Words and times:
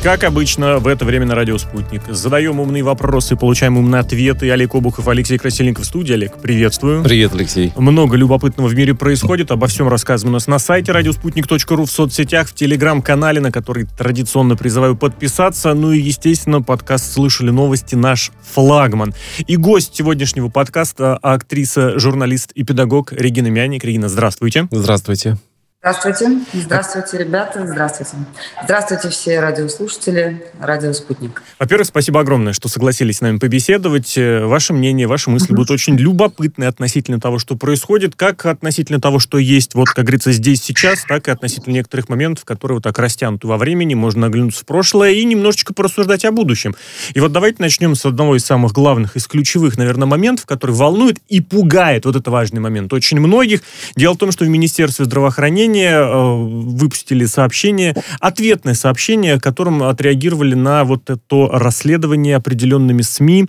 Как 0.00 0.22
обычно, 0.22 0.78
в 0.78 0.86
это 0.86 1.04
время 1.04 1.26
на 1.26 1.34
радио 1.34 1.58
«Спутник». 1.58 2.02
Задаем 2.08 2.60
умные 2.60 2.84
вопросы, 2.84 3.34
получаем 3.34 3.76
умные 3.76 3.98
ответы. 3.98 4.48
Олег 4.48 4.76
Обухов, 4.76 5.08
Алексей 5.08 5.38
Красильников 5.38 5.84
в 5.84 5.88
студии. 5.88 6.12
Олег, 6.12 6.36
приветствую. 6.40 7.02
Привет, 7.02 7.34
Алексей. 7.34 7.72
Много 7.76 8.16
любопытного 8.16 8.68
в 8.68 8.76
мире 8.76 8.94
происходит. 8.94 9.50
Обо 9.50 9.66
всем 9.66 9.88
рассказываем 9.88 10.34
у 10.34 10.36
нас 10.36 10.46
на 10.46 10.60
сайте 10.60 10.92
радиоспутник.ру, 10.92 11.84
в 11.84 11.90
соцсетях, 11.90 12.48
в 12.48 12.54
телеграм-канале, 12.54 13.40
на 13.40 13.50
который 13.50 13.86
традиционно 13.86 14.54
призываю 14.54 14.96
подписаться. 14.96 15.74
Ну 15.74 15.90
и, 15.90 15.98
естественно, 15.98 16.62
подкаст 16.62 17.12
«Слышали 17.12 17.50
новости» 17.50 17.96
наш 17.96 18.30
флагман. 18.40 19.14
И 19.48 19.56
гость 19.56 19.96
сегодняшнего 19.96 20.48
подкаста– 20.48 21.16
актриса, 21.22 21.98
журналист 21.98 22.52
и 22.52 22.62
педагог 22.62 23.12
Регина 23.12 23.48
Мяник. 23.48 23.82
Регина, 23.82 24.08
здравствуйте. 24.08 24.68
Здравствуйте. 24.70 25.38
Здравствуйте. 25.80 26.40
Здравствуйте, 26.54 27.18
ребята. 27.18 27.64
Здравствуйте. 27.64 28.16
Здравствуйте 28.64 29.10
все 29.10 29.38
радиослушатели, 29.38 30.42
радио 30.58 30.92
«Спутник». 30.92 31.40
Во-первых, 31.60 31.86
спасибо 31.86 32.18
огромное, 32.18 32.52
что 32.52 32.68
согласились 32.68 33.18
с 33.18 33.20
нами 33.20 33.38
побеседовать. 33.38 34.18
Э, 34.18 34.44
ваше 34.46 34.72
мнение, 34.72 35.06
ваши 35.06 35.30
мысли 35.30 35.54
будут 35.54 35.70
очень 35.70 35.94
любопытны 35.96 36.64
относительно 36.64 37.20
того, 37.20 37.38
что 37.38 37.54
происходит, 37.54 38.16
как 38.16 38.44
относительно 38.46 39.00
того, 39.00 39.20
что 39.20 39.38
есть, 39.38 39.76
вот, 39.76 39.86
как 39.90 40.04
говорится, 40.04 40.32
здесь, 40.32 40.64
сейчас, 40.64 41.04
так 41.08 41.28
и 41.28 41.30
относительно 41.30 41.74
некоторых 41.74 42.08
моментов, 42.08 42.44
которые 42.44 42.78
вот 42.78 42.82
так 42.82 42.98
растянуты 42.98 43.46
во 43.46 43.56
времени, 43.56 43.94
можно 43.94 44.26
оглянуться 44.26 44.62
в 44.62 44.66
прошлое 44.66 45.12
и 45.12 45.24
немножечко 45.24 45.74
порассуждать 45.74 46.24
о 46.24 46.32
будущем. 46.32 46.74
И 47.14 47.20
вот 47.20 47.30
давайте 47.30 47.62
начнем 47.62 47.94
с 47.94 48.04
одного 48.04 48.34
из 48.34 48.44
самых 48.44 48.72
главных, 48.72 49.14
из 49.14 49.28
ключевых, 49.28 49.78
наверное, 49.78 50.08
моментов, 50.08 50.44
который 50.44 50.74
волнует 50.74 51.18
и 51.28 51.40
пугает, 51.40 52.04
вот 52.04 52.16
это 52.16 52.32
важный 52.32 52.58
момент, 52.58 52.92
очень 52.92 53.20
многих. 53.20 53.62
Дело 53.94 54.14
в 54.14 54.18
том, 54.18 54.32
что 54.32 54.44
в 54.44 54.48
Министерстве 54.48 55.04
здравоохранения 55.04 55.67
объединения 55.68 55.98
э, 55.98 56.34
выпустили 56.76 57.26
сообщение, 57.26 57.94
ответное 58.20 58.74
сообщение, 58.74 59.40
которым 59.40 59.82
отреагировали 59.82 60.54
на 60.54 60.84
вот 60.84 61.10
это 61.10 61.48
расследование 61.52 62.36
определенными 62.36 63.02
СМИ, 63.02 63.46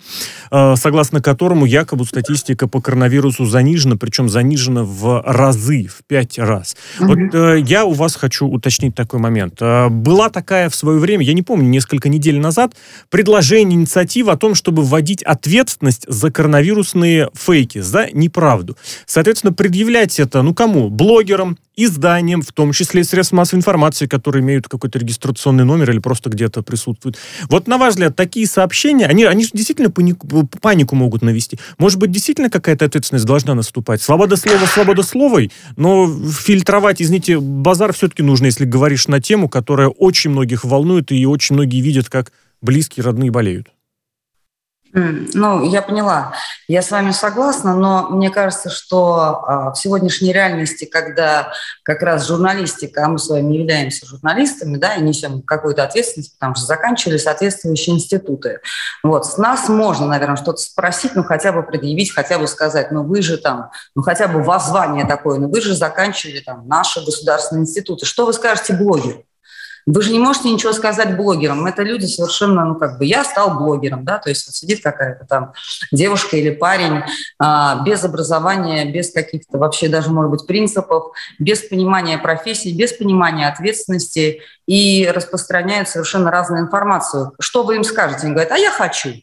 э, 0.52 0.76
согласно 0.76 1.22
которому 1.22 1.66
якобы 1.66 2.06
статистика 2.06 2.68
по 2.68 2.82
коронавирусу 2.82 3.46
занижена, 3.46 3.96
причем 3.96 4.30
занижена 4.30 4.84
в 4.84 5.24
разы, 5.26 5.88
в 5.88 6.04
пять 6.08 6.38
раз. 6.38 6.76
Mm-hmm. 7.00 7.08
Вот 7.08 7.36
э, 7.36 7.60
я 7.66 7.86
у 7.86 7.94
вас 7.94 8.16
хочу 8.16 8.48
уточнить 8.48 8.96
такой 8.96 9.20
момент. 9.20 9.60
Была 9.60 10.30
такая 10.30 10.70
в 10.70 10.76
свое 10.76 11.00
время, 11.00 11.24
я 11.24 11.34
не 11.34 11.42
помню, 11.42 11.68
несколько 11.68 12.10
недель 12.10 12.40
назад, 12.40 12.74
предложение, 13.10 13.80
инициатива 13.80 14.34
о 14.34 14.38
том, 14.38 14.56
чтобы 14.56 14.84
вводить 14.84 15.24
ответственность 15.24 16.06
за 16.08 16.32
коронавирусные 16.32 17.30
фейки, 17.34 17.80
за 17.80 18.08
неправду. 18.12 18.78
Соответственно, 19.06 19.54
предъявлять 19.54 20.20
это, 20.20 20.42
ну 20.42 20.54
кому? 20.54 20.90
Блогерам, 20.90 21.58
изданиям, 22.10 22.42
в 22.42 22.52
том 22.52 22.72
числе 22.72 23.04
средств 23.04 23.34
массовой 23.34 23.60
информации, 23.60 24.08
которые 24.08 24.42
имеют 24.42 24.68
какой-то 24.68 25.00
регистрационный 25.00 25.64
номер 25.64 25.92
или 25.92 26.00
просто 26.00 26.30
где-то 26.30 26.64
присутствуют. 26.64 27.18
Вот, 27.50 27.68
на 27.68 27.78
ваш 27.78 27.92
взгляд, 27.92 28.16
такие 28.16 28.48
сообщения, 28.48 29.06
они, 29.06 29.26
они 29.26 29.46
действительно 29.54 29.92
панику, 29.92 30.48
панику 30.62 30.96
могут 30.96 31.22
навести. 31.22 31.60
Может 31.78 32.00
быть, 32.00 32.12
действительно 32.12 32.50
какая-то 32.50 32.86
ответственность 32.86 33.26
должна 33.26 33.56
наступать? 33.56 34.02
Свобода 34.02 34.36
слова, 34.38 34.66
свобода 34.66 35.04
словой, 35.04 35.52
но 35.76 36.08
фильтровать, 36.32 37.02
извините, 37.02 37.40
базар 37.40 37.94
все-таки 37.94 38.24
нужно, 38.24 38.46
если 38.46 38.66
говоришь 38.66 39.08
на 39.08 39.22
тему, 39.22 39.50
которая 39.50 39.90
очень 39.90 40.32
многих 40.32 40.64
волнует 40.64 41.12
и 41.12 41.26
очень 41.26 41.56
многие 41.56 41.82
видят, 41.82 42.10
как 42.10 42.32
близкие, 42.62 43.04
родные 43.04 43.32
болеют. 43.32 43.68
Ну, 44.92 45.64
я 45.70 45.84
поняла. 45.84 46.34
Я 46.68 46.82
с 46.82 46.90
вами 46.90 47.12
согласна, 47.12 47.76
но 47.76 48.10
мне 48.10 48.32
кажется, 48.32 48.72
что 48.72 49.44
а, 49.46 49.72
в 49.72 49.76
сегодняшней 49.76 50.34
реальности, 50.34 50.86
когда 50.86 51.52
как 51.84 52.02
раз 52.02 52.28
журналистика, 52.28 53.06
а 53.06 53.08
мы 53.08 53.20
с 53.20 53.30
вами 53.30 53.54
являемся 53.56 54.08
журналистами, 54.08 54.78
да, 54.78 54.96
и 54.96 55.02
несем 55.02 55.44
какую-то 55.44 55.84
ответственность, 55.84 56.34
потому 56.34 56.56
что 56.56 56.66
заканчивали 56.66 57.18
соответствующие 57.18 57.96
институты. 57.96 58.62
Вот, 59.04 59.28
с 59.28 59.38
нас 59.38 59.70
можно, 59.70 60.08
наверное, 60.08 60.38
что-то 60.38 60.58
спросить, 60.58 61.12
ну, 61.16 61.24
хотя 61.24 61.52
бы 61.52 61.62
предъявить, 61.62 62.12
хотя 62.12 62.40
бы 62.40 62.48
сказать, 62.48 62.92
ну, 62.92 63.04
вы 63.04 63.22
же 63.22 63.38
там, 63.38 63.70
ну, 63.96 64.02
хотя 64.02 64.28
бы 64.28 64.42
воззвание 64.42 65.06
такое, 65.06 65.38
ну, 65.38 65.50
вы 65.50 65.62
же 65.62 65.76
заканчивали 65.76 66.40
там 66.40 66.68
наши 66.68 67.04
государственные 67.06 67.64
институты. 67.64 68.08
Что 68.08 68.26
вы 68.26 68.34
скажете 68.34 68.74
блогеру? 68.74 69.24
Вы 69.92 70.04
же 70.04 70.12
не 70.12 70.20
можете 70.20 70.52
ничего 70.52 70.72
сказать 70.72 71.18
блогерам. 71.18 71.66
Это 71.66 71.82
люди 71.82 72.06
совершенно, 72.06 72.64
ну 72.64 72.76
как 72.76 73.00
бы, 73.00 73.06
я 73.06 73.24
стал 73.24 73.58
блогером, 73.58 74.06
да, 74.06 74.20
то 74.20 74.30
есть 74.30 74.46
вот 74.46 74.54
сидит 74.54 74.84
какая-то 74.84 75.26
там 75.26 75.54
девушка 75.92 76.38
или 76.38 76.52
парень 76.52 77.02
а, 77.40 77.82
без 77.84 78.04
образования, 78.04 78.86
без 78.92 79.12
каких-то 79.12 79.58
вообще 79.58 79.90
даже, 79.90 80.12
может 80.12 80.30
быть, 80.30 80.46
принципов, 80.46 81.12
без 81.40 81.62
понимания 81.62 82.20
профессии, 82.20 82.70
без 82.70 82.94
понимания 82.94 83.48
ответственности 83.48 84.42
и 84.68 85.10
распространяет 85.12 85.90
совершенно 85.90 86.30
разную 86.30 86.66
информацию. 86.66 87.34
Что 87.40 87.64
вы 87.64 87.78
им 87.78 87.84
скажете? 87.84 88.28
Они 88.28 88.34
говорят, 88.34 88.52
а 88.52 88.60
я 88.60 88.70
хочу. 88.70 89.14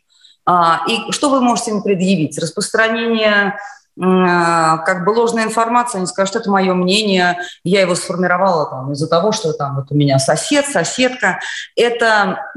А, 0.47 0.83
и 0.89 1.13
что 1.13 1.31
вы 1.31 1.41
можете 1.41 1.71
им 1.71 1.83
предъявить? 1.83 2.39
Распространение 2.39 3.57
как 3.99 5.05
бы 5.05 5.11
ложная 5.11 5.45
информация, 5.45 5.99
они 5.99 6.07
скажут, 6.07 6.37
это 6.37 6.51
мое 6.51 6.75
мнение, 6.75 7.39
я 7.65 7.81
его 7.81 7.95
сформировала 7.95 8.69
там 8.69 8.93
из-за 8.93 9.09
того, 9.09 9.33
что 9.33 9.55
там 9.55 9.77
вот 9.77 9.87
у 9.91 9.95
меня 9.95 10.19
сосед, 10.19 10.67
соседка. 10.67 11.41
Это 11.77 12.51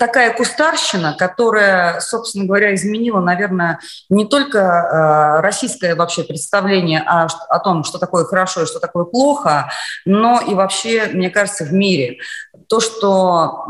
такая 0.00 0.34
кустарщина, 0.34 1.14
которая, 1.16 2.00
собственно 2.00 2.44
говоря, 2.44 2.74
изменила, 2.74 3.20
наверное, 3.20 3.78
не 4.08 4.26
только 4.26 4.60
а, 4.60 5.40
российское 5.42 5.94
вообще 5.94 6.24
представление 6.24 7.00
о, 7.00 7.28
о 7.48 7.60
том, 7.60 7.84
что 7.84 7.98
такое 7.98 8.24
хорошо 8.24 8.62
и 8.62 8.66
что 8.66 8.80
такое 8.80 9.04
плохо, 9.04 9.70
но 10.04 10.40
и 10.40 10.54
вообще, 10.54 11.06
мне 11.12 11.30
кажется, 11.30 11.64
в 11.64 11.72
мире. 11.72 12.18
То, 12.66 12.80
что 12.80 13.64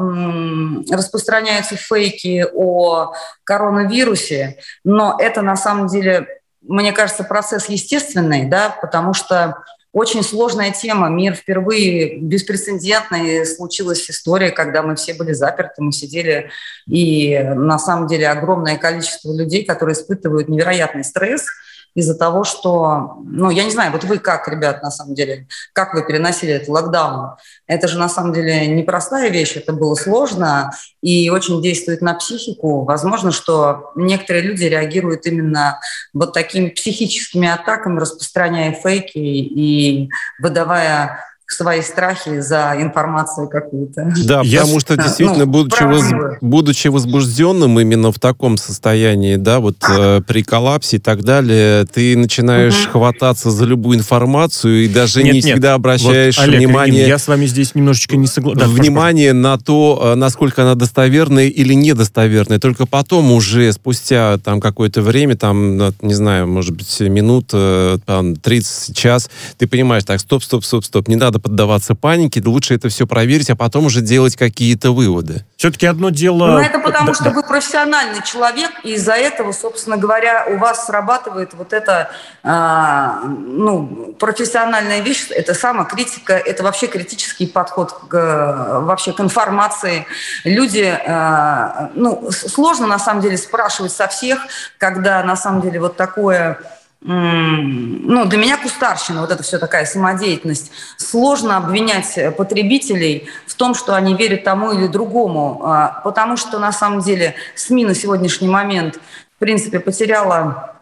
распространяются 0.90 1.76
фейки 1.76 2.46
о 2.54 3.12
коронавирусе, 3.44 4.56
но 4.84 5.16
это 5.18 5.42
на 5.42 5.56
самом 5.56 5.88
деле 5.88 6.39
мне 6.62 6.92
кажется, 6.92 7.24
процесс 7.24 7.68
естественный, 7.68 8.46
да, 8.46 8.76
потому 8.80 9.14
что 9.14 9.62
очень 9.92 10.22
сложная 10.22 10.70
тема. 10.70 11.08
Мир 11.08 11.34
впервые 11.34 12.18
беспрецедентный. 12.18 13.44
Случилась 13.44 14.08
история, 14.08 14.50
когда 14.50 14.82
мы 14.82 14.94
все 14.94 15.14
были 15.14 15.32
заперты, 15.32 15.82
мы 15.82 15.90
сидели, 15.92 16.50
и 16.86 17.38
на 17.38 17.78
самом 17.78 18.06
деле 18.06 18.28
огромное 18.28 18.78
количество 18.78 19.32
людей, 19.36 19.64
которые 19.64 19.94
испытывают 19.94 20.48
невероятный 20.48 21.04
стресс– 21.04 21.46
из-за 21.94 22.14
того, 22.14 22.44
что, 22.44 23.18
ну, 23.24 23.50
я 23.50 23.64
не 23.64 23.70
знаю, 23.70 23.92
вот 23.92 24.04
вы 24.04 24.18
как, 24.18 24.46
ребят, 24.48 24.82
на 24.82 24.90
самом 24.90 25.14
деле, 25.14 25.46
как 25.72 25.94
вы 25.94 26.06
переносили 26.06 26.52
этот 26.52 26.68
локдаун? 26.68 27.36
Это 27.66 27.88
же 27.88 27.98
на 27.98 28.08
самом 28.08 28.32
деле 28.32 28.66
непростая 28.66 29.30
вещь, 29.30 29.56
это 29.56 29.72
было 29.72 29.94
сложно 29.94 30.72
и 31.02 31.30
очень 31.30 31.60
действует 31.62 32.00
на 32.00 32.14
психику. 32.14 32.84
Возможно, 32.84 33.32
что 33.32 33.92
некоторые 33.96 34.42
люди 34.44 34.64
реагируют 34.64 35.26
именно 35.26 35.80
вот 36.12 36.32
такими 36.32 36.68
психическими 36.68 37.48
атаками, 37.48 38.00
распространяя 38.00 38.72
фейки 38.72 39.18
и 39.18 40.10
выдавая 40.38 41.24
свои 41.52 41.82
страхи 41.82 42.40
за 42.40 42.76
информацию 42.78 43.48
какую-то. 43.48 44.12
Да, 44.24 44.42
Я, 44.44 44.60
потому 44.60 44.80
что 44.80 44.96
действительно, 44.96 45.46
ну, 45.46 45.50
будучи, 45.50 45.82
воз, 45.82 46.04
будучи 46.40 46.88
возбужденным 46.88 47.80
именно 47.80 48.12
в 48.12 48.18
таком 48.18 48.56
состоянии, 48.56 49.36
да, 49.36 49.58
вот 49.60 49.76
э, 49.88 50.20
при 50.26 50.42
коллапсе 50.42 50.96
и 50.98 51.00
так 51.00 51.22
далее, 51.22 51.84
ты 51.86 52.16
начинаешь 52.16 52.84
угу. 52.84 52.92
хвататься 52.92 53.50
за 53.50 53.64
любую 53.64 53.98
информацию 53.98 54.84
и 54.84 54.88
даже 54.88 55.22
нет, 55.22 55.34
не 55.34 55.40
нет. 55.40 55.44
всегда 55.44 55.74
обращаешь 55.74 56.36
вот, 56.36 56.44
Олег, 56.44 56.58
внимание... 56.60 57.06
я 57.08 57.18
с 57.18 57.26
вами 57.26 57.46
здесь 57.46 57.74
немножечко 57.74 58.16
не 58.16 58.28
согласен. 58.28 58.60
Да, 58.60 58.66
внимание 58.68 59.32
на 59.32 59.58
то, 59.58 60.12
э, 60.12 60.14
насколько 60.14 60.62
она 60.62 60.76
достоверная 60.76 61.48
или 61.48 61.74
недостоверная. 61.74 62.60
Только 62.60 62.86
потом 62.86 63.32
уже, 63.32 63.72
спустя 63.72 64.38
там 64.38 64.60
какое-то 64.60 65.02
время, 65.02 65.36
там, 65.36 65.92
не 66.00 66.14
знаю, 66.14 66.46
может 66.46 66.76
быть, 66.76 67.00
минут, 67.00 67.50
э, 67.52 67.98
там, 68.06 68.36
30, 68.36 68.96
час, 68.96 69.30
ты 69.58 69.66
понимаешь, 69.66 70.04
так, 70.04 70.20
стоп, 70.20 70.44
стоп, 70.44 70.64
стоп, 70.64 70.84
стоп, 70.84 71.08
не 71.08 71.16
надо 71.16 71.39
поддаваться 71.40 71.94
панике, 71.94 72.42
лучше 72.44 72.74
это 72.74 72.88
все 72.88 73.06
проверить, 73.06 73.50
а 73.50 73.56
потом 73.56 73.86
уже 73.86 74.00
делать 74.00 74.36
какие-то 74.36 74.92
выводы. 74.92 75.44
Все-таки 75.56 75.86
одно 75.86 76.10
дело... 76.10 76.46
Ну, 76.46 76.58
это 76.58 76.78
потому, 76.78 77.08
да, 77.08 77.14
что 77.14 77.24
да. 77.24 77.30
вы 77.30 77.42
профессиональный 77.42 78.22
человек, 78.24 78.70
и 78.84 78.94
из-за 78.94 79.14
этого, 79.14 79.52
собственно 79.52 79.96
говоря, 79.96 80.46
у 80.48 80.58
вас 80.58 80.86
срабатывает 80.86 81.54
вот 81.54 81.72
эта 81.72 82.10
а, 82.42 83.20
ну, 83.24 84.14
профессиональная 84.18 85.00
вещь, 85.00 85.26
это 85.30 85.54
самокритика, 85.54 86.34
это 86.34 86.62
вообще 86.62 86.86
критический 86.86 87.46
подход 87.46 87.92
к, 88.08 88.80
вообще 88.82 89.12
к 89.12 89.20
информации. 89.20 90.06
Люди, 90.44 90.98
а, 91.06 91.90
ну, 91.94 92.30
сложно 92.30 92.86
на 92.86 92.98
самом 92.98 93.22
деле 93.22 93.36
спрашивать 93.36 93.92
со 93.92 94.08
всех, 94.08 94.38
когда 94.78 95.22
на 95.22 95.36
самом 95.36 95.60
деле 95.60 95.80
вот 95.80 95.96
такое 95.96 96.58
ну, 97.02 98.26
для 98.26 98.38
меня 98.38 98.58
кустарщина, 98.58 99.22
вот 99.22 99.30
это 99.30 99.42
все 99.42 99.58
такая 99.58 99.86
самодеятельность. 99.86 100.70
Сложно 100.98 101.56
обвинять 101.56 102.36
потребителей 102.36 103.28
в 103.46 103.54
том, 103.54 103.74
что 103.74 103.94
они 103.94 104.14
верят 104.14 104.44
тому 104.44 104.72
или 104.72 104.86
другому, 104.86 105.62
а, 105.64 106.02
потому 106.04 106.36
что 106.36 106.58
на 106.58 106.72
самом 106.72 107.00
деле 107.00 107.34
СМИ 107.54 107.86
на 107.86 107.94
сегодняшний 107.94 108.48
момент, 108.48 108.96
в 109.36 109.38
принципе, 109.38 109.80
потеряла 109.80 110.76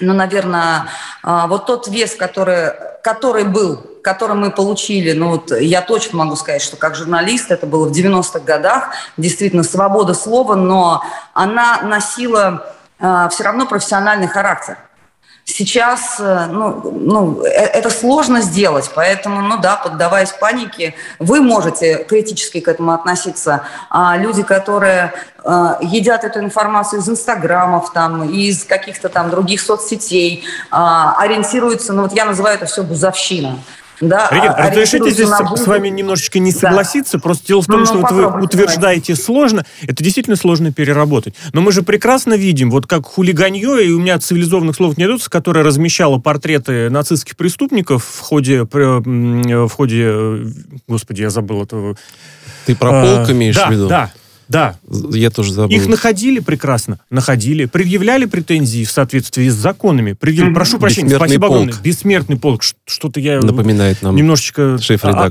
ну, 0.00 0.14
наверное, 0.14 0.88
а, 1.22 1.46
вот 1.46 1.66
тот 1.66 1.86
вес, 1.86 2.14
который, 2.14 2.72
который 3.02 3.44
был, 3.44 3.76
который 4.02 4.34
мы 4.36 4.50
получили, 4.50 5.12
ну, 5.12 5.30
вот 5.30 5.52
я 5.52 5.80
точно 5.80 6.18
могу 6.18 6.34
сказать, 6.34 6.62
что 6.62 6.76
как 6.76 6.96
журналист, 6.96 7.50
это 7.50 7.66
было 7.66 7.88
в 7.88 7.92
90-х 7.92 8.40
годах, 8.40 8.90
действительно, 9.16 9.62
свобода 9.62 10.14
слова, 10.14 10.54
но 10.54 11.04
она 11.34 11.82
носила 11.82 12.74
э, 12.98 13.28
все 13.30 13.44
равно 13.44 13.66
профессиональный 13.66 14.28
характер. 14.28 14.76
Сейчас 15.44 16.20
э, 16.20 16.46
ну, 16.46 16.80
ну, 16.92 17.42
э, 17.42 17.48
это 17.48 17.90
сложно 17.90 18.40
сделать, 18.42 18.90
поэтому, 18.94 19.40
ну 19.40 19.58
да, 19.60 19.76
поддаваясь 19.76 20.30
панике, 20.30 20.94
вы 21.18 21.40
можете 21.40 22.04
критически 22.04 22.60
к 22.60 22.68
этому 22.68 22.92
относиться. 22.92 23.62
А 23.90 24.16
люди, 24.16 24.44
которые 24.44 25.12
э, 25.44 25.74
едят 25.80 26.22
эту 26.22 26.38
информацию 26.38 27.00
из 27.00 27.08
инстаграмов, 27.08 27.92
там, 27.92 28.30
из 28.30 28.64
каких-то 28.64 29.08
там 29.08 29.30
других 29.30 29.60
соцсетей, 29.60 30.44
э, 30.70 30.76
ориентируются, 30.76 31.92
ну 31.92 32.02
вот 32.02 32.12
я 32.12 32.24
называю 32.24 32.56
это 32.56 32.66
все 32.66 32.84
бузовщина. 32.84 33.58
Да, 34.02 34.28
Регина, 34.32 34.54
а 34.54 34.70
разрешите 34.70 35.10
здесь 35.10 35.28
с 35.28 35.66
вами 35.66 35.88
немножечко 35.88 36.40
не 36.40 36.50
согласиться. 36.50 37.18
Да. 37.18 37.22
Просто 37.22 37.46
дело 37.46 37.62
в 37.62 37.66
том, 37.66 37.80
ну, 37.80 37.86
что 37.86 37.94
ну, 37.94 38.00
вот 38.00 38.10
вы 38.10 38.42
утверждаете 38.42 39.12
давайте. 39.12 39.14
сложно. 39.14 39.64
Это 39.82 40.02
действительно 40.02 40.34
сложно 40.34 40.72
переработать. 40.72 41.34
Но 41.52 41.60
мы 41.60 41.70
же 41.70 41.82
прекрасно 41.82 42.34
видим, 42.34 42.70
вот 42.72 42.88
как 42.88 43.06
хулиганье, 43.06 43.86
и 43.86 43.90
у 43.92 44.00
меня 44.00 44.18
цивилизованных 44.18 44.74
слов 44.74 44.98
не 44.98 45.04
идут, 45.04 45.28
которая 45.28 45.62
размещала 45.62 46.18
портреты 46.18 46.90
нацистских 46.90 47.36
преступников 47.36 48.04
в 48.04 48.18
ходе, 48.18 48.64
в 48.64 49.68
ходе, 49.70 50.02
э, 50.04 50.46
господи, 50.88 51.22
я 51.22 51.30
забыл 51.30 51.62
этого. 51.62 51.96
Ты 52.66 52.74
про 52.74 52.90
полк 52.90 53.28
а, 53.28 53.32
имеешь 53.32 53.54
да, 53.54 53.68
в 53.68 53.70
виду? 53.70 53.86
Да, 53.86 54.10
да. 54.52 54.76
Я 55.12 55.30
тоже 55.30 55.54
забыл. 55.54 55.74
Их 55.74 55.88
находили 55.88 56.38
прекрасно, 56.38 56.98
находили, 57.08 57.64
предъявляли 57.64 58.26
претензии 58.26 58.84
в 58.84 58.90
соответствии 58.90 59.48
с 59.48 59.54
законами. 59.54 60.12
Предъявили, 60.12 60.52
прошу 60.52 60.78
прощения, 60.78 61.08
Бессмертный 61.08 61.28
спасибо 61.28 61.46
полк. 61.46 61.56
огромное. 61.62 61.82
Бессмертный 61.82 62.38
полк. 62.38 62.62
Что-то 62.84 63.18
я 63.18 63.40
Напоминает 63.40 64.02
нам 64.02 64.14
немножечко 64.14 64.78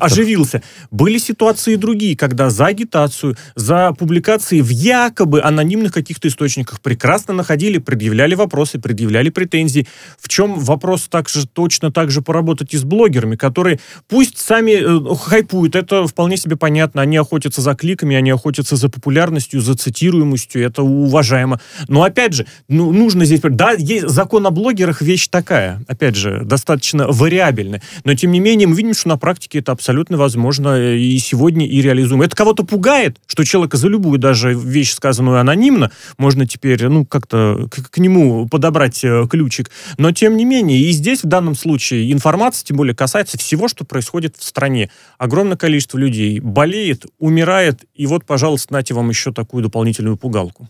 оживился. 0.02 0.64
Были 0.90 1.20
ситуации 1.20 1.76
другие, 1.76 2.18
когда 2.18 2.50
за 2.50 2.66
агитацию, 2.66 3.38
за 3.56 3.94
публикации 3.94 4.60
в 4.60 4.70
якобы 4.70 5.44
анонимных 5.44 5.94
каких-то 5.94 6.28
источниках 6.28 6.82
прекрасно 6.82 7.36
находили, 7.36 7.78
предъявляли 7.78 8.34
вопросы, 8.34 8.80
предъявляли 8.80 9.30
претензии. 9.30 9.88
В 10.20 10.30
чем 10.30 10.58
вопрос 10.60 11.08
также 11.08 11.48
точно 11.48 11.92
так 11.92 12.10
же 12.10 12.24
поработать 12.24 12.74
и 12.74 12.78
с 12.78 12.84
блогерами, 12.84 13.36
которые 13.36 13.80
пусть 14.08 14.40
сами 14.40 14.72
э, 14.72 15.16
хайпуют, 15.16 15.76
это 15.76 16.08
вполне 16.08 16.38
себе 16.38 16.56
понятно, 16.56 17.04
они 17.04 17.18
охотятся 17.18 17.62
за 17.62 17.76
кликами, 17.76 18.16
они 18.16 18.32
охотятся 18.32 18.76
за 18.76 18.90
популярностью 18.90 19.11
популярностью, 19.12 19.60
за 19.60 19.76
цитируемостью, 19.76 20.64
это 20.64 20.84
уважаемо. 20.84 21.60
Но 21.90 22.04
опять 22.04 22.34
же, 22.34 22.46
ну, 22.70 22.94
нужно 22.94 23.26
здесь... 23.26 23.42
Да, 23.44 23.74
есть 23.74 24.08
закон 24.08 24.48
о 24.48 24.52
блогерах 24.52 25.02
вещь 25.02 25.28
такая, 25.28 25.84
опять 25.88 26.16
же, 26.16 26.44
достаточно 26.46 27.08
вариабельная. 27.10 27.82
Но 28.06 28.14
тем 28.14 28.32
не 28.32 28.40
менее 28.40 28.70
мы 28.70 28.76
видим, 28.76 28.94
что 28.94 29.10
на 29.10 29.18
практике 29.18 29.60
это 29.60 29.74
абсолютно 29.74 30.16
возможно 30.16 30.96
и 30.96 31.18
сегодня, 31.18 31.68
и 31.68 31.82
реализуемо. 31.82 32.24
Это 32.24 32.38
кого-то 32.38 32.64
пугает, 32.64 33.18
что 33.28 33.44
человека 33.44 33.76
за 33.76 33.90
любую 33.90 34.18
даже 34.18 34.54
вещь, 34.54 34.94
сказанную 34.94 35.40
анонимно, 35.40 35.92
можно 36.18 36.48
теперь, 36.48 36.88
ну, 36.88 37.06
как-то 37.06 37.68
к, 37.70 37.90
к 37.90 37.98
нему 37.98 38.48
подобрать 38.48 39.04
э, 39.04 39.28
ключик. 39.30 39.72
Но 39.98 40.14
тем 40.14 40.38
не 40.38 40.46
менее, 40.46 40.80
и 40.80 40.92
здесь 40.92 41.24
в 41.24 41.28
данном 41.28 41.56
случае 41.56 42.14
информация, 42.14 42.66
тем 42.66 42.78
более, 42.78 42.96
касается 42.96 43.38
всего, 43.38 43.68
что 43.68 43.84
происходит 43.84 44.38
в 44.38 44.44
стране. 44.46 44.90
Огромное 45.18 45.58
количество 45.58 45.98
людей 45.98 46.40
болеет, 46.40 47.06
умирает, 47.20 47.82
и 47.94 48.08
вот, 48.08 48.26
пожалуйста, 48.26 48.72
нате 48.72 48.94
вам 48.94 49.01
вам 49.02 49.10
еще 49.10 49.32
такую 49.32 49.64
дополнительную 49.64 50.18
пугалку? 50.18 50.68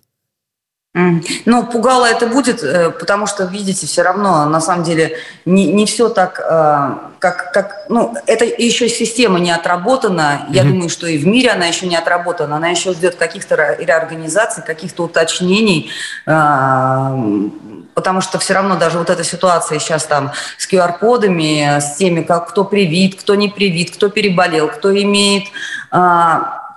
Ну, 0.93 1.65
пугало 1.67 2.05
это 2.05 2.27
будет, 2.27 2.61
э, 2.63 2.89
потому 2.89 3.25
что, 3.25 3.45
видите, 3.45 3.87
все 3.87 4.01
равно, 4.01 4.45
на 4.45 4.59
самом 4.59 4.83
деле, 4.83 5.15
не, 5.45 5.71
не 5.71 5.85
все 5.85 6.09
так, 6.09 6.37
э, 6.39 6.89
как, 7.17 7.53
как... 7.53 7.85
Ну, 7.87 8.13
это 8.27 8.43
еще 8.43 8.89
система 8.89 9.39
не 9.39 9.51
отработана. 9.51 10.47
Я 10.49 10.63
mm-hmm. 10.63 10.67
думаю, 10.67 10.89
что 10.89 11.07
и 11.07 11.17
в 11.17 11.25
мире 11.25 11.51
она 11.51 11.65
еще 11.67 11.87
не 11.87 11.95
отработана. 11.95 12.57
Она 12.57 12.67
еще 12.69 12.91
ждет 12.91 13.15
каких-то 13.15 13.77
реорганизаций, 13.79 14.63
каких-то 14.63 15.03
уточнений, 15.05 15.89
э, 16.27 17.49
потому 17.93 18.19
что 18.19 18.37
все 18.37 18.53
равно 18.53 18.75
даже 18.75 18.97
вот 18.97 19.09
эта 19.09 19.23
ситуация 19.23 19.79
сейчас 19.79 20.03
там 20.03 20.33
с 20.57 20.69
QR-кодами, 20.69 21.79
с 21.79 21.95
теми, 21.95 22.21
как 22.21 22.49
кто 22.49 22.65
привит, 22.65 23.17
кто 23.17 23.35
не 23.35 23.47
привит, 23.47 23.95
кто 23.95 24.09
переболел, 24.09 24.67
кто 24.67 24.93
имеет 24.93 25.45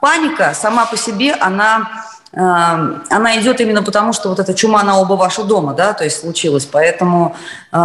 паника 0.04 0.52
сама 0.52 0.84
по 0.84 0.98
себе, 0.98 1.32
она 1.32 2.04
она 2.36 3.40
идет 3.40 3.60
именно 3.60 3.82
потому, 3.82 4.12
что 4.12 4.28
вот 4.28 4.40
эта 4.40 4.54
чума 4.54 4.82
на 4.82 4.98
оба 4.98 5.12
ваши 5.14 5.44
дома, 5.44 5.72
да, 5.72 5.92
то 5.92 6.04
есть 6.04 6.20
случилась. 6.20 6.64
Поэтому 6.64 7.36
э, 7.70 7.78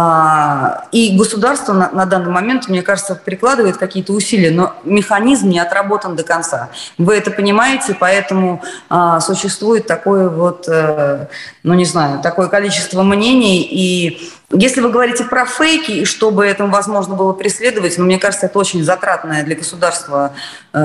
и 0.90 1.16
государство 1.16 1.72
на, 1.72 1.90
на 1.90 2.04
данный 2.04 2.30
момент, 2.30 2.68
мне 2.68 2.82
кажется, 2.82 3.14
прикладывает 3.14 3.76
какие-то 3.76 4.12
усилия, 4.12 4.50
но 4.50 4.74
механизм 4.84 5.48
не 5.48 5.60
отработан 5.60 6.16
до 6.16 6.24
конца. 6.24 6.70
Вы 6.98 7.14
это 7.14 7.30
понимаете, 7.30 7.96
поэтому 7.98 8.62
э, 8.90 9.18
существует 9.20 9.86
такое 9.86 10.28
вот, 10.28 10.66
э, 10.68 11.26
ну 11.62 11.74
не 11.74 11.84
знаю, 11.84 12.20
такое 12.20 12.48
количество 12.48 13.02
мнений 13.02 13.62
и 13.62 14.32
если 14.52 14.80
вы 14.80 14.90
говорите 14.90 15.22
про 15.22 15.46
фейки, 15.46 15.92
и 15.92 16.04
чтобы 16.04 16.44
этому 16.44 16.72
возможно 16.72 17.14
было 17.14 17.32
преследовать, 17.32 17.96
ну, 17.98 18.04
мне 18.04 18.18
кажется, 18.18 18.46
это 18.46 18.58
очень 18.58 18.82
затратная 18.82 19.44
для 19.44 19.54
государства 19.54 20.32
э, 20.72 20.78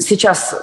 сейчас 0.00 0.54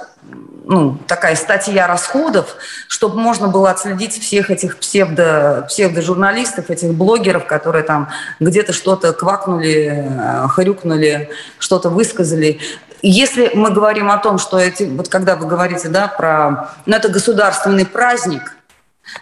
ну, 0.66 0.98
такая 1.06 1.36
статья 1.36 1.86
расходов, 1.86 2.56
чтобы 2.88 3.20
можно 3.20 3.48
было 3.48 3.70
отследить 3.70 4.18
всех 4.18 4.50
этих 4.50 4.78
псевдо, 4.78 5.66
псевдожурналистов, 5.68 6.70
этих 6.70 6.94
блогеров, 6.94 7.46
которые 7.46 7.84
там 7.84 8.08
где-то 8.40 8.72
что-то 8.72 9.12
квакнули, 9.12 10.08
э, 10.08 10.48
хрюкнули, 10.48 11.30
что-то 11.58 11.90
высказали. 11.90 12.60
Если 13.02 13.50
мы 13.54 13.70
говорим 13.70 14.10
о 14.10 14.16
том, 14.16 14.38
что 14.38 14.58
эти, 14.58 14.84
вот 14.84 15.08
когда 15.08 15.36
вы 15.36 15.46
говорите, 15.46 15.88
да, 15.88 16.08
про, 16.08 16.70
ну, 16.86 16.96
это 16.96 17.10
государственный 17.10 17.84
праздник, 17.84 18.56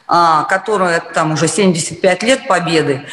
а, 0.07 0.45
которая 0.45 1.01
там 1.01 1.33
уже 1.33 1.49
75 1.49 2.23
лет 2.23 2.47
победы, 2.47 3.05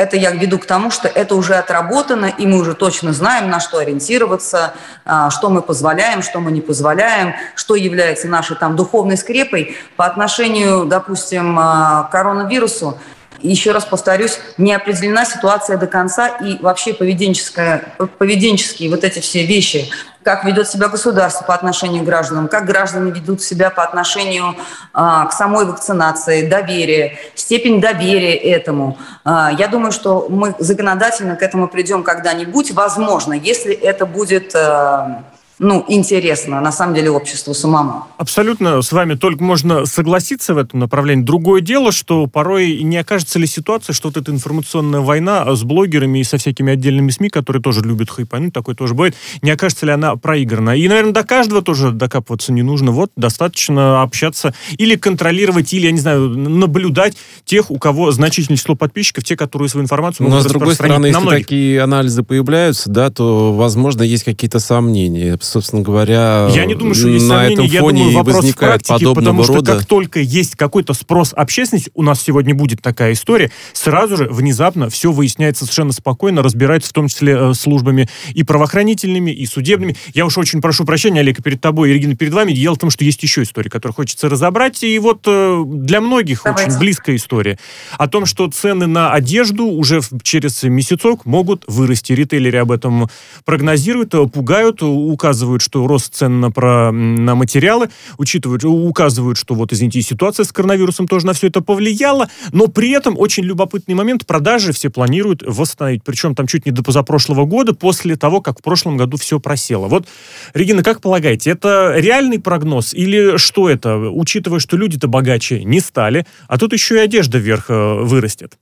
это 0.00 0.16
я 0.16 0.30
веду 0.30 0.58
к 0.58 0.64
тому, 0.64 0.90
что 0.90 1.08
это 1.08 1.34
уже 1.34 1.56
отработано, 1.56 2.24
и 2.24 2.46
мы 2.46 2.58
уже 2.58 2.74
точно 2.74 3.12
знаем, 3.12 3.50
на 3.50 3.60
что 3.60 3.76
ориентироваться, 3.78 4.72
а, 5.04 5.28
что 5.28 5.50
мы 5.50 5.60
позволяем, 5.60 6.22
что 6.22 6.40
мы 6.40 6.52
не 6.52 6.62
позволяем, 6.62 7.34
что 7.54 7.74
является 7.74 8.26
нашей 8.26 8.56
там 8.56 8.76
духовной 8.76 9.18
скрепой 9.18 9.76
по 9.96 10.06
отношению, 10.06 10.86
допустим, 10.86 11.58
а, 11.58 12.04
к 12.04 12.12
коронавирусу. 12.12 12.98
Еще 13.40 13.72
раз 13.72 13.84
повторюсь, 13.84 14.38
не 14.56 14.72
определена 14.72 15.26
ситуация 15.26 15.76
до 15.76 15.86
конца 15.86 16.28
и 16.28 16.56
вообще 16.62 16.94
поведенческие 16.94 18.90
вот 18.90 19.04
эти 19.04 19.18
все 19.20 19.44
вещи, 19.44 19.90
как 20.22 20.44
ведет 20.44 20.68
себя 20.68 20.88
государство 20.88 21.44
по 21.44 21.54
отношению 21.54 22.02
к 22.02 22.06
гражданам, 22.06 22.48
как 22.48 22.66
граждане 22.66 23.10
ведут 23.10 23.42
себя 23.42 23.70
по 23.70 23.82
отношению 23.82 24.54
а, 24.92 25.26
к 25.26 25.32
самой 25.32 25.64
вакцинации, 25.64 26.48
доверие, 26.48 27.18
степень 27.34 27.80
доверия 27.80 28.36
этому. 28.36 28.98
А, 29.24 29.50
я 29.52 29.68
думаю, 29.68 29.92
что 29.92 30.26
мы 30.28 30.54
законодательно 30.58 31.36
к 31.36 31.42
этому 31.42 31.68
придем 31.68 32.02
когда-нибудь, 32.02 32.72
возможно, 32.72 33.32
если 33.32 33.74
это 33.74 34.06
будет... 34.06 34.54
А, 34.54 35.24
ну, 35.62 35.84
интересно, 35.88 36.58
на 36.62 36.72
самом 36.72 36.94
деле, 36.94 37.10
обществу 37.10 37.52
самому. 37.52 38.06
Абсолютно 38.16 38.80
с 38.80 38.92
вами 38.92 39.12
только 39.14 39.44
можно 39.44 39.84
согласиться 39.84 40.54
в 40.54 40.58
этом 40.58 40.80
направлении. 40.80 41.22
Другое 41.22 41.60
дело, 41.60 41.92
что 41.92 42.26
порой 42.26 42.82
не 42.82 42.96
окажется 42.96 43.38
ли 43.38 43.46
ситуация, 43.46 43.92
что 43.92 44.08
вот 44.08 44.16
эта 44.16 44.32
информационная 44.32 45.00
война 45.00 45.54
с 45.54 45.62
блогерами 45.62 46.20
и 46.20 46.24
со 46.24 46.38
всякими 46.38 46.72
отдельными 46.72 47.10
СМИ, 47.10 47.28
которые 47.28 47.62
тоже 47.62 47.82
любят 47.82 48.08
хайпануть, 48.08 48.54
такое 48.54 48.74
тоже 48.74 48.94
бывает, 48.94 49.14
не 49.42 49.50
окажется 49.50 49.84
ли 49.84 49.92
она 49.92 50.16
проиграна. 50.16 50.74
И, 50.74 50.88
наверное, 50.88 51.12
до 51.12 51.24
каждого 51.24 51.60
тоже 51.60 51.90
докапываться 51.90 52.54
не 52.54 52.62
нужно. 52.62 52.90
Вот 52.90 53.10
достаточно 53.16 54.00
общаться 54.00 54.54
или 54.78 54.96
контролировать, 54.96 55.74
или, 55.74 55.84
я 55.84 55.92
не 55.92 56.00
знаю, 56.00 56.30
наблюдать 56.30 57.18
тех, 57.44 57.70
у 57.70 57.78
кого 57.78 58.12
значительное 58.12 58.56
число 58.56 58.76
подписчиков, 58.76 59.24
те, 59.24 59.36
которые 59.36 59.68
свою 59.68 59.84
информацию 59.84 60.26
могут 60.26 60.42
Но, 60.42 60.48
с 60.48 60.50
другой 60.50 60.74
стороны, 60.74 61.04
если 61.08 61.20
многих. 61.20 61.44
такие 61.44 61.82
анализы 61.82 62.22
появляются, 62.22 62.88
да, 62.88 63.10
то, 63.10 63.52
возможно, 63.52 64.02
есть 64.02 64.24
какие-то 64.24 64.58
сомнения 64.58 65.36
собственно 65.50 65.82
говоря, 65.82 66.48
я 66.54 66.64
не 66.64 66.74
думаю, 66.74 66.94
что 66.94 67.08
есть 67.08 67.26
на 67.26 67.40
сомнения. 67.40 67.66
этом 67.66 67.80
фоне 67.80 68.00
я 68.00 68.04
думаю, 68.04 68.16
вопрос 68.16 68.36
возникает 68.36 68.84
практики, 68.86 69.14
потому 69.14 69.44
что 69.44 69.62
как 69.62 69.86
только 69.86 70.20
есть 70.20 70.56
какой-то 70.56 70.94
спрос 70.94 71.32
общественности, 71.34 71.90
у 71.94 72.02
нас 72.02 72.22
сегодня 72.22 72.54
будет 72.54 72.80
такая 72.80 73.12
история, 73.12 73.50
сразу 73.72 74.16
же 74.16 74.28
внезапно 74.30 74.88
все 74.88 75.12
выясняется 75.12 75.64
совершенно 75.64 75.92
спокойно, 75.92 76.42
разбирается 76.42 76.90
в 76.90 76.92
том 76.92 77.08
числе 77.08 77.36
э, 77.36 77.54
службами 77.54 78.08
и 78.34 78.42
правоохранительными, 78.44 79.30
и 79.30 79.46
судебными. 79.46 79.96
Я 80.14 80.26
уж 80.26 80.38
очень 80.38 80.60
прошу 80.60 80.84
прощения, 80.84 81.20
Олег, 81.20 81.42
перед 81.42 81.60
тобой 81.60 81.90
и 81.90 81.92
Регина 81.94 82.16
перед 82.16 82.32
вами. 82.32 82.52
Дело 82.52 82.74
в 82.74 82.78
том, 82.78 82.90
что 82.90 83.04
есть 83.04 83.22
еще 83.22 83.42
история, 83.42 83.70
которую 83.70 83.94
хочется 83.94 84.28
разобрать, 84.28 84.82
и 84.82 84.98
вот 84.98 85.24
э, 85.26 85.62
для 85.66 86.00
многих 86.00 86.42
Давайте. 86.44 86.70
очень 86.70 86.78
близкая 86.78 87.16
история 87.16 87.58
о 87.98 88.08
том, 88.08 88.26
что 88.26 88.48
цены 88.48 88.86
на 88.86 89.12
одежду 89.12 89.66
уже 89.66 90.00
через 90.22 90.62
месяцок 90.62 91.26
могут 91.26 91.64
вырасти. 91.66 92.12
Ритейлеры 92.12 92.58
об 92.58 92.72
этом 92.72 93.08
прогнозируют, 93.44 94.14
пугают, 94.32 94.82
указывают 94.82 95.39
указывают, 95.40 95.62
что 95.62 95.86
рост 95.86 96.14
цен 96.14 96.40
на, 96.40 96.50
про, 96.50 96.92
на 96.92 97.34
материалы, 97.34 97.88
учитывают, 98.18 98.64
указывают, 98.64 99.38
что 99.38 99.54
вот, 99.54 99.72
извините, 99.72 100.02
ситуация 100.02 100.44
с 100.44 100.52
коронавирусом 100.52 101.08
тоже 101.08 101.26
на 101.26 101.32
все 101.32 101.46
это 101.46 101.62
повлияла, 101.62 102.28
но 102.52 102.66
при 102.66 102.90
этом 102.90 103.18
очень 103.18 103.44
любопытный 103.44 103.94
момент, 103.94 104.26
продажи 104.26 104.72
все 104.72 104.90
планируют 104.90 105.42
восстановить, 105.46 106.02
причем 106.04 106.34
там 106.34 106.46
чуть 106.46 106.66
не 106.66 106.72
до 106.72 106.82
позапрошлого 106.82 107.46
года, 107.46 107.74
после 107.74 108.16
того, 108.16 108.40
как 108.42 108.58
в 108.58 108.62
прошлом 108.62 108.98
году 108.98 109.16
все 109.16 109.40
просело. 109.40 109.88
Вот, 109.88 110.06
Регина, 110.52 110.82
как 110.82 111.00
полагаете, 111.00 111.50
это 111.50 111.94
реальный 111.96 112.38
прогноз 112.38 112.92
или 112.92 113.38
что 113.38 113.70
это, 113.70 113.96
учитывая, 113.96 114.60
что 114.60 114.76
люди-то 114.76 115.08
богаче 115.08 115.64
не 115.64 115.80
стали, 115.80 116.26
а 116.48 116.58
тут 116.58 116.72
еще 116.72 116.96
и 116.96 116.98
одежда 116.98 117.38
вверх 117.38 117.70
э, 117.70 118.02
вырастет? 118.02 118.58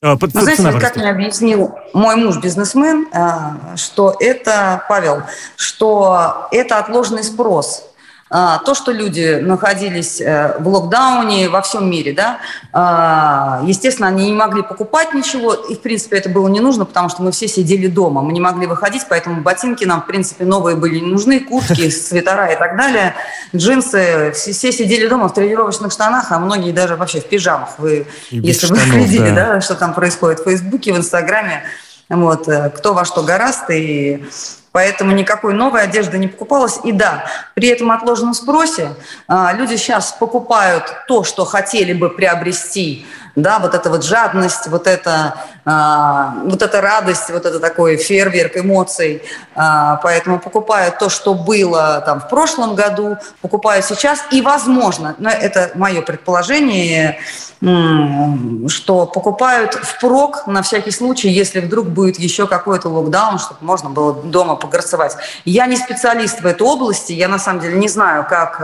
А, 0.00 0.14
Вы 0.14 0.28
знаете, 0.28 0.78
как 0.78 0.94
мне 0.96 1.10
объяснил 1.10 1.74
мой 1.92 2.14
муж 2.14 2.36
бизнесмен, 2.38 3.08
э, 3.12 3.76
что 3.76 4.14
это, 4.20 4.84
Павел, 4.88 5.22
что 5.56 6.46
это 6.52 6.78
отложенный 6.78 7.24
спрос. 7.24 7.84
А, 8.30 8.58
то, 8.58 8.74
что 8.74 8.92
люди 8.92 9.40
находились 9.40 10.20
э, 10.20 10.56
в 10.58 10.68
локдауне 10.68 11.48
во 11.48 11.62
всем 11.62 11.90
мире, 11.90 12.12
да, 12.12 12.38
а, 12.72 13.62
естественно, 13.64 14.08
они 14.08 14.26
не 14.26 14.36
могли 14.36 14.62
покупать 14.62 15.14
ничего, 15.14 15.54
и, 15.54 15.74
в 15.74 15.80
принципе, 15.80 16.18
это 16.18 16.28
было 16.28 16.46
не 16.48 16.60
нужно, 16.60 16.84
потому 16.84 17.08
что 17.08 17.22
мы 17.22 17.32
все 17.32 17.48
сидели 17.48 17.86
дома, 17.86 18.20
мы 18.20 18.32
не 18.32 18.40
могли 18.40 18.66
выходить, 18.66 19.02
поэтому 19.08 19.40
ботинки 19.40 19.84
нам, 19.84 20.02
в 20.02 20.06
принципе, 20.06 20.44
новые 20.44 20.76
были 20.76 20.98
не 20.98 21.10
нужны, 21.10 21.40
куртки, 21.40 21.88
свитера 21.90 22.52
и 22.52 22.56
так 22.58 22.76
далее, 22.76 23.14
джинсы, 23.56 24.32
все, 24.34 24.52
все 24.52 24.72
сидели 24.72 25.08
дома 25.08 25.28
в 25.28 25.34
тренировочных 25.34 25.90
штанах, 25.90 26.30
а 26.30 26.38
многие 26.38 26.72
даже 26.72 26.96
вообще 26.96 27.20
в 27.20 27.24
пижамах. 27.24 27.78
Вы, 27.78 28.06
если 28.30 28.66
штанов, 28.66 28.84
вы 28.84 28.90
следили, 28.90 29.30
да. 29.30 29.54
да, 29.54 29.60
что 29.62 29.74
там 29.74 29.94
происходит 29.94 30.40
в 30.40 30.44
Фейсбуке, 30.44 30.92
в 30.92 30.98
Инстаграме, 30.98 31.64
вот, 32.08 32.48
э, 32.48 32.70
кто 32.70 32.94
во 32.94 33.04
что 33.04 33.22
гораст, 33.22 33.70
и 33.70 34.24
Поэтому 34.70 35.12
никакой 35.12 35.54
новой 35.54 35.82
одежды 35.82 36.18
не 36.18 36.28
покупалось. 36.28 36.78
И 36.84 36.92
да, 36.92 37.24
при 37.54 37.68
этом 37.68 37.90
отложенном 37.90 38.34
спросе 38.34 38.90
а, 39.26 39.52
люди 39.52 39.76
сейчас 39.76 40.12
покупают 40.12 40.84
то, 41.08 41.24
что 41.24 41.44
хотели 41.44 41.92
бы 41.92 42.10
приобрести 42.10 43.06
да, 43.34 43.58
вот 43.60 43.74
эта 43.74 43.88
вот 43.88 44.04
жадность, 44.04 44.66
вот 44.68 44.86
эта, 44.86 45.36
а, 45.70 46.34
вот 46.44 46.62
эта 46.62 46.80
радость, 46.80 47.28
вот 47.28 47.44
это 47.44 47.60
такой 47.60 47.98
фейерверк 47.98 48.56
эмоций. 48.56 49.22
А, 49.54 49.96
поэтому 49.96 50.38
покупаю 50.38 50.94
то, 50.98 51.10
что 51.10 51.34
было 51.34 52.02
там 52.06 52.20
в 52.20 52.28
прошлом 52.30 52.74
году, 52.74 53.18
покупаю 53.42 53.82
сейчас, 53.82 54.20
и 54.30 54.40
возможно, 54.40 55.14
но 55.18 55.28
это 55.28 55.72
мое 55.74 56.00
предположение, 56.00 57.18
что 57.60 59.06
покупают 59.06 59.74
впрок 59.74 60.46
на 60.46 60.62
всякий 60.62 60.92
случай, 60.92 61.28
если 61.28 61.60
вдруг 61.60 61.88
будет 61.88 62.18
еще 62.18 62.46
какой-то 62.46 62.88
локдаун, 62.88 63.38
чтобы 63.38 63.58
можно 63.60 63.90
было 63.90 64.14
дома 64.14 64.54
погорцевать. 64.54 65.16
Я 65.44 65.66
не 65.66 65.76
специалист 65.76 66.40
в 66.40 66.46
этой 66.46 66.62
области, 66.62 67.12
я 67.12 67.28
на 67.28 67.38
самом 67.38 67.60
деле 67.60 67.76
не 67.76 67.88
знаю, 67.88 68.24
как, 68.26 68.60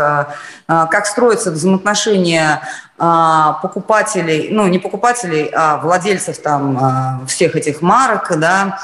а, 0.68 0.86
как 0.86 1.06
строятся 1.06 1.50
взаимоотношения 1.50 2.62
покупателей, 2.96 4.48
ну 4.50 4.68
не 4.68 4.78
покупателей, 4.78 5.50
а 5.52 5.78
владельцев 5.78 6.38
там 6.38 6.78
а, 6.80 7.20
всех 7.26 7.56
этих 7.56 7.82
марок, 7.82 8.32
да, 8.38 8.78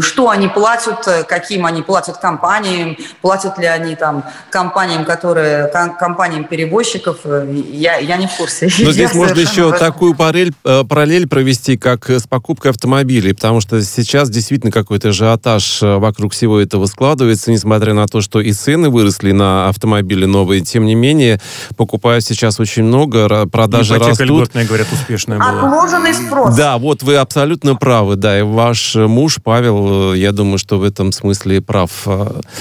что 0.00 0.30
они 0.30 0.48
платят, 0.48 1.26
каким 1.28 1.66
они 1.66 1.82
платят 1.82 2.16
компаниям, 2.16 2.96
платят 3.20 3.58
ли 3.58 3.66
они 3.66 3.94
там 3.94 4.24
компаниям, 4.50 5.04
которые 5.04 5.66
компаниям 5.66 6.44
перевозчиков, 6.44 7.18
я, 7.24 7.96
я 7.96 8.16
не 8.16 8.26
в 8.26 8.36
курсе. 8.36 8.68
Но 8.78 8.90
здесь 8.90 9.14
можно 9.14 9.40
еще 9.40 9.76
такую 9.76 10.14
параллель, 10.14 10.52
э, 10.64 10.84
параллель 10.84 11.28
провести, 11.28 11.76
как 11.76 12.08
с 12.08 12.26
покупкой 12.26 12.70
автомобилей, 12.70 13.34
потому 13.34 13.60
что 13.60 13.82
сейчас 13.82 14.30
действительно 14.30 14.72
какой-то 14.72 15.08
ажиотаж 15.08 15.82
э, 15.82 15.96
вокруг 15.96 16.32
всего 16.32 16.60
этого 16.60 16.86
складывается, 16.86 17.50
несмотря 17.50 17.94
на 17.94 18.06
то, 18.06 18.20
что 18.20 18.40
и 18.40 18.52
цены 18.52 18.88
выросли 18.88 19.32
на 19.32 19.68
автомобили 19.68 20.24
новые, 20.24 20.62
тем 20.62 20.86
не 20.86 20.94
менее 20.94 21.40
покупают 21.76 22.24
сейчас 22.24 22.60
очень 22.60 22.84
много 22.84 23.28
продажи 23.46 23.94
Ипотека 23.94 24.10
растут. 24.10 24.26
льготная, 24.26 24.66
говорят, 24.66 24.88
успешная 24.92 25.38
была. 25.38 25.50
Отложенный 25.50 26.14
спрос. 26.14 26.56
Да, 26.56 26.78
вот 26.78 27.02
вы 27.02 27.16
абсолютно 27.16 27.74
правы, 27.74 28.16
да, 28.16 28.38
и 28.38 28.42
ваш 28.42 28.94
муж, 28.94 29.38
Павел, 29.42 30.14
я 30.14 30.32
думаю, 30.32 30.58
что 30.58 30.78
в 30.78 30.84
этом 30.84 31.12
смысле 31.12 31.60
прав. 31.60 31.90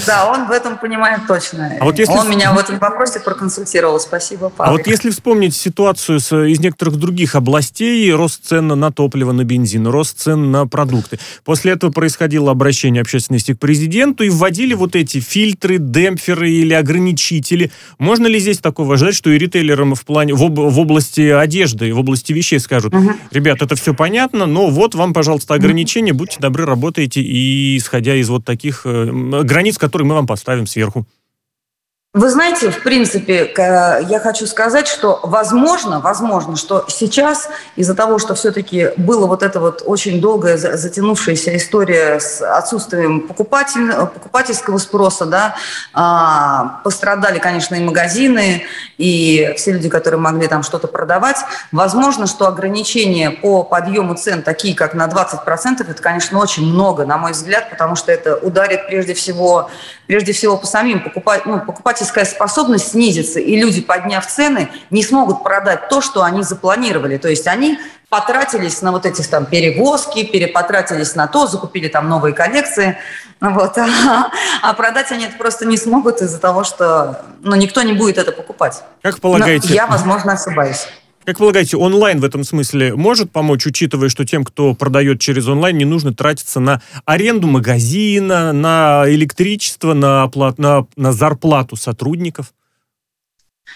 Да, 0.05 0.31
он 0.31 0.47
в 0.47 0.51
этом 0.51 0.77
понимает 0.77 1.21
точно. 1.27 1.71
А 1.79 1.85
вот 1.85 1.99
если... 1.99 2.13
Он 2.13 2.29
меня 2.29 2.53
в 2.53 2.57
этом 2.57 2.79
вопросе 2.79 3.19
проконсультировал, 3.19 3.99
спасибо, 3.99 4.49
Павел. 4.49 4.73
А 4.73 4.77
вот 4.77 4.87
если 4.87 5.09
вспомнить 5.09 5.55
ситуацию 5.55 6.19
с, 6.19 6.35
из 6.45 6.59
некоторых 6.59 6.97
других 6.97 7.35
областей, 7.35 8.11
рост 8.13 8.45
цен 8.45 8.67
на 8.67 8.91
топливо, 8.91 9.31
на 9.31 9.43
бензин, 9.43 9.87
рост 9.87 10.19
цен 10.19 10.51
на 10.51 10.67
продукты, 10.67 11.19
после 11.43 11.73
этого 11.73 11.91
происходило 11.91 12.51
обращение 12.51 13.01
общественности 13.01 13.53
к 13.53 13.59
президенту 13.59 14.23
и 14.23 14.29
вводили 14.29 14.73
вот 14.73 14.95
эти 14.95 15.19
фильтры, 15.19 15.77
демпферы 15.77 16.51
или 16.51 16.73
ограничители. 16.73 17.71
Можно 17.99 18.27
ли 18.27 18.39
здесь 18.39 18.59
такого 18.59 18.95
ожидать, 18.95 19.15
что 19.15 19.29
и 19.29 19.37
ритейлерам 19.37 19.95
в 19.95 20.05
плане, 20.05 20.33
в, 20.33 20.43
об, 20.43 20.59
в 20.71 20.79
области 20.79 21.21
одежды, 21.21 21.93
в 21.93 21.99
области 21.99 22.33
вещей 22.33 22.59
скажут, 22.59 22.93
угу. 22.93 23.11
ребят, 23.31 23.61
это 23.61 23.75
все 23.75 23.93
понятно, 23.93 24.45
но 24.45 24.69
вот 24.69 24.95
вам, 24.95 25.13
пожалуйста, 25.13 25.53
ограничения, 25.53 26.13
будьте 26.13 26.37
добры, 26.39 26.65
работайте, 26.65 27.21
и 27.21 27.77
исходя 27.77 28.15
из 28.15 28.29
вот 28.29 28.45
таких 28.45 28.81
э, 28.85 29.41
границ, 29.43 29.77
которые 29.77 30.07
мы 30.07 30.15
вам 30.15 30.27
поставим 30.27 30.65
сверху. 30.67 31.05
Вы 32.13 32.29
знаете, 32.29 32.71
в 32.71 32.83
принципе, 32.83 33.53
я 33.57 34.19
хочу 34.21 34.45
сказать, 34.45 34.85
что 34.85 35.21
возможно, 35.23 36.01
возможно, 36.01 36.57
что 36.57 36.83
сейчас 36.89 37.47
из-за 37.77 37.95
того, 37.95 38.19
что 38.19 38.35
все-таки 38.35 38.89
было 38.97 39.27
вот 39.27 39.43
эта 39.43 39.61
вот 39.61 39.81
очень 39.85 40.19
долгая 40.19 40.57
затянувшаяся 40.57 41.55
история 41.55 42.19
с 42.19 42.41
отсутствием 42.41 43.21
покупатель, 43.21 43.93
покупательского 43.93 44.77
спроса, 44.77 45.25
да, 45.25 45.55
а, 45.93 46.81
пострадали, 46.83 47.39
конечно, 47.39 47.75
и 47.75 47.79
магазины, 47.79 48.63
и 48.97 49.53
все 49.55 49.71
люди, 49.71 49.87
которые 49.87 50.19
могли 50.19 50.49
там 50.49 50.63
что-то 50.63 50.87
продавать. 50.89 51.37
Возможно, 51.71 52.27
что 52.27 52.45
ограничения 52.45 53.29
по 53.31 53.63
подъему 53.63 54.15
цен, 54.15 54.41
такие 54.41 54.75
как 54.75 54.93
на 54.95 55.07
20%, 55.07 55.89
это, 55.89 56.03
конечно, 56.03 56.39
очень 56.39 56.65
много, 56.65 57.05
на 57.05 57.17
мой 57.17 57.31
взгляд, 57.31 57.69
потому 57.69 57.95
что 57.95 58.11
это 58.11 58.35
ударит 58.35 58.87
прежде 58.87 59.13
всего, 59.13 59.69
прежде 60.11 60.33
всего 60.33 60.57
по 60.57 60.67
самим 60.67 60.99
покупать, 60.99 61.45
ну, 61.45 61.61
покупательская 61.61 62.25
способность 62.25 62.89
снизится, 62.89 63.39
и 63.39 63.55
люди, 63.55 63.79
подняв 63.79 64.27
цены, 64.27 64.67
не 64.89 65.03
смогут 65.03 65.41
продать 65.41 65.87
то, 65.87 66.01
что 66.01 66.23
они 66.23 66.43
запланировали. 66.43 67.15
То 67.15 67.29
есть 67.29 67.47
они 67.47 67.79
потратились 68.09 68.81
на 68.81 68.91
вот 68.91 69.05
эти 69.05 69.21
там 69.21 69.45
перевозки, 69.45 70.25
перепотратились 70.25 71.15
на 71.15 71.27
то, 71.27 71.47
закупили 71.47 71.87
там 71.87 72.09
новые 72.09 72.33
коллекции, 72.33 72.97
вот, 73.39 73.77
а, 73.77 74.29
а 74.61 74.73
продать 74.73 75.13
они 75.13 75.27
это 75.27 75.37
просто 75.37 75.65
не 75.65 75.77
смогут 75.77 76.21
из-за 76.21 76.39
того, 76.39 76.65
что 76.65 77.23
ну, 77.39 77.55
никто 77.55 77.81
не 77.81 77.93
будет 77.93 78.17
это 78.17 78.33
покупать. 78.33 78.83
Как 79.01 79.17
полагаете? 79.21 79.69
Но 79.69 79.75
я, 79.75 79.87
возможно, 79.87 80.33
ошибаюсь. 80.33 80.89
Как 81.23 81.37
полагаете, 81.37 81.77
онлайн 81.77 82.19
в 82.19 82.23
этом 82.23 82.43
смысле 82.43 82.95
может 82.95 83.31
помочь, 83.31 83.67
учитывая, 83.67 84.09
что 84.09 84.25
тем, 84.25 84.43
кто 84.43 84.73
продает 84.73 85.19
через 85.19 85.47
онлайн, 85.47 85.77
не 85.77 85.85
нужно 85.85 86.13
тратиться 86.13 86.59
на 86.59 86.81
аренду 87.05 87.47
магазина, 87.47 88.51
на 88.53 89.03
электричество, 89.07 89.93
на, 89.93 90.23
оплат, 90.23 90.57
на, 90.57 90.87
на 90.95 91.13
зарплату 91.13 91.75
сотрудников? 91.75 92.53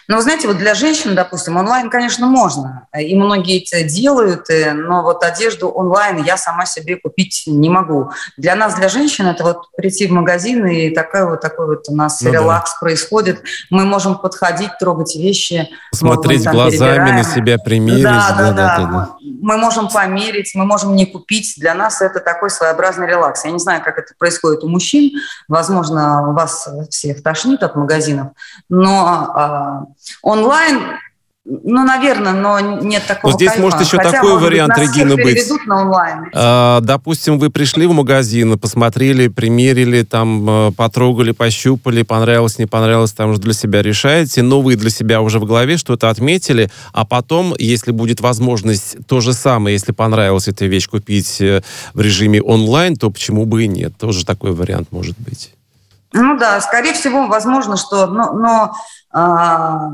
Но 0.08 0.18
вы 0.18 0.22
знаете, 0.22 0.48
вот 0.48 0.58
для 0.58 0.74
женщин, 0.74 1.16
допустим, 1.16 1.58
онлайн, 1.58 1.90
конечно, 1.90 2.28
можно. 2.28 2.88
И 2.98 3.16
многие 3.16 3.64
это 3.64 3.84
делают, 3.84 4.50
э, 4.50 4.74
но 4.74 5.04
вот 5.04 5.24
одежду 5.24 5.70
онлайн 5.70 6.24
я 6.24 6.38
сама 6.38 6.66
себе 6.66 6.98
купить 6.98 7.44
не 7.48 7.70
могу. 7.70 8.12
Для 8.38 8.56
нас, 8.56 8.76
для 8.76 8.90
женщин, 8.90 9.28
это 9.28 9.44
вот 9.44 9.72
прийти 9.76 10.08
в 10.08 10.12
магазин, 10.12 10.66
и 10.68 10.90
такой 10.92 11.26
вот, 11.26 11.42
такой 11.42 11.68
вот 11.68 11.86
у 11.88 11.96
нас 11.96 12.22
ну, 12.22 12.32
релакс 12.32 12.74
да. 12.74 12.80
происходит. 12.80 13.44
Мы 13.70 13.86
можем 13.86 14.18
подходить, 14.18 14.78
трогать 14.80 15.16
вещи. 15.16 15.70
Смотреть 15.94 16.46
вот 16.46 16.54
глазами 16.54 16.98
перебираем. 16.98 17.16
на 17.16 17.24
себя, 17.24 17.58
примерить. 17.58 18.04
Да 18.04 18.36
да, 18.38 18.52
да, 18.52 18.78
да, 18.78 18.86
да. 18.86 19.10
Мы 19.42 19.58
можем 19.58 19.88
померить, 19.88 20.52
мы 20.56 20.66
можем 20.66 20.96
не 20.96 21.06
купить. 21.06 21.56
Для 21.58 21.74
нас 21.74 22.02
это 22.02 22.20
такой 22.20 22.50
своеобразный 22.50 23.08
релакс. 23.08 23.46
Я 23.46 23.52
не 23.52 23.60
знаю, 23.60 23.82
как 23.84 23.98
это 23.98 24.14
происходит 24.18 24.64
у 24.64 24.70
мужчин. 24.70 25.12
Возможно, 25.48 26.34
вас 26.34 26.68
всех 26.90 27.24
тошнит 27.24 27.64
от 27.64 27.76
магазинов. 27.76 28.30
Но 28.70 29.32
а, 29.34 29.85
онлайн 30.22 30.82
ну, 31.48 31.86
наверное, 31.86 32.34
но 32.34 32.60
нет 32.60 33.04
такого 33.08 33.32
но 33.32 33.38
здесь 33.38 33.50
кайфа. 33.50 33.62
может 33.62 33.80
еще 33.80 33.98
Хотя, 33.98 34.14
такой 34.14 34.32
может 34.32 34.46
вариант, 34.46 34.74
быть, 34.76 34.96
Регина, 34.96 35.16
быть. 35.16 35.68
на 35.68 35.82
онлайн. 35.84 36.26
А, 36.34 36.80
допустим, 36.82 37.38
вы 37.38 37.52
пришли 37.52 37.86
в 37.86 37.94
магазин, 37.94 38.58
посмотрели, 38.58 39.28
примерили, 39.28 40.02
там, 40.02 40.50
э, 40.50 40.72
потрогали, 40.72 41.34
пощупали, 41.34 42.02
понравилось, 42.02 42.58
не 42.58 42.66
понравилось, 42.66 43.12
там 43.12 43.30
уже 43.30 43.40
для 43.40 43.54
себя 43.54 43.84
решаете, 43.84 44.42
но 44.42 44.60
вы 44.62 44.76
для 44.76 44.90
себя 44.90 45.22
уже 45.22 45.38
в 45.38 45.46
голове 45.46 45.78
что-то 45.78 46.10
отметили, 46.10 46.72
а 46.94 47.06
потом, 47.06 47.54
если 47.60 47.92
будет 47.92 48.22
возможность 48.22 48.98
то 49.06 49.22
же 49.22 49.34
самое, 49.34 49.76
если 49.76 49.92
понравилась 49.92 50.48
эта 50.48 50.66
вещь, 50.66 50.90
купить 50.90 51.40
э, 51.42 51.62
в 51.94 52.02
режиме 52.02 52.42
онлайн, 52.42 52.96
то 52.96 53.12
почему 53.12 53.46
бы 53.46 53.66
и 53.66 53.68
нет? 53.68 53.96
Тоже 54.00 54.26
такой 54.26 54.52
вариант 54.54 54.88
может 54.92 55.16
быть. 55.20 55.55
Ну 56.18 56.38
да, 56.38 56.62
скорее 56.62 56.94
всего, 56.94 57.28
возможно, 57.28 57.76
что... 57.76 58.08
Но, 58.08 58.32
но 58.32 58.74
а, 59.12 59.90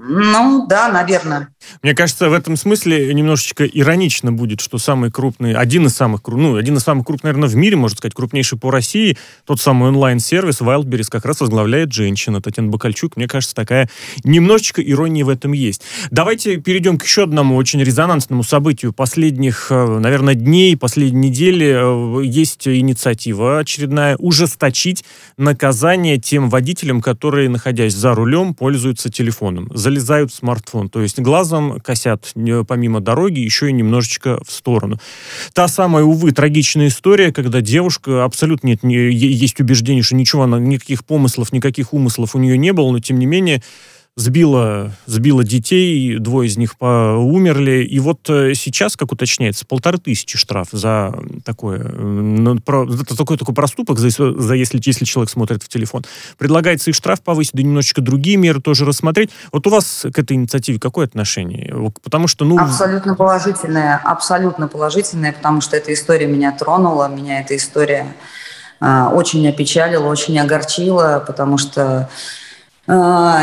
Ну, 0.00 0.64
да, 0.68 0.92
наверное. 0.92 1.48
Мне 1.82 1.92
кажется, 1.92 2.30
в 2.30 2.32
этом 2.32 2.56
смысле 2.56 3.12
немножечко 3.12 3.64
иронично 3.64 4.30
будет, 4.30 4.60
что 4.60 4.78
самый 4.78 5.10
крупный, 5.10 5.54
один 5.54 5.86
из 5.86 5.94
самых, 5.96 6.20
ну, 6.24 6.54
один 6.54 6.76
из 6.76 6.82
самых 6.82 7.04
крупных, 7.04 7.24
наверное, 7.24 7.48
в 7.48 7.56
мире, 7.56 7.76
можно 7.76 7.96
сказать, 7.96 8.14
крупнейший 8.14 8.58
по 8.58 8.70
России, 8.70 9.18
тот 9.44 9.60
самый 9.60 9.88
онлайн-сервис 9.88 10.60
Wildberries 10.60 11.08
как 11.10 11.24
раз 11.24 11.40
возглавляет 11.40 11.92
женщина 11.92 12.40
Татьяна 12.40 12.70
Бакальчук. 12.70 13.16
Мне 13.16 13.26
кажется, 13.26 13.56
такая 13.56 13.90
немножечко 14.22 14.80
иронии 14.80 15.24
в 15.24 15.28
этом 15.28 15.52
есть. 15.52 15.82
Давайте 16.12 16.58
перейдем 16.58 16.96
к 16.96 17.02
еще 17.02 17.24
одному 17.24 17.56
очень 17.56 17.82
резонансному 17.82 18.44
событию 18.44 18.92
последних, 18.92 19.66
э, 19.70 19.98
наверное, 19.98 20.34
дней, 20.34 20.76
последней 20.76 21.30
недели. 21.30 22.20
Э, 22.20 22.24
есть 22.24 22.68
инициатива 22.68 23.58
очередная 23.58 24.16
ужесточить 24.16 25.04
наказание 25.36 26.18
тем 26.18 26.50
водителям, 26.50 27.00
которые, 27.00 27.48
находясь 27.48 27.94
за 27.94 28.14
рулем, 28.14 28.54
пользуются 28.54 29.10
телефоном, 29.10 29.68
залезают 29.88 30.30
в 30.30 30.34
смартфон. 30.34 30.90
То 30.90 31.00
есть 31.00 31.18
глазом 31.18 31.80
косят 31.80 32.34
помимо 32.66 33.00
дороги 33.00 33.40
еще 33.40 33.70
и 33.70 33.72
немножечко 33.72 34.38
в 34.46 34.52
сторону. 34.52 34.98
Та 35.54 35.66
самая, 35.66 36.04
увы, 36.04 36.32
трагичная 36.32 36.88
история, 36.88 37.32
когда 37.32 37.62
девушка, 37.62 38.24
абсолютно 38.24 38.68
нет, 38.68 38.84
есть 38.84 39.60
убеждение, 39.60 40.02
что 40.02 40.14
ничего, 40.14 40.42
она, 40.42 40.58
никаких 40.58 41.04
помыслов, 41.04 41.52
никаких 41.52 41.94
умыслов 41.94 42.34
у 42.34 42.38
нее 42.38 42.58
не 42.58 42.72
было, 42.72 42.90
но 42.92 43.00
тем 43.00 43.18
не 43.18 43.26
менее 43.26 43.62
сбила, 44.18 44.92
сбила 45.06 45.44
детей, 45.44 46.18
двое 46.18 46.48
из 46.48 46.56
них 46.56 46.74
умерли. 46.80 47.84
И 47.84 48.00
вот 48.00 48.28
э, 48.28 48.54
сейчас, 48.54 48.96
как 48.96 49.12
уточняется, 49.12 49.64
полторы 49.64 49.98
тысячи 49.98 50.36
штраф 50.36 50.68
за 50.72 51.14
такое, 51.44 51.78
за 51.78 53.16
такой, 53.16 53.38
такой 53.38 53.54
проступок, 53.54 53.98
за, 53.98 54.10
за 54.10 54.54
если, 54.54 54.80
если 54.84 55.04
человек 55.04 55.30
смотрит 55.30 55.62
в 55.62 55.68
телефон. 55.68 56.04
Предлагается 56.36 56.90
и 56.90 56.92
штраф 56.92 57.22
повысить, 57.22 57.52
да 57.54 57.62
немножечко 57.62 58.00
другие 58.00 58.36
меры 58.36 58.60
тоже 58.60 58.84
рассмотреть. 58.84 59.30
Вот 59.52 59.66
у 59.68 59.70
вас 59.70 60.04
к 60.12 60.18
этой 60.18 60.32
инициативе 60.32 60.80
какое 60.80 61.06
отношение? 61.06 61.72
Потому 62.02 62.26
что, 62.26 62.44
ну... 62.44 62.58
Абсолютно 62.58 63.14
положительное, 63.14 64.00
абсолютно 64.04 64.66
положительное, 64.66 65.32
потому 65.32 65.60
что 65.60 65.76
эта 65.76 65.94
история 65.94 66.26
меня 66.26 66.50
тронула, 66.50 67.08
меня 67.08 67.40
эта 67.40 67.56
история 67.56 68.16
э, 68.80 69.04
очень 69.12 69.48
опечалила, 69.48 70.08
очень 70.08 70.38
огорчила, 70.40 71.22
потому 71.24 71.56
что 71.56 72.08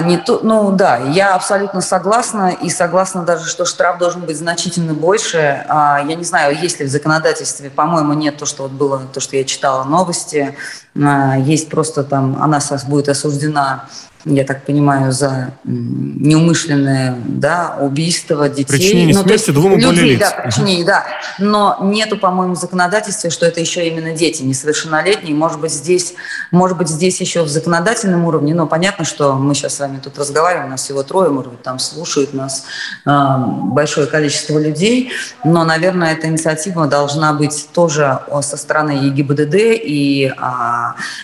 не 0.02 0.18
то, 0.18 0.40
ну 0.42 0.72
да, 0.72 0.98
я 0.98 1.36
абсолютно 1.36 1.82
согласна 1.82 2.50
и 2.50 2.70
согласна 2.72 3.22
даже, 3.22 3.46
что 3.46 3.66
штраф 3.66 4.00
должен 4.00 4.22
быть 4.22 4.38
значительно 4.38 4.96
больше. 4.96 5.64
А, 5.70 6.02
я 6.04 6.16
не 6.16 6.24
знаю, 6.24 6.58
есть 6.60 6.80
ли 6.80 6.88
в 6.88 6.90
законодательстве, 6.90 7.70
по-моему, 7.70 8.14
нет 8.14 8.38
то, 8.38 8.48
что 8.48 8.64
вот 8.64 8.72
было, 8.72 9.02
то, 9.14 9.20
что 9.20 9.38
я 9.38 9.44
читала 9.44 9.84
новости. 9.84 10.58
А, 11.00 11.38
есть 11.38 11.70
просто 11.70 12.04
там, 12.04 12.42
она 12.42 12.60
будет 12.88 13.08
осуждена 13.08 13.86
я 14.26 14.44
так 14.44 14.66
понимаю, 14.66 15.12
за 15.12 15.54
неумышленное 15.64 17.16
да, 17.26 17.78
убийство 17.80 18.50
детей. 18.50 18.66
Причинение 18.66 19.16
ну, 19.16 19.22
смерти 19.22 19.52
двум 19.52 19.78
людей, 19.78 20.18
да, 20.18 20.32
причинение, 20.32 20.86
да. 20.86 21.06
Но 21.38 21.78
нету, 21.82 22.18
по-моему, 22.18 22.56
законодательства, 22.56 23.30
что 23.30 23.46
это 23.46 23.60
еще 23.60 23.88
именно 23.88 24.14
дети 24.14 24.42
несовершеннолетние. 24.42 25.36
Может 25.36 25.60
быть, 25.60 25.72
здесь, 25.72 26.16
может 26.50 26.78
быть, 26.78 26.88
здесь 26.88 27.22
еще 27.22 27.44
в 27.44 27.48
законодательном 27.48 28.26
уровне, 28.26 28.56
но 28.56 28.66
понятно, 28.66 29.06
что 29.06 29.34
мы 29.34 29.54
сейчас 29.54 29.76
с 29.76 29.80
вами 29.80 30.00
тут 30.04 30.18
разговариваем, 30.18 30.68
у 30.68 30.72
нас 30.72 30.82
всего 30.82 31.04
трое, 31.04 31.30
может 31.30 31.52
быть, 31.52 31.62
там 31.62 31.78
слушают 31.78 32.34
нас 32.34 32.66
э, 33.06 33.38
большое 33.46 34.08
количество 34.08 34.58
людей, 34.58 35.12
но, 35.44 35.64
наверное, 35.64 36.14
эта 36.14 36.28
инициатива 36.28 36.88
должна 36.88 37.34
быть 37.34 37.70
тоже 37.74 38.20
со 38.42 38.58
стороны 38.58 38.92
ЕГИБДД 38.92 39.56
и 39.56 40.34
э, 40.36 40.44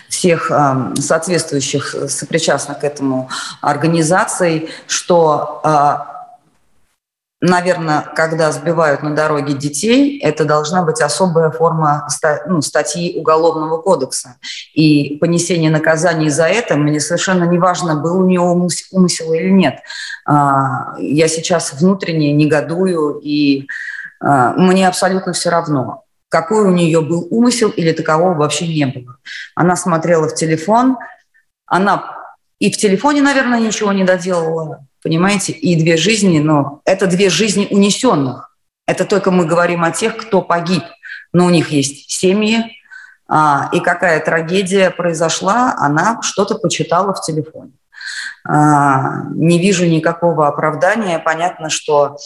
всех 0.08 0.52
э, 0.52 0.94
соответствующих 1.00 1.96
сопричастных 2.08 2.80
к 2.80 2.91
этому 2.92 3.30
организаций, 3.62 4.70
что 4.88 5.62
а, 5.64 6.12
наверное, 7.42 8.02
когда 8.16 8.52
сбивают 8.52 9.02
на 9.02 9.16
дороге 9.16 9.54
детей, 9.54 10.20
это 10.20 10.46
должна 10.46 10.84
быть 10.84 11.02
особая 11.02 11.50
форма 11.50 12.08
ну, 12.46 12.62
статьи 12.62 13.20
Уголовного 13.20 13.82
кодекса. 13.82 14.36
И 14.74 15.18
понесение 15.20 15.72
наказаний 15.72 16.30
за 16.30 16.46
это 16.46 16.76
мне 16.76 17.00
совершенно 17.00 17.46
не 17.46 17.58
важно, 17.58 17.96
был 17.96 18.20
у 18.20 18.26
нее 18.26 18.42
умысел 18.42 19.34
или 19.34 19.50
нет. 19.50 19.80
А, 20.26 20.96
я 21.00 21.28
сейчас 21.28 21.74
внутренне 21.74 22.32
негодую, 22.32 23.20
и 23.24 23.68
а, 24.20 24.54
мне 24.54 24.88
абсолютно 24.88 25.34
все 25.34 25.50
равно, 25.50 26.04
какой 26.30 26.64
у 26.64 26.72
нее 26.72 27.02
был 27.02 27.28
умысел 27.32 27.70
или 27.70 27.92
такового 27.92 28.36
вообще 28.36 28.68
не 28.68 28.86
было. 28.86 29.18
Она 29.56 29.76
смотрела 29.76 30.30
в 30.30 30.36
телефон, 30.36 30.98
она 31.66 32.21
и 32.62 32.70
в 32.72 32.78
телефоне, 32.78 33.24
наверное, 33.24 33.60
ничего 33.60 33.92
не 33.92 34.04
доделала, 34.04 34.86
понимаете? 35.02 35.52
И 35.52 35.76
две 35.76 35.98
жизни, 35.98 36.38
но 36.38 36.82
это 36.86 37.08
две 37.08 37.32
жизни 37.32 37.68
унесенных. 37.72 38.56
Это 38.86 39.06
только 39.06 39.32
мы 39.32 39.46
говорим 39.46 39.84
о 39.84 39.90
тех, 39.90 40.16
кто 40.16 40.44
погиб. 40.44 40.84
Но 41.34 41.46
у 41.46 41.50
них 41.50 41.70
есть 41.70 42.12
семьи, 42.12 42.78
а, 43.28 43.68
и 43.74 43.80
какая 43.80 44.20
трагедия 44.20 44.92
произошла, 44.92 45.74
она 45.76 46.22
что-то 46.22 46.54
почитала 46.54 47.16
в 47.16 47.22
телефоне. 47.24 47.72
А, 48.48 49.24
не 49.34 49.58
вижу 49.58 49.88
никакого 49.88 50.48
оправдания. 50.48 51.18
Понятно, 51.18 51.72
что 51.72 52.18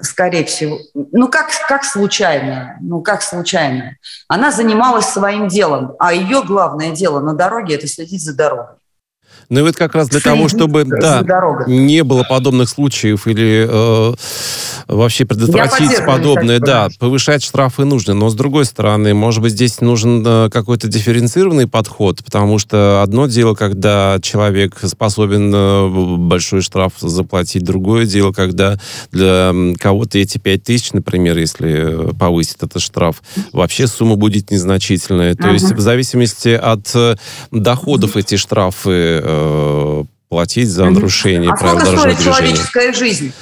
скорее 0.00 0.46
всего, 0.46 0.78
ну 0.94 1.28
как, 1.28 1.50
как 1.68 1.84
случайно, 1.84 2.78
ну 2.80 3.02
как 3.02 3.20
случайно. 3.20 3.96
Она 4.28 4.50
занималась 4.50 5.10
своим 5.10 5.48
делом, 5.48 5.94
а 5.98 6.14
ее 6.14 6.42
главное 6.42 6.92
дело 6.92 7.20
на 7.20 7.34
дороге– 7.34 7.74
это 7.76 7.86
следить 7.86 8.24
за 8.24 8.34
дорогой. 8.34 8.76
Ну 9.52 9.60
и 9.60 9.62
вот 9.64 9.76
как 9.76 9.94
раз 9.94 10.08
для 10.08 10.20
того, 10.20 10.48
чтобы 10.48 10.84
да, 10.86 11.22
не 11.66 12.02
было 12.04 12.24
подобных 12.26 12.70
случаев 12.70 13.26
или 13.26 13.66
э, 13.68 14.14
вообще 14.86 15.24
предотвратить 15.24 16.04
подобное, 16.04 16.58
да, 16.58 16.88
повышать 16.98 17.42
штрафы 17.42 17.84
нужно. 17.84 18.14
Но 18.14 18.28
с 18.28 18.34
другой 18.34 18.64
стороны, 18.64 19.14
может 19.14 19.42
быть, 19.42 19.52
здесь 19.52 19.80
нужен 19.80 20.22
э, 20.26 20.50
какой-то 20.50 20.88
дифференцированный 20.88 21.66
подход, 21.66 22.24
потому 22.24 22.58
что 22.58 23.02
одно 23.02 23.26
дело, 23.26 23.54
когда 23.54 24.18
человек 24.22 24.78
способен 24.84 25.52
э, 25.54 26.16
большой 26.18 26.62
штраф 26.62 26.94
заплатить, 27.00 27.64
другое 27.64 28.06
дело, 28.06 28.32
когда 28.32 28.78
для 29.10 29.52
кого-то 29.78 30.18
эти 30.18 30.38
5 30.38 30.62
тысяч, 30.62 30.92
например, 30.92 31.38
если 31.38 32.10
э, 32.10 32.14
повысить 32.14 32.56
этот 32.60 32.82
штраф, 32.82 33.22
вообще 33.52 33.86
сумма 33.86 34.16
будет 34.16 34.50
незначительная. 34.50 35.34
То 35.34 35.48
uh-huh. 35.48 35.52
есть 35.54 35.72
в 35.72 35.80
зависимости 35.80 36.48
от 36.48 36.94
доходов 37.50 38.16
эти 38.16 38.36
штрафы 38.36 40.06
платить 40.32 40.70
за 40.70 40.88
нарушение 40.88 41.50
а 41.50 41.56
правил 41.56 41.78
дорожного 41.78 42.14
движения. 42.14 42.36
человеческая 42.36 42.92
жизнь? 42.94 43.32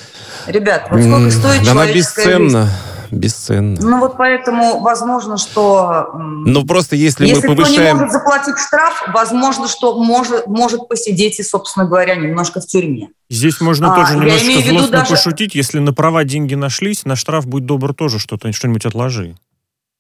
Ребят, 0.50 0.88
вот 0.90 1.02
сколько 1.02 1.30
стоит 1.30 1.68
Она 1.68 1.86
бесценна. 1.86 2.62
Жизнь? 2.64 2.90
бесценно. 3.10 3.76
Ну 3.80 3.98
вот 3.98 4.16
поэтому 4.16 4.80
возможно, 4.80 5.36
что... 5.36 6.10
Ну 6.14 6.64
просто 6.64 6.96
если, 6.96 7.26
если 7.26 7.48
мы 7.48 7.56
повышаем... 7.56 7.72
Если 7.72 7.82
кто 7.82 7.92
не 7.92 7.98
может 7.98 8.12
заплатить 8.12 8.58
штраф, 8.58 9.04
возможно, 9.12 9.68
что 9.68 9.98
может, 10.02 10.46
может 10.46 10.88
посидеть 10.88 11.40
и, 11.40 11.42
собственно 11.42 11.86
говоря, 11.86 12.14
немножко 12.14 12.60
в 12.60 12.66
тюрьме. 12.66 13.08
Здесь 13.28 13.60
можно 13.60 13.92
а, 13.92 13.96
тоже 13.96 14.16
немножко 14.16 14.68
злостно 14.68 14.98
даже... 14.98 15.10
пошутить. 15.10 15.54
Если 15.54 15.78
на 15.78 15.92
права 15.92 16.24
деньги 16.24 16.54
нашлись, 16.54 17.04
на 17.04 17.16
штраф 17.16 17.46
будь 17.46 17.66
добр 17.66 17.94
тоже 17.94 18.18
что-то, 18.18 18.52
что-нибудь 18.52 18.86
отложи. 18.86 19.36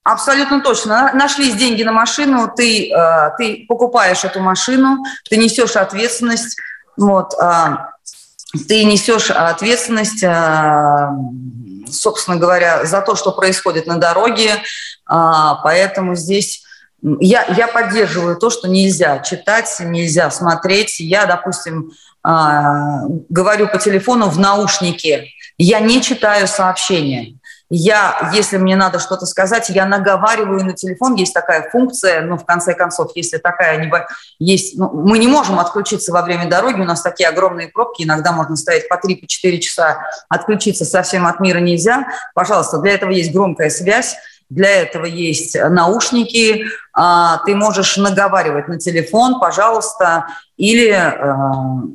Абсолютно 0.02 0.60
точно. 0.60 1.12
Нашлись 1.14 1.54
деньги 1.54 1.82
на 1.82 1.92
машину, 1.92 2.50
ты, 2.54 2.90
э, 2.90 3.30
ты 3.36 3.66
покупаешь 3.68 4.24
эту 4.24 4.40
машину, 4.40 4.98
ты 5.28 5.36
несешь 5.36 5.76
ответственность, 5.76 6.56
вот, 6.96 7.34
э, 7.34 7.76
ты 8.68 8.84
несешь 8.84 9.30
ответственность, 9.30 10.22
э, 10.22 11.08
собственно 11.90 12.36
говоря, 12.36 12.84
за 12.84 13.00
то, 13.00 13.14
что 13.16 13.32
происходит 13.32 13.86
на 13.86 13.96
дороге, 13.96 14.50
э, 14.54 14.60
поэтому 15.62 16.14
здесь 16.14 16.64
я, 17.02 17.44
я 17.56 17.66
поддерживаю 17.66 18.36
то, 18.36 18.50
что 18.50 18.68
нельзя 18.68 19.20
читать, 19.20 19.74
нельзя 19.80 20.30
смотреть. 20.30 21.00
Я, 21.00 21.26
допустим, 21.26 21.92
э, 22.26 22.30
говорю 23.28 23.68
по 23.68 23.78
телефону 23.78 24.28
в 24.28 24.38
наушнике, 24.38 25.28
я 25.56 25.80
не 25.80 26.02
читаю 26.02 26.46
сообщения 26.46 27.39
я, 27.70 28.30
если 28.34 28.56
мне 28.56 28.74
надо 28.74 28.98
что-то 28.98 29.26
сказать, 29.26 29.70
я 29.70 29.86
наговариваю 29.86 30.64
на 30.64 30.72
телефон, 30.72 31.14
есть 31.14 31.32
такая 31.32 31.70
функция, 31.70 32.20
ну, 32.22 32.36
в 32.36 32.44
конце 32.44 32.74
концов, 32.74 33.12
если 33.14 33.38
такая 33.38 33.78
не 33.78 33.86
есть, 34.40 34.76
ну, 34.76 34.90
мы 34.92 35.18
не 35.18 35.28
можем 35.28 35.60
отключиться 35.60 36.12
во 36.12 36.22
время 36.22 36.48
дороги, 36.48 36.80
у 36.80 36.84
нас 36.84 37.00
такие 37.00 37.28
огромные 37.28 37.68
пробки, 37.68 38.02
иногда 38.02 38.32
можно 38.32 38.56
стоять 38.56 38.88
по 38.88 38.94
3-4 38.94 39.26
по 39.26 39.58
часа, 39.58 40.02
отключиться 40.28 40.84
совсем 40.84 41.26
от 41.26 41.38
мира 41.38 41.58
нельзя. 41.58 42.08
Пожалуйста, 42.34 42.78
для 42.78 42.94
этого 42.94 43.12
есть 43.12 43.32
громкая 43.32 43.70
связь, 43.70 44.16
для 44.48 44.82
этого 44.82 45.04
есть 45.04 45.56
наушники, 45.56 46.64
ты 47.46 47.54
можешь 47.54 47.96
наговаривать 47.96 48.68
на 48.68 48.78
телефон, 48.78 49.40
пожалуйста, 49.40 50.26
или, 50.60 50.90
э, 50.90 51.34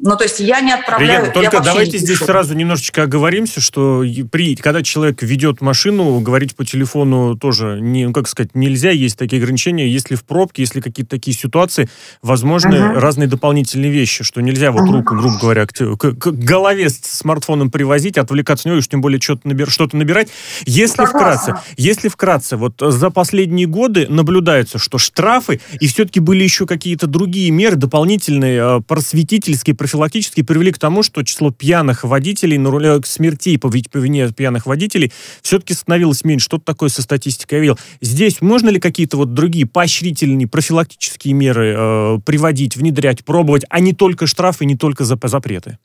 ну, 0.02 0.18
то 0.18 0.24
есть 0.24 0.40
я 0.40 0.60
не 0.60 0.72
отправляю... 0.72 1.26
Регина, 1.26 1.34
только 1.34 1.60
давайте 1.60 2.00
здесь 2.00 2.18
сразу 2.18 2.56
немножечко 2.56 3.04
оговоримся, 3.04 3.62
что 3.62 4.04
при, 4.32 4.56
когда 4.56 4.82
человек 4.82 5.22
ведет 5.22 5.62
машину, 5.62 6.20
говорить 6.20 6.56
по 6.56 6.66
телефону 6.66 7.36
тоже, 7.38 7.78
не, 7.80 8.08
ну, 8.08 8.14
как 8.14 8.28
сказать, 8.28 8.56
нельзя, 8.56 8.90
есть 8.90 9.20
такие 9.20 9.40
ограничения, 9.40 9.88
если 9.88 10.16
в 10.16 10.24
пробке, 10.24 10.64
если 10.64 10.82
какие-то 10.82 11.12
такие 11.12 11.38
ситуации, 11.38 11.88
возможны 12.24 12.74
uh-huh. 12.74 13.00
разные 13.00 13.28
дополнительные 13.28 13.92
вещи, 13.92 14.24
что 14.24 14.42
нельзя 14.42 14.72
вот 14.72 14.90
uh-huh. 14.90 14.94
руку, 14.94 15.16
грубо 15.16 15.38
говоря, 15.40 15.68
к, 15.68 15.74
к, 15.74 16.14
к 16.14 16.32
голове 16.32 16.90
с 16.90 17.02
смартфоном 17.04 17.70
привозить, 17.70 18.18
отвлекаться 18.18 18.68
на 18.68 18.72
него, 18.72 18.80
и 18.80 18.84
тем 18.84 19.00
более 19.00 19.22
что-то, 19.22 19.48
набир, 19.48 19.70
что-то 19.70 19.96
набирать. 19.96 20.30
Если 20.66 21.06
вкратце, 21.06 21.54
если 21.78 22.08
вкратце, 22.10 22.58
вот 22.58 22.74
за 22.80 23.12
последние 23.12 23.68
годы 23.68 24.08
наблюдается, 24.10 24.80
что 24.80 24.95
штрафы, 24.98 25.62
и 25.80 25.88
все-таки 25.88 26.20
были 26.20 26.44
еще 26.44 26.66
какие-то 26.66 27.08
другие 27.08 27.52
меры 27.52 27.76
дополнительные, 27.76 28.66
Э, 28.66 28.82
просветительские, 28.82 29.76
профилактические 29.76 30.46
привели 30.46 30.72
к 30.72 30.80
тому, 30.80 31.04
что 31.04 31.24
число 31.24 31.52
пьяных 31.52 32.04
водителей, 32.04 32.58
на 32.58 32.72
руле, 32.72 33.00
смертей 33.06 33.58
по, 33.58 33.70
по 33.70 33.98
вине 33.98 34.32
пьяных 34.32 34.66
водителей 34.66 35.12
все-таки 35.42 35.74
становилось 35.74 36.24
меньше. 36.24 36.46
Что-то 36.46 36.66
такое 36.66 36.90
со 36.90 37.02
статистикой 37.02 37.58
я 37.58 37.62
видел. 37.62 37.80
Здесь 38.02 38.42
можно 38.42 38.70
ли 38.70 38.80
какие-то 38.80 39.18
вот 39.18 39.34
другие 39.34 39.66
поощрительные, 39.66 40.48
профилактические 40.48 41.34
меры 41.34 41.76
э, 41.78 42.20
приводить, 42.26 42.76
внедрять, 42.76 43.24
пробовать, 43.24 43.66
а 43.70 43.80
не 43.80 43.94
только 43.94 44.28
штрафы, 44.28 44.66
не 44.66 44.76
только 44.76 45.06
запреты? 45.06 45.78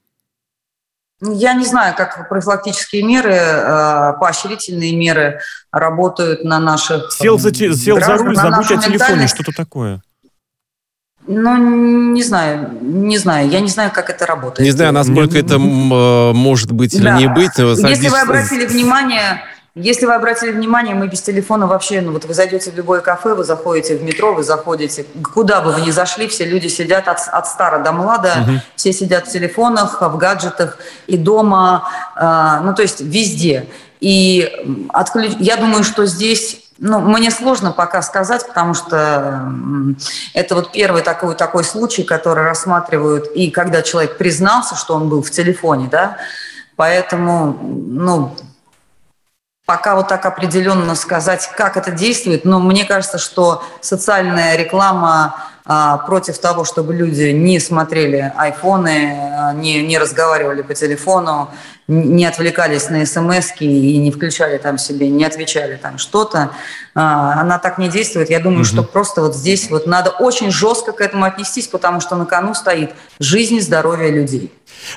Я 1.22 1.52
не 1.52 1.66
знаю, 1.66 1.94
как 1.94 2.28
профилактические 2.28 3.02
меры, 3.02 3.34
э, 3.34 4.12
поощрительные 4.18 4.96
меры 4.96 5.40
работают 5.70 6.44
на 6.44 6.58
наших 6.58 7.12
Сел 7.12 7.38
за, 7.38 7.54
сел 7.54 7.96
граждан, 7.96 8.18
за 8.18 8.24
руль, 8.24 8.36
забудь 8.36 8.70
о 8.70 8.76
телефоне, 8.78 9.26
что-то 9.26 9.52
такое. 9.52 10.00
Ну, 11.26 12.12
не 12.12 12.22
знаю, 12.22 12.70
не 12.80 13.18
знаю. 13.18 13.50
Я 13.50 13.60
не 13.60 13.68
знаю, 13.68 13.90
как 13.92 14.08
это 14.08 14.24
работает. 14.24 14.66
Не 14.66 14.72
знаю, 14.72 14.92
насколько 14.92 15.38
это 15.38 15.58
может 15.58 16.72
быть 16.72 16.94
или 16.94 17.10
не 17.10 17.28
быть. 17.28 17.56
Если 17.58 18.08
вы 18.08 18.18
обратили 18.18 18.66
внимание, 18.66 19.42
если 19.76 20.04
вы 20.04 20.14
обратили 20.14 20.50
внимание, 20.50 20.96
мы 20.96 21.06
без 21.06 21.22
телефона 21.22 21.68
вообще, 21.68 22.00
ну 22.00 22.12
вот 22.12 22.24
вы 22.24 22.34
зайдете 22.34 22.72
в 22.72 22.76
любое 22.76 23.00
кафе, 23.00 23.34
вы 23.34 23.44
заходите 23.44 23.96
в 23.96 24.02
метро, 24.02 24.34
вы 24.34 24.42
заходите, 24.42 25.06
куда 25.32 25.60
бы 25.60 25.70
вы 25.72 25.82
ни 25.82 25.90
зашли, 25.92 26.26
все 26.26 26.44
люди 26.44 26.66
сидят 26.66 27.06
от, 27.06 27.20
от 27.30 27.46
стара 27.46 27.78
до 27.78 27.92
млада, 27.92 28.34
угу. 28.42 28.52
все 28.74 28.92
сидят 28.92 29.28
в 29.28 29.30
телефонах, 29.30 30.00
в 30.00 30.16
гаджетах 30.16 30.78
и 31.06 31.16
дома, 31.16 31.88
э, 32.16 32.64
ну 32.64 32.74
то 32.74 32.82
есть 32.82 33.00
везде. 33.00 33.68
И 34.00 34.50
отключ... 34.92 35.34
я 35.38 35.56
думаю, 35.56 35.84
что 35.84 36.04
здесь 36.04 36.70
ну, 36.80 36.98
мне 36.98 37.30
сложно 37.30 37.72
пока 37.72 38.02
сказать, 38.02 38.48
потому 38.48 38.74
что 38.74 39.52
это 40.32 40.54
вот 40.54 40.72
первый 40.72 41.02
такой, 41.02 41.36
такой 41.36 41.62
случай, 41.62 42.02
который 42.02 42.42
рассматривают, 42.42 43.26
и 43.36 43.50
когда 43.50 43.82
человек 43.82 44.16
признался, 44.16 44.74
что 44.74 44.94
он 44.94 45.08
был 45.10 45.22
в 45.22 45.30
телефоне, 45.30 45.88
да, 45.92 46.16
поэтому, 46.76 47.56
ну, 47.62 48.34
пока 49.70 49.94
вот 49.94 50.08
так 50.08 50.26
определенно 50.26 50.96
сказать, 50.96 51.48
как 51.56 51.76
это 51.76 51.92
действует, 51.92 52.44
но 52.44 52.58
мне 52.58 52.84
кажется, 52.84 53.18
что 53.18 53.62
социальная 53.80 54.56
реклама 54.56 55.36
против 55.64 56.38
того, 56.38 56.64
чтобы 56.64 56.94
люди 56.94 57.30
не 57.30 57.60
смотрели 57.60 58.32
айфоны, 58.36 59.30
а, 59.40 59.52
не, 59.52 59.82
не 59.86 59.98
разговаривали 59.98 60.62
по 60.62 60.74
телефону, 60.74 61.50
не 61.90 62.24
отвлекались 62.24 62.88
на 62.88 63.04
смс 63.04 63.52
и 63.58 63.98
не 63.98 64.10
включали 64.10 64.58
там 64.58 64.78
себе, 64.78 65.08
не 65.08 65.24
отвечали 65.24 65.76
там 65.76 65.98
что-то, 65.98 66.52
а, 66.94 67.40
она 67.40 67.58
так 67.58 67.78
не 67.78 67.88
действует. 67.88 68.30
Я 68.30 68.40
думаю, 68.40 68.60
угу. 68.60 68.66
что 68.66 68.82
просто 68.82 69.22
вот 69.22 69.34
здесь 69.34 69.70
вот 69.70 69.86
надо 69.86 70.10
очень 70.10 70.50
жестко 70.50 70.92
к 70.92 71.00
этому 71.00 71.24
отнестись, 71.24 71.66
потому 71.66 72.00
что 72.00 72.16
на 72.16 72.26
кону 72.26 72.54
стоит 72.54 72.92
жизнь 73.18 73.56
и 73.56 73.60
здоровье 73.60 74.10
людей. 74.10 74.52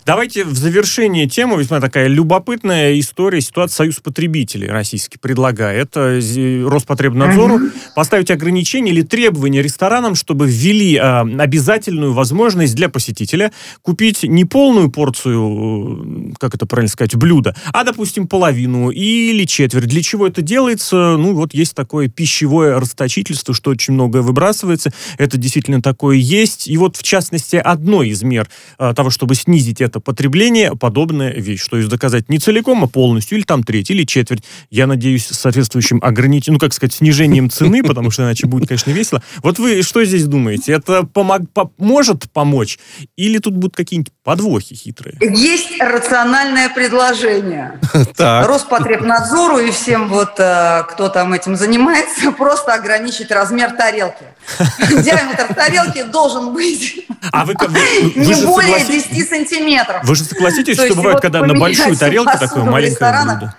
Давайте 0.06 0.46
в 0.46 0.56
завершение 0.56 1.28
темы, 1.28 1.60
весьма 1.60 1.82
такая 1.82 2.08
любопытная 2.08 2.98
история, 3.00 3.42
ситуация 3.42 3.76
Союз 3.76 4.00
потребителей 4.00 4.68
российский 4.68 5.18
предлагает 5.18 5.96
Роспотребнадзору 5.96 7.58
mm 7.58 7.72
поставить 7.96 8.32
ограничения 8.32 8.92
или 8.92 9.02
требования 9.02 9.62
ресторанам, 9.62 10.16
чтобы 10.16 10.48
ввели 10.54 10.96
э, 10.96 11.02
обязательную 11.40 12.14
возможность 12.14 12.76
для 12.76 12.90
посетителя 12.90 13.52
купить 13.82 14.24
не 14.24 14.46
полную 14.46 14.92
порцию, 14.92 16.32
э, 16.32 16.34
как 16.40 16.56
это 16.56 16.66
правильно 16.66 16.90
сказать, 16.90 17.16
блюда, 17.16 17.56
а, 17.72 17.84
допустим, 17.84 18.28
половину 18.28 18.90
или 18.90 19.46
четверть. 19.46 19.88
Для 19.88 20.02
чего 20.02 20.28
это 20.28 20.42
делается? 20.42 21.18
Ну, 21.18 21.34
вот 21.34 21.54
есть 21.54 21.76
такое 21.76 22.08
пищевое 22.08 22.78
расточительство, 22.80 23.54
что 23.54 23.72
очень 23.72 23.94
многое 23.94 24.22
выбрасывается. 24.22 24.92
Это 25.18 25.38
действительно 25.38 25.82
такое 25.82 26.18
есть. 26.18 26.68
И 26.68 26.78
вот, 26.78 26.98
в 26.98 27.04
частности, 27.04 27.56
одной 27.56 28.10
из 28.10 28.24
мер 28.24 28.48
э, 28.80 28.94
того, 28.96 29.10
чтобы 29.10 29.36
снизить 29.36 29.82
это 29.82 30.00
потребление, 30.00 30.76
подобная 30.76 31.34
вещь. 31.34 31.66
То 31.68 31.78
есть 31.78 31.90
доказать 31.90 32.30
не 32.30 32.40
целиком, 32.40 32.84
а 32.84 32.88
полностью, 32.88 33.38
или 33.38 33.46
там 33.46 33.64
треть, 33.64 33.90
или 33.90 34.04
четверть. 34.04 34.44
Я 34.70 34.88
надеюсь, 34.88 35.26
соответствующим 35.26 36.00
ограничением, 36.02 36.56
ну, 36.56 36.60
как 36.60 36.74
сказать, 36.74 36.94
снижением 36.94 37.50
цены, 37.50 37.84
потому 37.84 38.12
что 38.12 38.24
иначе 38.24 38.48
будет, 38.48 38.68
конечно, 38.68 38.92
весело. 38.92 39.22
Вот 39.42 39.60
вы 39.60 39.82
что 39.82 40.04
здесь 40.06 40.26
думаете? 40.26 40.43
Это 40.50 41.04
помог, 41.04 41.42
может 41.78 42.32
помочь? 42.32 42.80
Или 43.16 43.40
тут 43.40 43.56
будут 43.56 43.76
какие-нибудь 43.76 44.14
подвохи 44.24 44.76
хитрые? 44.76 45.18
Есть 45.22 45.80
рациональное 45.80 46.70
предложение. 46.70 47.80
Роспотребнадзору 48.18 49.60
и 49.60 49.72
всем 49.72 50.10
вот, 50.10 50.40
э, 50.40 50.84
кто 50.90 51.10
там 51.10 51.34
этим 51.34 51.56
занимается, 51.56 52.32
просто 52.38 52.74
ограничить 52.74 53.32
размер 53.32 53.72
тарелки. 53.72 54.26
Диаметр 54.90 55.54
тарелки 55.54 56.04
должен 56.04 56.54
быть 56.54 57.06
а 57.32 57.46
вы, 57.46 57.56
вы, 57.58 57.68
вы 57.68 58.26
не 58.26 58.46
более 58.46 58.80
согласитесь? 58.80 59.08
10 59.10 59.30
сантиметров. 59.30 60.02
Вы 60.04 60.16
же 60.16 60.24
согласитесь, 60.24 60.78
То 60.78 60.86
что 60.86 60.96
бывает, 60.96 61.20
когда 61.22 61.42
на 61.42 61.54
большую 61.54 61.96
тарелку 61.96 62.38
такое 62.38 62.64
маленькое 62.64 63.24
блюдо? 63.24 63.56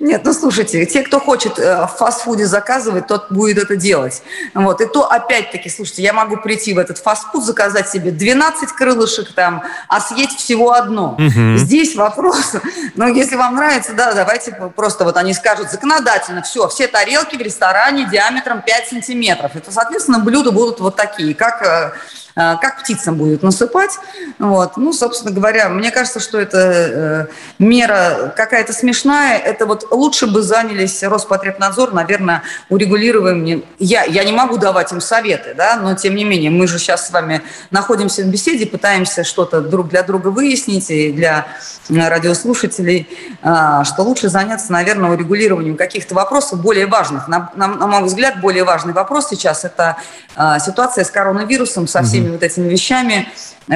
Нет, 0.00 0.22
ну 0.24 0.32
слушайте, 0.32 0.84
те, 0.86 1.02
кто 1.02 1.20
хочет 1.20 1.58
э, 1.58 1.86
в 1.86 1.96
фастфуде 1.98 2.46
заказывать, 2.46 3.06
тот 3.06 3.30
будет 3.30 3.58
это 3.58 3.76
делать. 3.76 4.22
Вот. 4.54 4.80
И 4.80 4.86
то, 4.86 5.10
опять-таки, 5.10 5.68
слушайте, 5.68 6.02
я 6.02 6.12
могу 6.12 6.36
прийти 6.36 6.74
в 6.74 6.78
этот 6.78 6.98
фастфуд, 6.98 7.44
заказать 7.44 7.88
себе 7.88 8.10
12 8.10 8.70
крылышек 8.72 9.32
там, 9.34 9.62
а 9.88 10.00
съесть 10.00 10.38
всего 10.38 10.72
одно. 10.72 11.14
Угу. 11.14 11.56
Здесь 11.56 11.94
вопрос, 11.94 12.54
ну, 12.94 13.12
если 13.12 13.36
вам 13.36 13.56
нравится, 13.56 13.92
да, 13.94 14.12
давайте 14.12 14.52
просто 14.74 15.04
вот 15.04 15.16
они 15.16 15.34
скажут 15.34 15.70
законодательно, 15.70 16.42
все, 16.42 16.68
все 16.68 16.86
тарелки 16.86 17.36
в 17.36 17.40
ресторане 17.40 18.08
диаметром 18.10 18.62
5 18.62 18.88
сантиметров. 18.88 19.52
Это, 19.54 19.70
соответственно, 19.70 20.18
блюда 20.18 20.52
будут 20.52 20.80
вот 20.80 20.96
такие, 20.96 21.34
как 21.34 21.62
э, 21.62 21.92
как 22.34 22.80
птицам 22.80 23.16
будет 23.16 23.42
насыпать. 23.42 23.98
Вот. 24.38 24.76
Ну, 24.76 24.92
собственно 24.92 25.30
говоря, 25.30 25.68
мне 25.68 25.90
кажется, 25.90 26.20
что 26.20 26.38
это 26.40 26.58
э, 26.58 27.26
мера 27.58 28.32
какая-то 28.36 28.72
смешная. 28.72 29.38
Это 29.38 29.66
вот 29.66 29.88
лучше 29.90 30.26
бы 30.26 30.42
занялись 30.42 31.02
Роспотребнадзор, 31.02 31.92
наверное, 31.92 32.42
урегулированием. 32.68 33.64
Я, 33.78 34.04
я 34.04 34.24
не 34.24 34.32
могу 34.32 34.56
давать 34.56 34.92
им 34.92 35.00
советы, 35.00 35.54
да, 35.56 35.76
но 35.76 35.94
тем 35.94 36.14
не 36.14 36.24
менее, 36.24 36.50
мы 36.50 36.66
же 36.66 36.78
сейчас 36.78 37.06
с 37.06 37.10
вами 37.10 37.42
находимся 37.70 38.22
в 38.22 38.26
беседе, 38.26 38.66
пытаемся 38.66 39.24
что-то 39.24 39.60
друг 39.60 39.88
для 39.88 40.02
друга 40.02 40.28
выяснить 40.28 40.90
и 40.90 41.12
для 41.12 41.46
радиослушателей, 41.88 43.08
э, 43.42 43.84
что 43.84 44.02
лучше 44.02 44.28
заняться, 44.28 44.72
наверное, 44.72 45.10
урегулированием 45.10 45.76
каких-то 45.76 46.14
вопросов 46.14 46.60
более 46.60 46.86
важных. 46.86 47.28
На, 47.28 47.50
на, 47.54 47.68
на 47.68 47.86
мой 47.86 48.04
взгляд, 48.04 48.40
более 48.40 48.64
важный 48.64 48.92
вопрос 48.92 49.28
сейчас– 49.28 49.64
это 49.64 49.96
э, 50.36 50.58
ситуация 50.64 51.04
с 51.04 51.10
коронавирусом, 51.10 51.86
со 51.86 52.02
всеми 52.02 52.21
всеми 52.22 52.32
вот 52.32 52.42
этими 52.42 52.68
вещами, 52.68 53.28
э, 53.68 53.72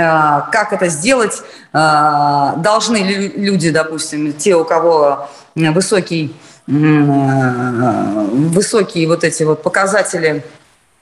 как 0.52 0.72
это 0.72 0.88
сделать, 0.88 1.42
э, 1.72 2.52
должны 2.56 2.98
ли 2.98 3.28
люди, 3.28 3.70
допустим, 3.70 4.32
те, 4.32 4.54
у 4.54 4.64
кого 4.64 5.28
высокий, 5.54 6.34
э, 6.68 6.72
высокие 8.32 9.06
вот 9.08 9.24
эти 9.24 9.42
вот 9.42 9.62
показатели 9.62 10.44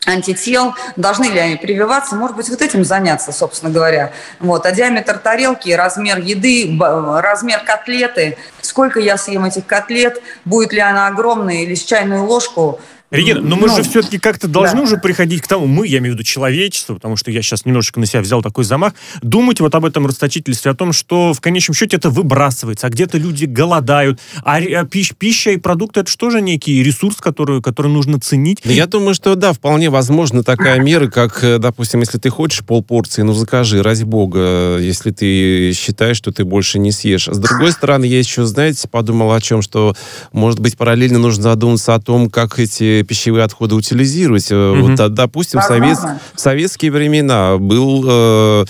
антител, 0.07 0.75
должны 0.97 1.25
ли 1.25 1.39
они 1.39 1.57
прививаться, 1.57 2.15
может 2.15 2.37
быть, 2.37 2.51
вот 2.51 2.61
этим 2.61 2.85
заняться, 2.85 3.33
собственно 3.33 3.73
говоря. 3.73 4.13
Вот. 4.39 4.67
А 4.67 4.73
диаметр 4.73 5.17
тарелки, 5.17 5.71
размер 5.71 6.19
еды, 6.19 6.79
размер 6.79 7.61
котлеты, 7.61 8.37
сколько 8.61 9.01
я 9.01 9.17
съем 9.17 9.47
этих 9.47 9.65
котлет, 9.65 10.21
будет 10.45 10.75
ли 10.75 10.81
она 10.81 11.07
огромная 11.07 11.63
или 11.63 11.75
с 11.75 11.85
чайную 11.85 12.25
ложку– 12.25 12.81
Регина, 13.15 13.41
но 13.41 13.57
мы 13.57 13.69
ну, 13.69 13.77
же 13.77 13.83
все-таки 13.83 14.19
как-то 14.19 14.49
должны 14.49 14.79
да. 14.79 14.83
уже 14.83 14.97
приходить 14.97 15.43
к 15.43 15.47
тому, 15.47 15.67
мы, 15.67 15.87
я 15.87 15.99
имею 15.99 16.15
в 16.15 16.17
виду 16.17 16.25
человечество, 16.25 16.95
потому 16.95 17.17
что 17.17 17.31
я 17.31 17.43
сейчас 17.43 17.65
немножечко 17.65 18.01
на 18.01 18.07
себя 18.07 18.21
взял 18.21 18.43
такой 18.43 18.65
замах, 18.65 18.95
думать 19.23 19.61
вот 19.61 19.75
об 19.75 19.85
этом 19.85 20.07
расточительстве, 20.07 20.71
о 20.71 20.75
том, 20.75 20.93
что 20.93 21.33
в 21.33 21.41
конечном 21.41 21.75
счете 21.75 21.97
это 21.97 22.11
выбрасывается, 22.11 22.87
а 22.87 22.91
где-то 22.91 23.19
люди 23.19 23.45
голодают, 23.45 24.21
а, 24.43 24.57
а 24.57 24.85
пищ, 24.85 25.13
пища 25.17 25.51
и 25.51 25.57
продукты 25.57 26.01
это 26.01 26.11
что 26.11 26.31
же 26.31 26.41
некий 26.41 26.83
ресурс, 26.83 27.17
который, 27.17 27.63
который 27.63 27.91
нужно 27.91 28.19
ценить? 28.21 28.61
Я 28.65 28.87
думаю, 28.87 29.15
что 29.15 29.35
да, 29.37 29.53
вполне 29.53 29.91
возможно 29.91 30.43
такая 30.43 30.81
мера, 30.81 31.09
как, 31.09 31.45
э, 31.45 31.59
допустим, 31.59 32.01
если 32.01 32.19
ты 32.19 32.31
хочешь 32.31 32.65
полпорции, 32.65 33.23
ну 33.23 33.33
закажи, 33.33 33.83
ради 33.83 34.05
бога, 34.05 34.79
если 34.79 35.11
ты 35.11 35.73
считаешь, 35.73 36.17
что 36.17 36.33
ты 36.33 36.45
больше 36.45 36.79
не 36.79 36.91
съешь. 36.91 37.27
С 37.27 37.39
другой 37.39 37.73
стороны, 37.73 38.05
я 38.05 38.19
еще, 38.19 38.45
знаете, 38.45 38.89
подумал 38.89 39.33
о 39.33 39.41
чем, 39.41 39.63
что, 39.63 39.95
может 40.33 40.61
быть, 40.61 40.77
параллельно 40.77 41.19
нужно 41.19 41.43
задуматься 41.43 41.95
о 41.95 42.01
том, 42.01 42.31
как 42.31 42.59
эти 42.59 43.04
пищевые 43.05 43.45
отходы 43.45 43.75
утилизировать. 43.75 44.51
Mm-hmm. 44.51 44.97
Вот, 44.97 45.15
допустим, 45.15 45.61
в, 45.61 45.65
совет, 45.65 45.99
в 46.35 46.41
советские 46.41 46.91
времена 46.91 47.59
был, 47.59 48.05
э, 48.07 48.65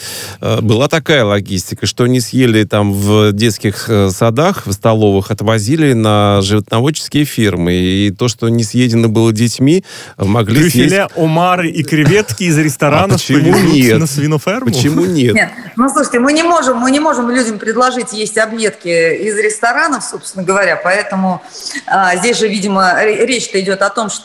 была 0.60 0.88
такая 0.88 1.24
логистика, 1.24 1.86
что 1.86 2.06
не 2.06 2.20
съели 2.20 2.64
там 2.64 2.92
в 2.92 3.32
детских 3.32 3.88
садах, 4.10 4.66
в 4.66 4.72
столовых, 4.72 5.30
отвозили 5.30 5.92
на 5.92 6.40
животноводческие 6.42 7.24
фирмы. 7.24 7.74
И 7.74 8.10
то, 8.10 8.28
что 8.28 8.48
не 8.48 8.64
съедено 8.64 9.08
было 9.08 9.32
детьми, 9.32 9.84
могли 10.16 10.62
Трюфеля, 10.62 11.08
съесть... 11.08 11.10
омары 11.16 11.70
и 11.70 11.82
креветки 11.82 12.44
из 12.44 12.58
ресторана 12.58 13.14
а 13.14 13.18
почему 13.18 13.56
нет? 13.58 13.98
на 13.98 14.06
свиноферму? 14.06 14.66
Почему 14.66 15.04
нет? 15.04 15.34
Нет. 15.34 15.50
Ну, 15.76 15.88
слушайте, 15.88 16.20
мы 16.20 16.32
не 16.32 16.42
можем, 16.42 16.78
мы 16.78 16.90
не 16.90 17.00
можем 17.00 17.30
людям 17.30 17.58
предложить 17.58 18.12
есть 18.12 18.38
объедки 18.38 18.88
из 18.88 19.36
ресторанов, 19.38 20.04
собственно 20.04 20.44
говоря, 20.44 20.76
поэтому 20.76 21.42
а, 21.86 22.16
здесь 22.16 22.38
же, 22.38 22.48
видимо, 22.48 23.02
речь-то 23.02 23.60
идет 23.60 23.82
о 23.82 23.90
том, 23.90 24.10
что 24.10 24.23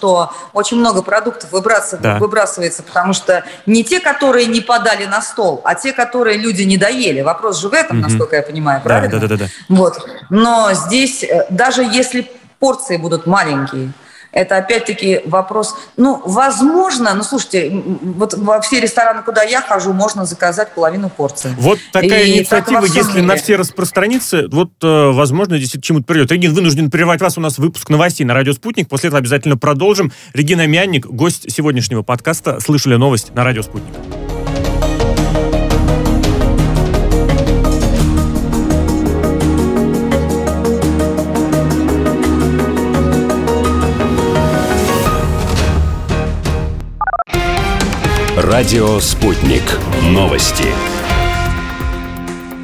очень 0.54 0.78
много 0.78 1.02
продуктов 1.02 1.52
выбрасывается, 1.52 1.98
да. 1.98 2.18
выбрасывается, 2.18 2.84
потому 2.84 3.14
что 3.14 3.44
не 3.66 3.84
те, 3.84 4.00
которые 4.00 4.46
не 4.48 4.62
подали 4.62 5.06
на 5.06 5.22
стол, 5.22 5.62
а 5.64 5.76
те, 5.76 5.94
которые 5.94 6.38
люди 6.38 6.64
не 6.64 6.78
доели. 6.78 7.22
Вопрос 7.22 7.60
же 7.60 7.70
в 7.70 7.74
этом, 7.74 8.00
угу. 8.00 8.08
насколько 8.08 8.36
я 8.36 8.42
понимаю, 8.42 8.82
правильно? 8.82 9.20
Да, 9.20 9.28
да, 9.28 9.38
да, 9.38 9.46
да. 9.46 9.48
Вот. 9.70 10.08
Но 10.30 10.70
здесь, 10.74 11.24
э, 11.24 11.46
даже 11.50 11.84
если 11.84 12.32
порции 12.60 12.98
будут 12.98 13.26
маленькие, 13.26 13.92
это 14.32 14.58
опять-таки 14.58 15.22
вопрос, 15.26 15.76
ну, 15.98 16.22
возможно, 16.26 17.14
ну, 17.16 17.24
слушайте, 17.24 17.70
вот 17.72 18.34
во 18.36 18.62
все 18.62 18.80
рестораны, 18.80 19.24
куда 19.24 19.44
я 19.44 19.62
хожу, 19.62 19.94
можно 19.94 20.26
заказать 20.26 20.74
половину 20.74 21.10
порции. 21.10 21.54
Вот 21.58 21.80
такая 21.92 22.24
и 22.24 22.38
инициатива, 22.38 22.82
так 22.82 22.90
если 22.96 23.18
мире. 23.18 23.24
на 23.24 23.36
все 23.36 23.56
распространится, 23.56 24.48
вот, 24.52 24.72
э, 24.84 25.12
возможно, 25.12 25.58
действительно 25.58 25.84
чему-то 25.84 26.06
придет. 26.06 26.32
Регин, 26.32 26.54
вынужден 26.54 26.92
прервать 26.92 27.22
вас, 27.22 27.38
у 27.38 27.42
нас 27.42 27.58
выпуск 27.58 27.90
новостей 27.90 28.26
на 28.26 28.34
Радио 28.34 28.54
Спутник, 28.54 28.88
после 28.88 29.08
этого 29.08 29.20
обязательно 29.20 29.58
продолжим. 29.58 30.12
Регина 30.34 30.68
Мянник, 30.68 31.06
гость 31.06 31.52
сегодняшнего 31.52 32.04
подкаста 32.04 32.60
«Слышали 32.60 32.96
новость» 32.96 33.34
на 33.34 33.44
Радио 33.44 33.64
Спутник. 33.64 34.19
Радио 48.60 49.00
«Спутник». 49.00 49.64
Новости. 50.12 50.66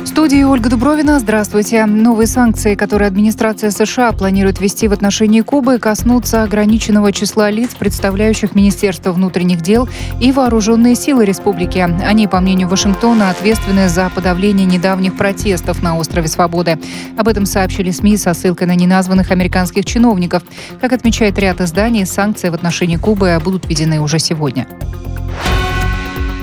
В 0.03 0.05
студии 0.05 0.43
Ольга 0.43 0.69
Дубровина. 0.69 1.21
Здравствуйте. 1.21 1.85
Новые 1.85 2.27
санкции, 2.27 2.75
которые 2.75 3.07
администрация 3.07 3.71
США 3.71 4.11
планирует 4.11 4.59
ввести 4.59 4.89
в 4.89 4.91
отношении 4.91 5.39
Кубы, 5.39 5.79
коснутся 5.79 6.43
ограниченного 6.43 7.13
числа 7.13 7.49
лиц, 7.49 7.75
представляющих 7.79 8.55
Министерство 8.55 9.13
внутренних 9.13 9.61
дел 9.61 9.87
и 10.19 10.33
вооруженные 10.33 10.95
силы 10.95 11.23
республики. 11.23 11.77
Они, 11.77 12.27
по 12.27 12.41
мнению 12.41 12.67
Вашингтона, 12.67 13.29
ответственны 13.29 13.87
за 13.87 14.11
подавление 14.13 14.65
недавних 14.65 15.15
протестов 15.15 15.81
на 15.81 15.97
острове 15.97 16.27
Свободы. 16.27 16.77
Об 17.17 17.29
этом 17.29 17.45
сообщили 17.45 17.91
СМИ 17.91 18.17
со 18.17 18.33
ссылкой 18.33 18.67
на 18.67 18.75
неназванных 18.75 19.31
американских 19.31 19.85
чиновников. 19.85 20.43
Как 20.81 20.91
отмечает 20.91 21.39
ряд 21.39 21.61
изданий, 21.61 22.05
санкции 22.05 22.49
в 22.49 22.53
отношении 22.53 22.97
Кубы 22.97 23.39
будут 23.41 23.65
введены 23.69 24.01
уже 24.01 24.19
сегодня. 24.19 24.67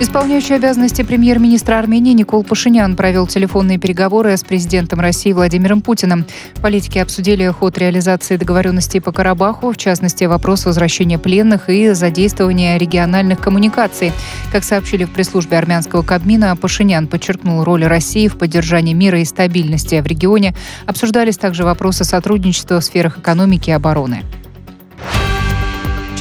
Исполняющий 0.02 0.54
обязанности 0.54 1.02
премьер-министра 1.02 1.78
Армении 1.78 2.12
Никол 2.12 2.42
Пашинян 2.42 2.96
провел 2.96 3.28
телефонные 3.28 3.78
переговоры 3.78 4.36
с 4.36 4.42
президентом 4.42 4.98
России 4.98 5.32
Владимиром 5.32 5.80
Путиным. 5.80 6.26
Политики 6.60 6.98
обсудили 6.98 7.46
ход 7.46 7.78
реализации 7.78 8.36
договоренностей 8.36 8.98
по 8.98 9.12
Карабаху, 9.12 9.70
в 9.70 9.76
частности, 9.76 10.24
вопрос 10.24 10.66
возвращения 10.66 11.20
пленных 11.20 11.68
и 11.68 11.90
задействования 11.90 12.78
региональных 12.78 13.38
коммуникаций. 13.40 14.12
Как 14.50 14.64
сообщили 14.64 15.04
в 15.04 15.10
пресс-службе 15.12 15.56
армянского 15.56 16.02
Кабмина, 16.02 16.56
Пашинян 16.56 17.06
подчеркнул 17.06 17.62
роль 17.62 17.84
России 17.84 18.26
в 18.26 18.38
поддержании 18.38 18.94
мира 18.94 19.20
и 19.20 19.24
стабильности 19.24 20.00
в 20.00 20.06
регионе. 20.08 20.52
Обсуждались 20.84 21.38
также 21.38 21.62
вопросы 21.62 22.02
сотрудничества 22.02 22.80
в 22.80 22.84
сферах 22.84 23.18
экономики 23.18 23.70
и 23.70 23.72
обороны. 23.72 24.24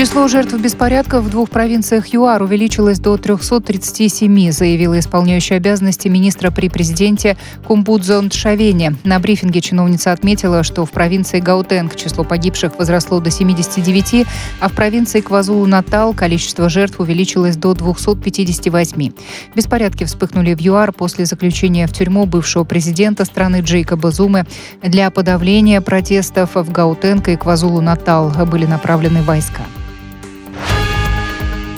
Число 0.01 0.27
жертв 0.27 0.59
беспорядков 0.59 1.25
в 1.25 1.29
двух 1.29 1.51
провинциях 1.51 2.07
ЮАР 2.11 2.41
увеличилось 2.41 2.97
до 2.97 3.17
337, 3.17 4.51
заявила 4.51 4.97
исполняющая 4.97 5.57
обязанности 5.57 6.07
министра 6.07 6.49
при 6.49 6.69
президенте 6.69 7.37
Кумбудзон 7.67 8.31
Тшавени. 8.31 8.95
На 9.03 9.19
брифинге 9.19 9.61
чиновница 9.61 10.11
отметила, 10.11 10.63
что 10.63 10.87
в 10.87 10.91
провинции 10.91 11.39
Гаутенг 11.39 11.95
число 11.95 12.23
погибших 12.23 12.79
возросло 12.79 13.19
до 13.19 13.29
79, 13.29 14.25
а 14.59 14.69
в 14.69 14.73
провинции 14.73 15.21
Квазулу-Натал 15.21 16.15
количество 16.15 16.67
жертв 16.67 16.99
увеличилось 16.99 17.55
до 17.55 17.75
258. 17.75 19.11
Беспорядки 19.55 20.05
вспыхнули 20.05 20.55
в 20.55 20.61
ЮАР 20.61 20.93
после 20.93 21.25
заключения 21.25 21.85
в 21.85 21.93
тюрьму 21.93 22.25
бывшего 22.25 22.63
президента 22.63 23.23
страны 23.23 23.61
Джейкоба 23.61 24.09
Зумы. 24.09 24.47
Для 24.81 25.11
подавления 25.11 25.79
протестов 25.79 26.55
в 26.55 26.71
Гаутенг 26.71 27.27
и 27.27 27.35
Квазулу-Натал 27.35 28.31
были 28.47 28.65
направлены 28.65 29.21
войска. 29.21 29.61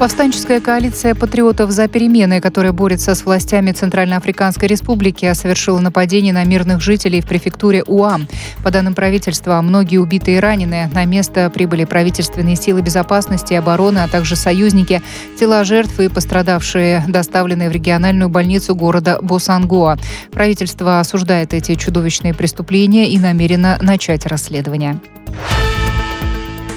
Повстанческая 0.03 0.59
коалиция 0.59 1.15
патриотов 1.15 1.71
за 1.71 1.87
перемены, 1.87 2.41
которая 2.41 2.73
борется 2.73 3.15
с 3.15 3.23
властями 3.23 3.71
Центральноафриканской 3.71 4.67
Республики, 4.67 5.31
совершила 5.33 5.79
нападение 5.79 6.33
на 6.33 6.43
мирных 6.43 6.81
жителей 6.81 7.21
в 7.21 7.25
префектуре 7.25 7.85
УАМ. 7.87 8.27
По 8.65 8.69
данным 8.69 8.95
правительства, 8.95 9.61
многие 9.61 9.99
убитые 9.99 10.35
и 10.35 10.39
раненые. 10.41 10.89
На 10.93 11.05
место 11.05 11.49
прибыли 11.49 11.85
правительственные 11.85 12.57
силы 12.57 12.81
безопасности 12.81 13.53
и 13.53 13.55
обороны, 13.55 13.99
а 13.99 14.09
также 14.09 14.35
союзники. 14.35 15.01
Тела 15.39 15.63
жертв 15.63 15.97
и 16.01 16.09
пострадавшие 16.09 17.05
доставлены 17.07 17.69
в 17.69 17.71
региональную 17.71 18.27
больницу 18.27 18.75
города 18.75 19.19
Босангоа. 19.21 19.97
Правительство 20.33 20.99
осуждает 20.99 21.53
эти 21.53 21.75
чудовищные 21.75 22.33
преступления 22.33 23.09
и 23.09 23.17
намерено 23.17 23.79
начать 23.81 24.25
расследование. 24.25 24.99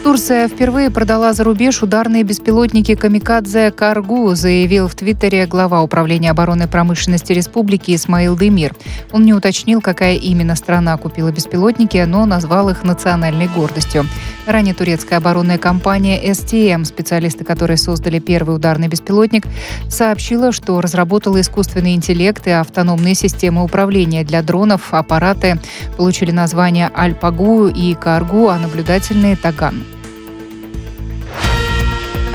Турция 0.07 0.47
впервые 0.47 0.89
продала 0.89 1.33
за 1.33 1.43
рубеж 1.43 1.83
ударные 1.83 2.23
беспилотники 2.23 2.95
«Камикадзе 2.95 3.73
Каргу», 3.73 4.37
заявил 4.37 4.87
в 4.87 4.95
Твиттере 4.95 5.47
глава 5.47 5.83
Управления 5.83 6.31
обороны 6.31 6.69
промышленности 6.69 7.33
республики 7.33 7.93
Исмаил 7.93 8.39
Демир. 8.39 8.77
Он 9.11 9.25
не 9.25 9.35
уточнил, 9.35 9.81
какая 9.81 10.15
именно 10.15 10.55
страна 10.55 10.97
купила 10.97 11.33
беспилотники, 11.33 11.99
но 12.07 12.25
назвал 12.25 12.69
их 12.69 12.85
национальной 12.85 13.49
гордостью. 13.49 14.07
Ранее 14.47 14.75
турецкая 14.75 15.19
оборонная 15.19 15.59
компания 15.59 16.23
STM, 16.25 16.85
специалисты 16.85 17.43
которой 17.43 17.77
создали 17.77 18.21
первый 18.21 18.55
ударный 18.55 18.87
беспилотник, 18.87 19.45
сообщила, 19.89 20.53
что 20.53 20.81
разработала 20.81 21.41
искусственный 21.41 21.95
интеллект 21.95 22.47
и 22.47 22.53
автономные 22.53 23.17
системы 23.17 23.65
управления 23.65 24.23
для 24.23 24.45
дронов. 24.45 24.95
Аппараты 24.95 25.59
получили 25.97 26.31
названия 26.31 26.93
Альпагу 26.95 27.67
и 27.67 27.95
Каргу, 27.95 28.51
а 28.51 28.57
наблюдательные– 28.57 29.35
Таган. 29.43 29.83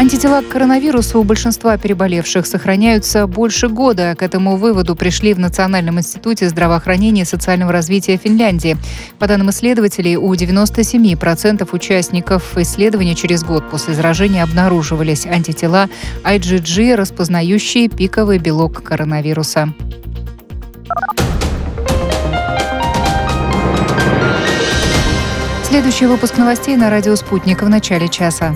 Антитела 0.01 0.41
к 0.41 0.47
коронавирусу 0.47 1.19
у 1.19 1.23
большинства 1.23 1.77
переболевших 1.77 2.47
сохраняются 2.47 3.27
больше 3.27 3.69
года. 3.69 4.15
К 4.15 4.23
этому 4.23 4.55
выводу 4.55 4.95
пришли 4.95 5.31
в 5.35 5.39
Национальном 5.39 5.99
институте 5.99 6.49
здравоохранения 6.49 7.21
и 7.21 7.25
социального 7.25 7.71
развития 7.71 8.17
Финляндии. 8.17 8.77
По 9.19 9.27
данным 9.27 9.51
исследователей, 9.51 10.15
у 10.15 10.33
97% 10.33 11.69
участников 11.71 12.57
исследования 12.57 13.13
через 13.13 13.43
год 13.43 13.69
после 13.69 13.93
заражения 13.93 14.41
обнаруживались 14.41 15.27
антитела 15.27 15.87
IgG, 16.23 16.95
распознающие 16.95 17.87
пиковый 17.87 18.39
белок 18.39 18.81
коронавируса. 18.81 19.71
Следующий 25.69 26.07
выпуск 26.07 26.39
новостей 26.39 26.75
на 26.75 26.89
радио 26.89 27.15
«Спутник» 27.15 27.61
в 27.61 27.69
начале 27.69 28.09
часа. 28.09 28.55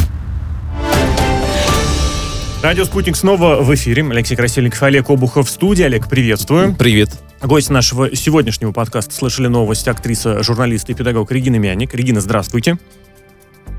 Радио 2.61 2.85
«Спутник» 2.85 3.15
снова 3.15 3.55
в 3.63 3.73
эфире. 3.73 4.03
Алексей 4.03 4.35
Красильников, 4.35 4.83
Олег 4.83 5.09
Обухов 5.09 5.47
в 5.47 5.49
студии. 5.49 5.83
Олег, 5.83 6.07
приветствую. 6.07 6.75
Привет. 6.75 7.09
Гость 7.41 7.71
нашего 7.71 8.15
сегодняшнего 8.15 8.71
подкаста 8.71 9.15
«Слышали 9.15 9.47
новость» 9.47 9.87
актриса, 9.87 10.43
журналист 10.43 10.87
и 10.91 10.93
педагог 10.93 11.31
Регина 11.31 11.55
Мяник. 11.55 11.95
Регина, 11.95 12.21
здравствуйте. 12.21 12.77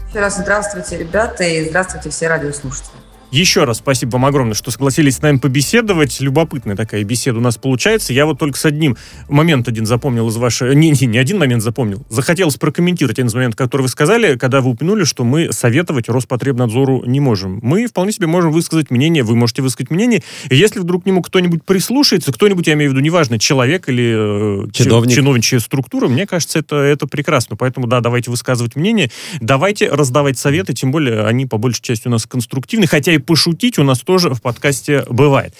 Еще 0.08 0.18
раз 0.18 0.36
здравствуйте, 0.36 0.98
ребята, 0.98 1.44
и 1.44 1.68
здравствуйте 1.68 2.10
все 2.10 2.26
радиослушатели. 2.26 3.01
Еще 3.32 3.64
раз 3.64 3.78
спасибо 3.78 4.10
вам 4.12 4.26
огромное, 4.26 4.52
что 4.52 4.70
согласились 4.70 5.16
с 5.16 5.22
нами 5.22 5.38
побеседовать. 5.38 6.20
Любопытная 6.20 6.76
такая 6.76 7.02
беседа 7.02 7.38
у 7.38 7.40
нас 7.40 7.56
получается. 7.56 8.12
Я 8.12 8.26
вот 8.26 8.38
только 8.38 8.58
с 8.58 8.66
одним 8.66 8.98
момент 9.26 9.66
один 9.68 9.86
запомнил 9.86 10.28
из 10.28 10.36
вашей... 10.36 10.74
Не, 10.74 10.90
не, 10.90 11.06
не 11.06 11.16
один 11.16 11.38
момент 11.38 11.62
запомнил. 11.62 12.04
Захотелось 12.10 12.56
прокомментировать 12.56 13.18
один 13.18 13.28
из 13.28 13.34
моментов, 13.34 13.56
который 13.56 13.82
вы 13.82 13.88
сказали, 13.88 14.36
когда 14.36 14.60
вы 14.60 14.72
упомянули, 14.72 15.04
что 15.04 15.24
мы 15.24 15.50
советовать 15.50 16.10
Роспотребнадзору 16.10 17.04
не 17.06 17.20
можем. 17.20 17.58
Мы 17.62 17.86
вполне 17.86 18.12
себе 18.12 18.26
можем 18.26 18.52
высказать 18.52 18.90
мнение, 18.90 19.22
вы 19.22 19.34
можете 19.34 19.62
высказать 19.62 19.90
мнение. 19.90 20.22
И 20.50 20.56
если 20.56 20.80
вдруг 20.80 21.04
к 21.04 21.06
нему 21.06 21.22
кто-нибудь 21.22 21.64
прислушается, 21.64 22.34
кто-нибудь, 22.34 22.66
я 22.66 22.74
имею 22.74 22.90
в 22.90 22.92
виду, 22.92 23.02
неважно, 23.02 23.38
человек 23.38 23.88
или 23.88 24.66
э, 24.66 24.70
Чиновник. 24.72 25.16
чиновничья 25.16 25.58
структура, 25.60 26.06
мне 26.06 26.26
кажется, 26.26 26.58
это, 26.58 26.76
это 26.76 27.06
прекрасно. 27.06 27.56
Поэтому, 27.56 27.86
да, 27.86 28.00
давайте 28.00 28.30
высказывать 28.30 28.76
мнение, 28.76 29.10
давайте 29.40 29.88
раздавать 29.88 30.36
советы, 30.36 30.74
тем 30.74 30.90
более 30.90 31.24
они 31.24 31.46
по 31.46 31.56
большей 31.56 31.80
части 31.80 32.08
у 32.08 32.10
нас 32.10 32.26
конструктивны, 32.26 32.86
хотя 32.86 33.12
и 33.12 33.21
пошутить 33.22 33.78
у 33.78 33.84
нас 33.84 34.00
тоже 34.00 34.30
в 34.30 34.42
подкасте 34.42 35.04
бывает. 35.08 35.54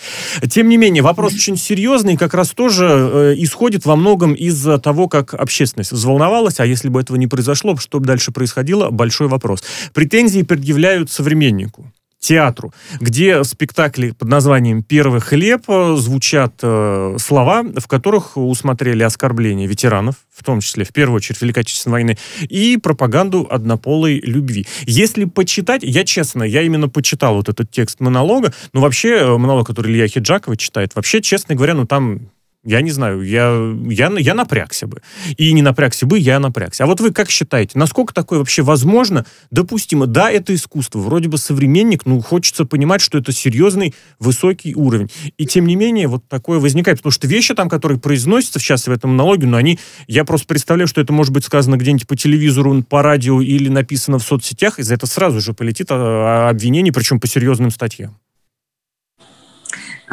Тем 0.50 0.68
не 0.68 0.76
менее, 0.76 1.02
вопрос 1.02 1.34
очень 1.34 1.56
серьезный, 1.56 2.16
как 2.16 2.34
раз 2.34 2.50
тоже 2.50 2.86
э, 2.86 3.34
исходит 3.38 3.86
во 3.86 3.96
многом 3.96 4.34
из 4.34 4.62
того, 4.80 5.08
как 5.08 5.34
общественность 5.34 5.92
взволновалась, 5.92 6.60
а 6.60 6.66
если 6.66 6.88
бы 6.88 7.00
этого 7.00 7.16
не 7.16 7.26
произошло, 7.26 7.76
что 7.76 8.00
бы 8.00 8.06
дальше 8.06 8.32
происходило, 8.32 8.90
большой 8.90 9.28
вопрос. 9.28 9.62
Претензии 9.94 10.42
предъявляют 10.42 11.10
современнику 11.10 11.90
театру, 12.22 12.72
где 13.00 13.42
спектакли 13.42 14.12
под 14.12 14.28
названием 14.28 14.82
«Первый 14.84 15.20
хлеб» 15.20 15.64
э, 15.68 15.96
звучат 15.96 16.54
э, 16.62 17.16
слова, 17.18 17.64
в 17.64 17.88
которых 17.88 18.36
усмотрели 18.36 19.02
оскорбления 19.02 19.66
ветеранов, 19.66 20.14
в 20.32 20.44
том 20.44 20.60
числе, 20.60 20.84
в 20.84 20.92
первую 20.92 21.16
очередь, 21.16 21.42
Великой 21.42 21.60
Отечественной 21.60 21.92
войны, 21.92 22.18
и 22.42 22.76
пропаганду 22.76 23.48
однополой 23.50 24.20
любви. 24.20 24.66
Если 24.82 25.24
почитать, 25.24 25.82
я 25.82 26.04
честно, 26.04 26.44
я 26.44 26.62
именно 26.62 26.88
почитал 26.88 27.34
вот 27.34 27.48
этот 27.48 27.70
текст 27.72 27.98
монолога, 27.98 28.54
ну 28.72 28.80
вообще 28.80 29.16
э, 29.18 29.36
монолог, 29.36 29.66
который 29.66 29.92
Илья 29.92 30.06
Хиджакова 30.06 30.56
читает, 30.56 30.94
вообще, 30.94 31.20
честно 31.20 31.56
говоря, 31.56 31.74
ну 31.74 31.86
там 31.86 32.30
я 32.64 32.80
не 32.80 32.90
знаю, 32.92 33.22
я, 33.22 33.74
я, 33.88 34.12
я 34.18 34.34
напрягся 34.34 34.86
бы. 34.86 35.02
И 35.36 35.52
не 35.52 35.62
напрягся 35.62 36.06
бы, 36.06 36.18
я 36.18 36.38
напрягся. 36.38 36.84
А 36.84 36.86
вот 36.86 37.00
вы 37.00 37.10
как 37.10 37.28
считаете, 37.28 37.76
насколько 37.76 38.14
такое 38.14 38.38
вообще 38.38 38.62
возможно, 38.62 39.26
допустимо? 39.50 40.06
Да, 40.06 40.30
это 40.30 40.54
искусство, 40.54 41.00
вроде 41.00 41.28
бы 41.28 41.38
современник, 41.38 42.06
ну, 42.06 42.20
хочется 42.20 42.64
понимать, 42.64 43.00
что 43.00 43.18
это 43.18 43.32
серьезный, 43.32 43.94
высокий 44.20 44.76
уровень. 44.76 45.10
И 45.38 45.46
тем 45.46 45.66
не 45.66 45.74
менее, 45.74 46.06
вот 46.06 46.28
такое 46.28 46.60
возникает. 46.60 46.98
Потому 46.98 47.10
что 47.10 47.26
вещи 47.26 47.52
там, 47.54 47.68
которые 47.68 47.98
произносятся, 47.98 48.60
сейчас 48.60 48.86
в 48.86 48.92
этом 48.92 49.10
монологе, 49.10 49.46
но 49.46 49.56
они, 49.56 49.80
я 50.06 50.24
просто 50.24 50.46
представляю, 50.46 50.86
что 50.86 51.00
это 51.00 51.12
может 51.12 51.32
быть 51.32 51.44
сказано 51.44 51.76
где-нибудь 51.76 52.06
по 52.06 52.16
телевизору, 52.16 52.82
по 52.84 53.02
радио 53.02 53.40
или 53.40 53.68
написано 53.68 54.20
в 54.20 54.22
соцсетях, 54.22 54.78
и 54.78 54.82
за 54.82 54.94
это 54.94 55.06
сразу 55.06 55.40
же 55.40 55.52
полетит 55.52 55.88
а, 55.90 56.48
обвинение, 56.48 56.92
причем 56.92 57.18
по 57.18 57.26
серьезным 57.26 57.72
статьям. 57.72 58.18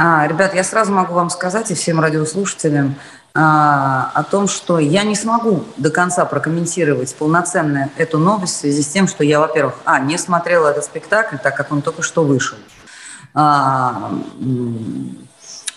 А, 0.02 0.26
ребят, 0.28 0.56
я 0.56 0.64
сразу 0.64 0.94
могу 0.94 1.14
вам 1.14 1.30
сказать 1.30 1.72
и 1.72 1.74
всем 1.74 2.00
радиослушателям 2.00 2.96
а, 3.34 4.10
о 4.14 4.24
том, 4.24 4.48
что 4.48 4.80
я 4.80 5.04
не 5.04 5.14
смогу 5.14 5.66
до 5.76 5.90
конца 5.90 6.24
прокомментировать 6.24 7.14
полноценно 7.16 7.90
эту 7.98 8.18
новость 8.18 8.56
в 8.56 8.60
связи 8.60 8.82
с 8.82 8.88
тем, 8.88 9.10
что 9.10 9.26
я, 9.26 9.42
во-первых, 9.42 9.76
а, 9.84 10.00
не 10.00 10.18
смотрела 10.18 10.70
этот 10.70 10.86
спектакль, 10.86 11.36
так 11.36 11.58
как 11.58 11.74
он 11.74 11.82
только 11.82 12.02
что 12.02 12.24
вышел. 12.24 12.58
А, 13.34 14.14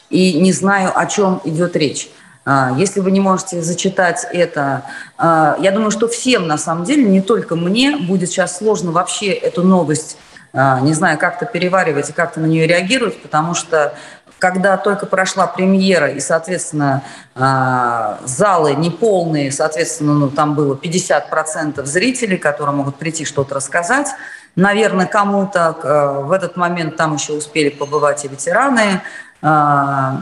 и 0.08 0.40
не 0.40 0.52
знаю, 0.52 0.96
о 0.96 1.04
чем 1.06 1.40
идет 1.42 1.74
речь. 1.74 2.08
А, 2.44 2.76
если 2.78 3.00
вы 3.00 3.10
не 3.10 3.18
можете 3.18 3.60
зачитать 3.60 4.24
это, 4.32 4.84
а, 5.18 5.56
я 5.58 5.72
думаю, 5.72 5.90
что 5.90 6.06
всем 6.06 6.46
на 6.46 6.58
самом 6.58 6.84
деле, 6.84 7.02
не 7.02 7.22
только 7.22 7.56
мне, 7.56 7.96
будет 7.96 8.30
сейчас 8.30 8.58
сложно 8.58 8.92
вообще 8.92 9.32
эту 9.32 9.64
новость 9.64 10.16
не 10.54 10.92
знаю, 10.92 11.18
как-то 11.18 11.46
переваривать 11.46 12.10
и 12.10 12.12
как-то 12.12 12.40
на 12.40 12.46
нее 12.46 12.66
реагировать, 12.66 13.22
потому 13.22 13.54
что 13.54 13.94
когда 14.42 14.76
только 14.76 15.06
прошла 15.06 15.46
премьера, 15.46 16.08
и, 16.08 16.18
соответственно, 16.18 17.04
а, 17.36 18.18
залы 18.24 18.74
неполные, 18.74 19.52
соответственно, 19.52 20.14
ну, 20.14 20.30
там 20.30 20.56
было 20.56 20.74
50% 20.74 21.86
зрителей, 21.86 22.38
которые 22.38 22.74
могут 22.74 22.96
прийти 22.96 23.24
что-то 23.24 23.54
рассказать, 23.54 24.08
наверное, 24.56 25.06
кому-то 25.06 25.68
а, 25.68 26.20
в 26.22 26.32
этот 26.32 26.56
момент 26.56 26.96
там 26.96 27.14
еще 27.14 27.34
успели 27.34 27.68
побывать 27.68 28.24
и 28.24 28.28
ветераны, 28.28 29.02
то 29.40 30.18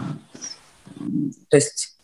есть 1.50 1.96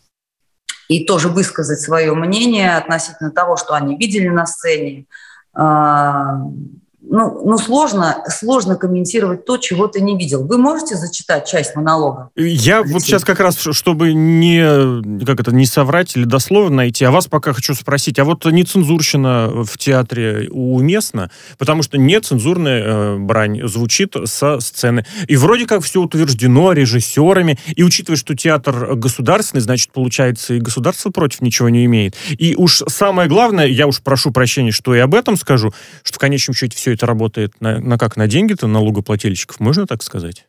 и 0.87 1.05
тоже 1.05 1.29
высказать 1.29 1.79
свое 1.79 2.15
мнение 2.15 2.77
относительно 2.77 3.29
того, 3.29 3.57
что 3.57 3.75
они 3.75 3.95
видели 3.95 4.29
на 4.29 4.47
сцене 4.47 5.05
ну, 7.09 7.41
ну 7.45 7.57
сложно, 7.57 8.23
сложно 8.27 8.75
комментировать 8.75 9.45
то, 9.45 9.57
чего 9.57 9.87
ты 9.87 10.01
не 10.01 10.17
видел. 10.17 10.45
Вы 10.45 10.57
можете 10.57 10.95
зачитать 10.95 11.47
часть 11.47 11.75
монолога? 11.75 12.29
Я 12.35 12.79
Алексей? 12.79 12.93
вот 12.93 13.01
сейчас 13.03 13.23
как 13.23 13.39
раз, 13.39 13.57
чтобы 13.57 14.13
не, 14.13 15.25
как 15.25 15.39
это, 15.39 15.53
не 15.53 15.65
соврать 15.65 16.15
или 16.15 16.25
дословно 16.25 16.77
найти, 16.77 17.05
а 17.05 17.11
вас 17.11 17.27
пока 17.27 17.53
хочу 17.53 17.73
спросить, 17.75 18.19
а 18.19 18.25
вот 18.25 18.45
нецензурщина 18.45 19.63
в 19.63 19.77
театре 19.77 20.49
уместна? 20.51 21.31
Потому 21.57 21.83
что 21.83 21.97
нецензурная 21.97 22.83
э, 22.83 23.17
брань 23.17 23.67
звучит 23.67 24.15
со 24.25 24.59
сцены. 24.59 25.05
И 25.27 25.35
вроде 25.35 25.65
как 25.65 25.83
все 25.83 26.01
утверждено 26.01 26.73
режиссерами, 26.73 27.57
и 27.75 27.83
учитывая, 27.83 28.17
что 28.17 28.35
театр 28.35 28.95
государственный, 28.95 29.61
значит, 29.61 29.91
получается, 29.91 30.55
и 30.55 30.59
государство 30.59 31.09
против 31.09 31.41
ничего 31.41 31.69
не 31.69 31.85
имеет. 31.85 32.15
И 32.37 32.55
уж 32.55 32.83
самое 32.87 33.29
главное, 33.29 33.67
я 33.67 33.87
уж 33.87 34.01
прошу 34.01 34.31
прощения, 34.31 34.71
что 34.71 34.93
и 34.95 34.99
об 34.99 35.15
этом 35.15 35.37
скажу, 35.37 35.73
что 36.03 36.15
в 36.15 36.19
конечном 36.19 36.53
счете 36.55 36.75
все 36.75 36.96
это 36.97 37.05
работает 37.05 37.53
на, 37.61 37.79
на 37.79 37.97
как? 37.97 38.17
На 38.17 38.27
деньги-то 38.27 38.67
налогоплательщиков, 38.67 39.59
можно 39.59 39.85
так 39.85 40.03
сказать? 40.03 40.47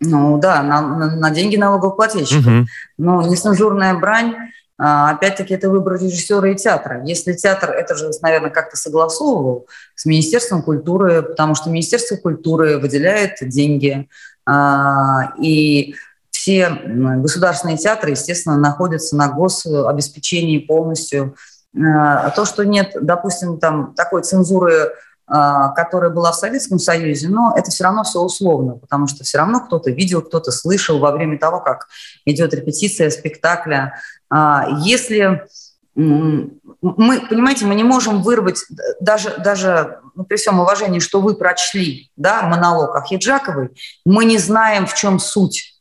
Ну 0.00 0.38
да, 0.38 0.62
на, 0.62 0.80
на, 0.80 1.16
на 1.16 1.30
деньги 1.30 1.56
налогоплательщиков. 1.56 2.46
Угу. 2.46 2.66
Но 2.98 3.22
нецензурная 3.22 3.94
брань, 3.94 4.34
а, 4.78 5.10
опять-таки, 5.10 5.54
это 5.54 5.70
выбор 5.70 5.94
режиссера 5.94 6.48
и 6.50 6.56
театра. 6.56 7.02
Если 7.04 7.32
театр 7.32 7.70
это 7.70 7.96
же, 7.96 8.10
наверное, 8.22 8.50
как-то 8.50 8.76
согласовывал 8.76 9.66
с 9.96 10.04
Министерством 10.06 10.62
культуры, 10.62 11.22
потому 11.22 11.54
что 11.54 11.70
Министерство 11.70 12.16
культуры 12.16 12.78
выделяет 12.78 13.36
деньги, 13.40 14.08
а, 14.46 15.32
и 15.40 15.94
все 16.30 16.70
государственные 16.70 17.76
театры, 17.76 18.12
естественно, 18.12 18.56
находятся 18.56 19.16
на 19.16 19.28
гособеспечении 19.28 20.58
полностью. 20.58 21.34
А 21.76 22.30
то, 22.30 22.44
что 22.44 22.64
нет, 22.64 22.92
допустим, 23.00 23.58
там 23.58 23.94
такой 23.94 24.22
цензуры 24.22 24.92
которая 25.28 26.10
была 26.10 26.32
в 26.32 26.36
Советском 26.36 26.78
Союзе, 26.78 27.28
но 27.28 27.52
это 27.56 27.70
все 27.70 27.84
равно 27.84 28.02
все 28.02 28.20
условно, 28.20 28.74
потому 28.74 29.06
что 29.06 29.24
все 29.24 29.38
равно 29.38 29.60
кто-то 29.60 29.90
видел, 29.90 30.22
кто-то 30.22 30.50
слышал 30.50 30.98
во 30.98 31.12
время 31.12 31.38
того, 31.38 31.60
как 31.60 31.88
идет 32.24 32.54
репетиция 32.54 33.10
спектакля. 33.10 34.00
А, 34.30 34.66
если 34.80 35.46
мы, 35.94 37.20
понимаете, 37.28 37.66
мы 37.66 37.74
не 37.74 37.84
можем 37.84 38.22
вырвать 38.22 38.64
даже, 39.00 39.36
даже 39.38 39.98
ну, 40.14 40.24
при 40.24 40.36
всем 40.36 40.60
уважении, 40.60 41.00
что 41.00 41.20
вы 41.20 41.34
прочли, 41.34 42.10
да, 42.16 42.42
монолог 42.42 42.94
Ахиджаковой, 42.94 43.70
мы 44.04 44.24
не 44.24 44.38
знаем, 44.38 44.86
в 44.86 44.94
чем 44.94 45.18
суть 45.18 45.77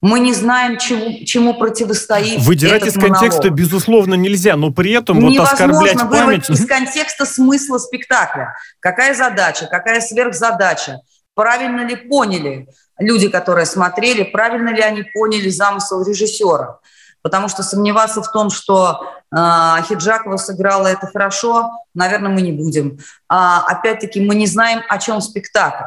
мы 0.00 0.20
не 0.20 0.32
знаем, 0.32 0.78
чему, 0.78 1.24
чему 1.24 1.54
противостоит 1.54 2.40
Выдирать 2.42 2.82
этот 2.82 2.96
из 2.96 3.02
контекста, 3.02 3.42
монолог. 3.42 3.58
безусловно, 3.58 4.14
нельзя, 4.14 4.56
но 4.56 4.70
при 4.70 4.92
этом 4.92 5.18
Невозможно 5.18 5.42
вот 5.42 5.52
оскорблять 5.52 6.10
память... 6.10 6.50
из 6.50 6.66
контекста 6.66 7.26
смысла 7.26 7.78
спектакля. 7.78 8.54
Какая 8.78 9.14
задача, 9.14 9.66
какая 9.66 10.00
сверхзадача? 10.00 11.00
Правильно 11.34 11.80
ли 11.80 11.96
поняли 11.96 12.68
люди, 12.98 13.28
которые 13.28 13.66
смотрели, 13.66 14.22
правильно 14.22 14.70
ли 14.70 14.82
они 14.82 15.02
поняли 15.02 15.48
замысел 15.50 16.04
режиссера? 16.04 16.78
Потому 17.22 17.48
что 17.48 17.64
сомневаться 17.64 18.22
в 18.22 18.30
том, 18.30 18.50
что 18.50 19.00
э, 19.32 19.36
Хиджакова 19.88 20.36
сыграла 20.36 20.86
это 20.86 21.08
хорошо, 21.08 21.70
наверное, 21.92 22.30
мы 22.30 22.42
не 22.42 22.52
будем. 22.52 22.98
А, 23.28 23.64
опять-таки, 23.66 24.20
мы 24.20 24.36
не 24.36 24.46
знаем, 24.46 24.82
о 24.88 24.98
чем 24.98 25.20
спектакль. 25.20 25.84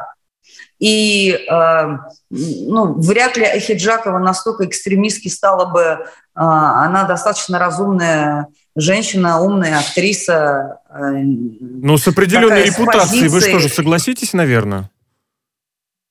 И 0.82 1.38
э, 1.48 1.96
ну, 2.30 2.94
вряд 2.94 3.36
ли 3.36 3.46
Хиджакова 3.60 4.18
настолько 4.18 4.66
экстремистски 4.66 5.28
стала 5.28 5.66
бы, 5.66 5.80
э, 5.80 5.96
она 6.34 7.04
достаточно 7.04 7.60
разумная 7.60 8.48
женщина, 8.74 9.40
умная 9.40 9.78
актриса. 9.78 10.80
Э, 10.90 11.12
ну, 11.14 11.96
с 11.96 12.08
определенной 12.08 12.64
репутацией, 12.64 13.28
вы 13.28 13.40
что 13.40 13.60
же, 13.60 13.68
согласитесь, 13.68 14.32
наверное? 14.32 14.90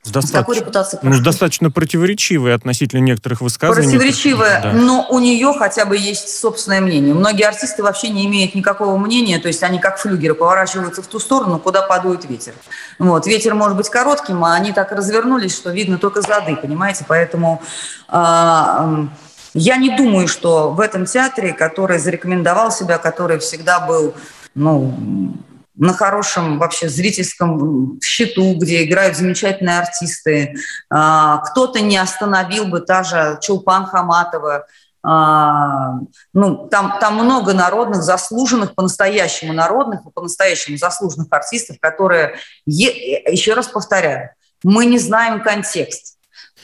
Достаточно, 0.04 0.40
какой 0.40 0.60
репутацией? 0.60 1.00
ну, 1.04 1.20
достаточно 1.22 1.70
противоречивые 1.70 2.56
относительно 2.56 3.02
некоторых 3.02 3.42
высказываний. 3.42 3.88
Противоречивая, 3.88 4.62
Да. 4.64 4.72
но 4.74 5.06
у 5.10 5.20
нее 5.20 5.54
хотя 5.58 5.86
бы 5.86 5.96
есть 5.96 6.40
собственное 6.40 6.82
мнение. 6.82 7.14
Многие 7.14 7.44
артисты 7.44 7.84
вообще 7.84 8.10
не 8.10 8.26
имеют 8.26 8.56
никакого 8.56 8.98
мнения, 8.98 9.38
то 9.38 9.48
есть 9.48 9.62
они 9.62 9.78
как 9.80 10.00
флюгеры 10.00 10.34
поворачиваются 10.34 11.04
в 11.04 11.08
ту 11.08 11.20
сторону, 11.20 11.60
куда 11.60 11.84
подует 11.84 12.28
ветер. 12.28 12.54
Вот. 12.98 13.28
Ветер 13.28 13.54
может 13.54 13.78
быть 13.78 13.90
коротким, 13.90 14.44
а 14.44 14.56
они 14.56 14.72
так 14.72 14.92
развернулись, 14.92 15.56
что 15.56 15.70
видно 15.70 16.00
только 16.00 16.22
зады, 16.22 16.56
понимаете? 16.56 17.06
Поэтому 17.08 17.62
м, 18.10 19.12
я 19.54 19.78
не 19.78 19.96
думаю, 19.96 20.28
что 20.28 20.72
в 20.72 20.80
этом 20.80 21.06
театре, 21.06 21.54
который 21.54 22.00
зарекомендовал 22.00 22.72
себя, 22.72 22.98
который 22.98 23.38
всегда 23.38 23.80
был 23.80 24.16
ну, 24.56 25.36
на 25.76 25.94
хорошем 25.94 26.60
вообще 26.60 26.90
зрительском 26.90 28.00
счету, 28.02 28.56
где 28.56 28.84
играют 28.84 29.16
замечательные 29.16 29.80
артисты. 29.80 30.56
А, 30.90 31.38
Кто-то 31.38 31.80
не 31.80 31.98
остановил 31.98 32.66
бы 32.66 32.82
та 32.82 33.04
же 33.04 33.40
Чулпан 33.42 33.86
Хаматова. 33.86 34.66
А, 35.04 35.94
Ну, 36.34 36.68
там, 36.70 36.98
там 37.00 37.16
много 37.16 37.54
народных, 37.54 38.04
заслуженных, 38.04 38.76
по-настоящему 38.76 39.54
народных 39.54 40.02
и 40.06 40.12
по-настоящему 40.12 40.78
заслуженных 40.78 41.28
артистов, 41.32 41.78
которые, 41.80 42.36
еще 42.66 43.54
раз 43.54 43.68
повторяю, 43.68 44.32
мы 44.64 44.86
не 44.86 45.00
знаем 45.00 45.42
контекст. 45.42 46.11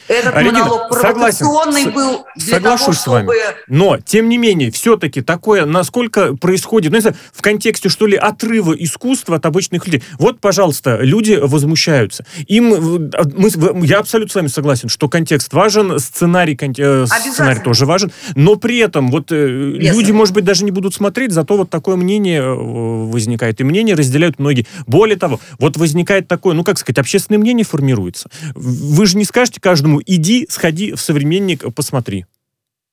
Этот 0.07 0.35
Регина, 0.37 0.59
монолог 0.59 0.93
согласен. 0.93 1.39
провокационный 1.45 1.83
С- 1.83 1.93
был 1.93 2.25
для 2.35 2.55
соглашусь 2.55 2.85
того, 2.85 2.93
с 2.93 3.07
вами. 3.07 3.25
чтобы... 3.25 3.35
Но, 3.67 3.97
тем 3.97 4.29
не 4.29 4.37
менее, 4.37 4.71
все-таки 4.71 5.21
такое, 5.21 5.65
насколько 5.65 6.35
происходит, 6.35 6.91
ну, 6.91 6.99
знаю, 6.99 7.15
в 7.33 7.41
контексте, 7.41 7.89
что 7.89 8.07
ли, 8.07 8.15
отрыва 8.15 8.73
искусства 8.73 9.35
от 9.37 9.45
обычных 9.45 9.85
людей. 9.85 10.03
Вот, 10.19 10.39
пожалуйста, 10.39 10.97
люди 11.01 11.33
возмущаются. 11.41 12.25
Им, 12.47 12.73
э, 12.73 13.09
мы, 13.35 13.49
я 13.85 13.99
абсолютно 13.99 14.31
с 14.31 14.35
вами 14.35 14.47
согласен, 14.47 14.89
что 14.89 15.09
контекст 15.09 15.53
важен, 15.53 15.99
сценарий, 15.99 16.55
кон- 16.55 16.73
э, 16.77 17.05
сценарий 17.07 17.61
тоже 17.61 17.85
важен, 17.85 18.11
но 18.35 18.55
при 18.55 18.77
этом 18.77 19.09
вот 19.11 19.31
э, 19.31 19.45
люди, 19.47 20.11
может 20.11 20.33
быть, 20.33 20.45
даже 20.45 20.63
не 20.63 20.71
будут 20.71 20.93
смотреть, 20.93 21.31
зато 21.31 21.57
вот 21.57 21.69
такое 21.69 21.95
мнение 21.97 22.41
возникает. 22.43 23.59
И 23.61 23.63
мнение 23.63 23.95
разделяют 23.95 24.39
многие. 24.39 24.65
Более 24.85 25.17
того, 25.17 25.39
вот 25.59 25.77
возникает 25.77 26.27
такое, 26.27 26.53
ну, 26.55 26.63
как 26.63 26.77
сказать, 26.77 26.97
общественное 26.97 27.39
мнение 27.39 27.65
формируется. 27.65 28.29
Вы 28.55 29.05
же 29.05 29.17
не 29.17 29.25
скажете 29.25 29.59
каждому, 29.59 29.96
иди, 30.05 30.47
сходи 30.49 30.93
в 30.93 31.01
современник, 31.01 31.63
посмотри. 31.75 32.25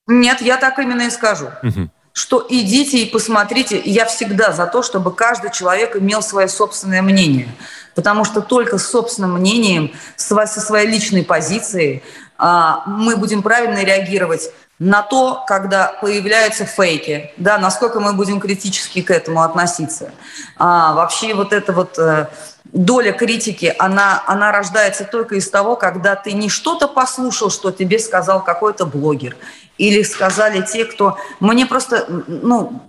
Нет, 0.07 0.41
я 0.41 0.57
так 0.57 0.79
именно 0.79 1.03
и 1.03 1.11
скажу. 1.11 1.49
Мгм. 1.63 1.91
что 2.15 2.47
идите 2.49 2.99
и 2.99 3.11
посмотрите. 3.11 3.83
Я 3.85 4.07
всегда 4.07 4.53
за 4.53 4.67
то, 4.67 4.85
чтобы 4.85 5.13
каждый 5.13 5.51
человек 5.51 5.97
имел 5.97 6.23
свое 6.23 6.47
собственное 6.47 7.03
мнение. 7.03 7.49
Потому 7.97 8.25
что 8.25 8.41
только 8.41 8.79
с 8.79 8.89
собственным 8.89 9.35
мнением, 9.35 9.93
со 10.17 10.47
своей 10.47 10.89
личной 10.89 11.25
позицией 11.25 12.05
а, 12.39 12.85
мы 12.87 13.17
будем 13.17 13.43
правильно 13.43 13.83
реагировать 13.83 14.53
на 14.79 15.03
то, 15.03 15.45
когда 15.47 15.89
появляются 16.01 16.65
фейки, 16.65 17.33
да, 17.37 17.59
насколько 17.59 18.01
мы 18.01 18.13
будем 18.13 18.41
критически 18.41 19.03
к 19.03 19.11
этому 19.11 19.43
относиться. 19.43 20.13
А, 20.57 20.95
вообще 20.95 21.35
вот 21.35 21.53
эта 21.53 21.73
вот 21.73 21.99
э, 21.99 22.29
доля 22.75 23.13
критики, 23.13 23.75
она, 23.79 24.23
она 24.27 24.51
рождается 24.53 25.05
только 25.05 25.37
из 25.37 25.49
того, 25.49 25.77
когда 25.77 26.17
ты 26.17 26.33
не 26.33 26.49
что-то 26.49 26.89
послушал, 26.89 27.49
что 27.51 27.71
тебе 27.71 27.99
сказал 27.99 28.43
какой-то 28.43 28.85
блогер, 28.85 29.37
или 29.79 30.03
сказали 30.03 30.61
те, 30.61 30.85
кто... 30.85 31.17
Мне 31.41 31.67
просто, 31.67 32.05
ну, 32.27 32.83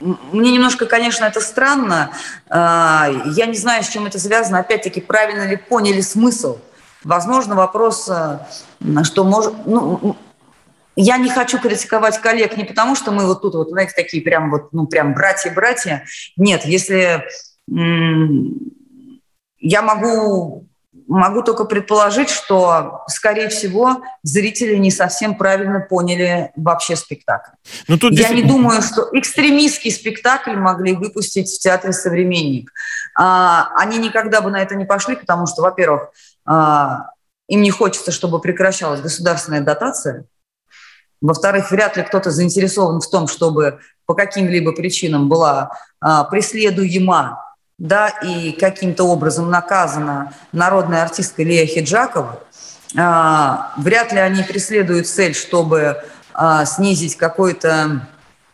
мне 0.00 0.52
немножко, 0.52 0.86
конечно, 0.86 1.24
это 1.24 1.40
странно. 1.40 2.10
А, 2.48 3.08
Я 3.26 3.46
не 3.46 3.56
знаю, 3.56 3.82
с 3.82 3.88
чем 3.88 4.06
это 4.06 4.18
связано. 4.18 4.60
Опять-таки, 4.60 5.00
правильно 5.00 5.48
ли 5.48 5.56
поняли 5.56 6.00
смысл? 6.00 6.58
Возможно, 7.02 7.54
вопрос, 7.54 8.08
э, 8.08 8.38
что 9.02 9.24
может... 9.24 9.66
Ну, 9.66 10.16
я 10.96 11.16
не 11.16 11.28
хочу 11.28 11.58
критиковать 11.58 12.20
коллег 12.20 12.56
не 12.56 12.64
потому, 12.64 12.94
что 12.94 13.10
мы 13.10 13.26
вот 13.26 13.42
тут 13.42 13.54
вот, 13.54 13.68
знаете, 13.70 13.94
такие 13.96 14.22
прям 14.22 14.50
вот, 14.50 14.72
ну, 14.72 14.86
прям 14.86 15.12
братья-братья. 15.12 16.04
Нет, 16.36 16.64
если 16.64 17.24
я 19.64 19.80
могу, 19.80 20.66
могу 21.08 21.42
только 21.42 21.64
предположить, 21.64 22.28
что, 22.28 23.02
скорее 23.08 23.48
всего, 23.48 24.02
зрители 24.22 24.76
не 24.76 24.90
совсем 24.90 25.36
правильно 25.36 25.80
поняли 25.80 26.52
вообще 26.54 26.96
спектакль. 26.96 27.52
Ну, 27.88 27.96
тут 27.98 28.12
Я 28.12 28.16
не 28.16 28.16
действительно- 28.18 28.52
думаю, 28.52 28.82
что 28.82 29.08
экстремистский 29.12 29.90
спектакль 29.90 30.54
могли 30.54 30.92
выпустить 30.94 31.50
в 31.50 31.58
театре 31.58 31.94
«Современник». 31.94 32.70
А, 33.18 33.70
Они 33.76 33.96
никогда 33.98 34.42
бы 34.42 34.50
на 34.50 34.60
это 34.60 34.74
не 34.74 34.84
пошли, 34.84 35.16
потому 35.16 35.46
что, 35.46 35.62
во-первых, 35.62 36.10
а, 36.44 37.06
им 37.48 37.62
не 37.62 37.70
хочется, 37.70 38.12
чтобы 38.12 38.38
прекращалась 38.40 39.00
государственная 39.00 39.62
дотация. 39.62 40.26
Во-вторых, 41.22 41.70
вряд 41.70 41.96
ли 41.96 42.02
кто-то 42.02 42.30
заинтересован 42.30 43.00
в 43.00 43.08
том, 43.08 43.28
чтобы 43.28 43.78
по 44.04 44.12
каким-либо 44.14 44.72
причинам 44.72 45.30
была 45.30 45.70
а, 46.00 46.24
преследуема 46.24 47.43
да, 47.78 48.08
и 48.08 48.52
каким-то 48.52 49.04
образом 49.04 49.50
наказана 49.50 50.32
народная 50.52 51.02
артистка 51.02 51.42
Лея 51.42 51.66
Хиджакова. 51.66 52.40
А, 52.96 53.72
вряд 53.76 54.12
ли 54.12 54.20
они 54.20 54.42
преследуют 54.42 55.08
цель, 55.08 55.34
чтобы 55.34 56.02
а, 56.32 56.64
снизить 56.64 57.16
какой-то 57.16 58.08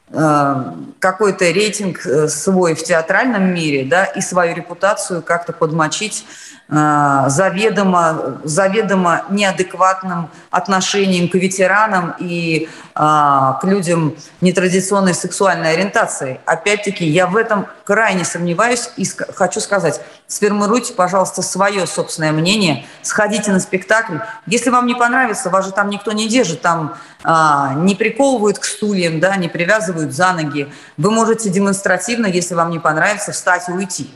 э, 0.09 0.55
какой-то 0.99 1.51
рейтинг 1.51 2.05
э, 2.05 2.29
свой 2.29 2.75
в 2.75 2.83
театральном 2.83 3.55
мире, 3.55 3.85
да, 3.85 4.05
и 4.05 4.21
свою 4.21 4.55
репутацию 4.55 5.23
как-то 5.23 5.53
подмочить 5.53 6.25
заведомо, 6.71 8.39
заведомо 8.45 9.25
неадекватным 9.31 10.31
отношением 10.51 11.29
к 11.29 11.35
ветеранам 11.35 12.15
и 12.21 12.69
э, 12.95 12.99
к 13.01 13.61
людям 13.65 14.15
нетрадиционной 14.41 15.15
сексуальной 15.15 15.73
ориентации. 15.73 16.41
Опять-таки, 16.47 17.05
я 17.05 17.27
в 17.27 17.37
этом 17.37 17.67
крайне 17.85 18.25
сомневаюсь 18.25 18.91
и 18.97 19.05
хочу 19.35 19.59
сказать, 19.61 20.01
сформируйте, 20.29 20.93
пожалуйста, 20.93 21.43
свое 21.43 21.89
собственное 21.89 22.31
мнение, 22.31 22.87
сходите 23.03 23.51
на 23.51 23.59
спектакль. 23.59 24.19
Если 24.47 24.71
вам 24.71 24.87
не 24.87 24.95
понравится, 24.95 25.51
вас 25.51 25.67
же 25.67 25.73
там 25.73 25.91
никто 25.91 26.13
не 26.13 26.29
держит, 26.29 26.63
там 26.63 26.95
а, 27.25 27.75
не 27.75 27.97
приковывают 27.97 28.61
к 28.61 28.65
стульям, 28.65 29.19
да, 29.19 29.35
не 29.37 29.49
привязывают 29.49 30.13
за 30.13 30.33
ноги. 30.33 30.73
Вы 30.97 31.11
можете 31.11 31.51
демонстративно, 31.51 32.27
если 32.27 32.55
вам 32.55 32.71
не 32.71 32.79
понравится, 32.79 33.33
встать 33.33 33.69
и 33.69 33.73
уйти. 33.73 34.11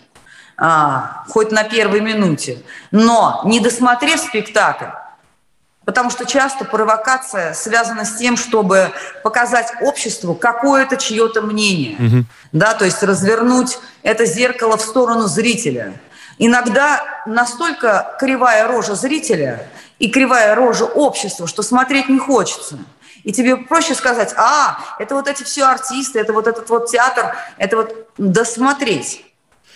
А, 0.56 1.24
хоть 1.28 1.50
на 1.50 1.64
первой 1.64 2.00
минуте. 2.00 2.62
Но 2.90 3.42
не 3.44 3.60
досмотрев 3.60 4.20
спектакль, 4.20 4.86
Потому 5.84 6.10
что 6.10 6.24
часто 6.24 6.64
провокация 6.64 7.52
связана 7.52 8.04
с 8.04 8.16
тем, 8.16 8.36
чтобы 8.36 8.90
показать 9.22 9.70
обществу 9.82 10.34
какое-то 10.34 10.96
чье-то 10.96 11.42
мнение. 11.42 11.96
Мгм. 11.98 12.26
Да, 12.52 12.74
то 12.74 12.84
есть 12.84 13.02
развернуть 13.02 13.78
это 14.02 14.24
зеркало 14.24 14.78
в 14.78 14.80
сторону 14.80 15.26
зрителя. 15.26 15.92
Иногда 16.38 17.04
настолько 17.26 18.16
кривая 18.18 18.66
рожа 18.66 18.94
зрителя 18.94 19.68
и 19.98 20.08
кривая 20.08 20.54
рожа 20.54 20.84
общества, 20.84 21.46
что 21.46 21.62
смотреть 21.62 22.08
не 22.08 22.18
хочется. 22.18 22.78
И 23.22 23.32
тебе 23.32 23.56
проще 23.56 23.94
сказать, 23.94 24.34
а, 24.36 24.78
это 24.98 25.14
вот 25.14 25.28
эти 25.28 25.44
все 25.44 25.64
артисты, 25.64 26.18
это 26.18 26.32
вот 26.32 26.46
этот 26.46 26.68
вот 26.70 26.90
театр, 26.90 27.36
это 27.58 27.76
вот 27.76 28.08
досмотреть. 28.18 29.24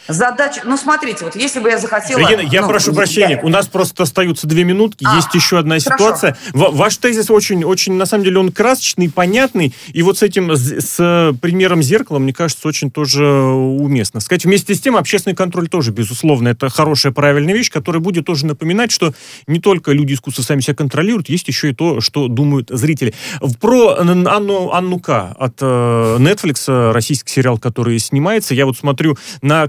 Задача, 0.08 0.62
ну 0.64 0.76
смотрите, 0.78 1.24
вот 1.24 1.36
если 1.36 1.60
бы 1.60 1.68
я 1.68 1.78
захотела... 1.78 2.18
Регина, 2.18 2.40
я 2.40 2.62
ну, 2.62 2.68
прошу 2.68 2.94
прощения, 2.94 3.34
я- 3.34 3.40
у 3.42 3.48
нас 3.48 3.66
просто 3.68 4.04
остаются 4.04 4.46
две 4.46 4.64
минутки, 4.64 5.04
А, 5.06 5.16
есть 5.16 5.34
еще 5.34 5.58
одна 5.58 5.78
хорошо. 5.78 5.96
ситуация. 5.96 6.36
Ва- 6.54 6.70
Ваш 6.70 6.96
тезис 6.96 7.30
очень, 7.30 7.62
очень, 7.64 7.92
на 7.94 8.06
самом 8.06 8.24
деле, 8.24 8.38
он 8.38 8.50
красочный, 8.50 9.10
понятный, 9.10 9.74
и 9.92 10.02
вот 10.02 10.18
с 10.18 10.22
этим, 10.22 10.54
с, 10.56 10.60
с, 10.72 10.96
э, 10.98 11.32
примером 11.40 11.82
зеркала, 11.82 12.18
мне 12.18 12.32
кажется, 12.32 12.66
очень 12.68 12.90
тоже 12.90 13.24
уместно. 13.24 14.20
Сказать, 14.20 14.44
вместе 14.46 14.74
с 14.74 14.80
тем, 14.80 14.96
общественный 14.96 15.36
контроль 15.36 15.68
тоже, 15.68 15.90
безусловно, 15.92 16.48
это 16.48 16.70
хорошая, 16.70 17.12
правильная 17.12 17.52
вещь, 17.54 17.70
которая 17.70 18.00
будет 18.00 18.24
тоже 18.24 18.46
напоминать, 18.46 18.90
что 18.90 19.12
не 19.46 19.60
только 19.60 19.92
люди 19.92 20.14
искусства 20.14 20.42
сами 20.42 20.60
себя 20.60 20.74
контролируют, 20.74 21.28
есть 21.28 21.48
еще 21.48 21.70
и 21.70 21.74
то, 21.74 22.00
что 22.00 22.28
думают 22.28 22.70
зрители. 22.70 23.12
Про 23.60 23.96
Анну, 23.98 24.70
Анну 24.72 25.00
К. 25.00 25.34
от 25.38 25.54
э, 25.60 26.16
Netflix, 26.18 26.64
э, 26.68 26.92
российский 26.92 27.30
сериал, 27.30 27.58
который 27.58 27.98
снимается, 27.98 28.54
я 28.54 28.64
вот 28.64 28.78
смотрю 28.78 29.18
на 29.42 29.68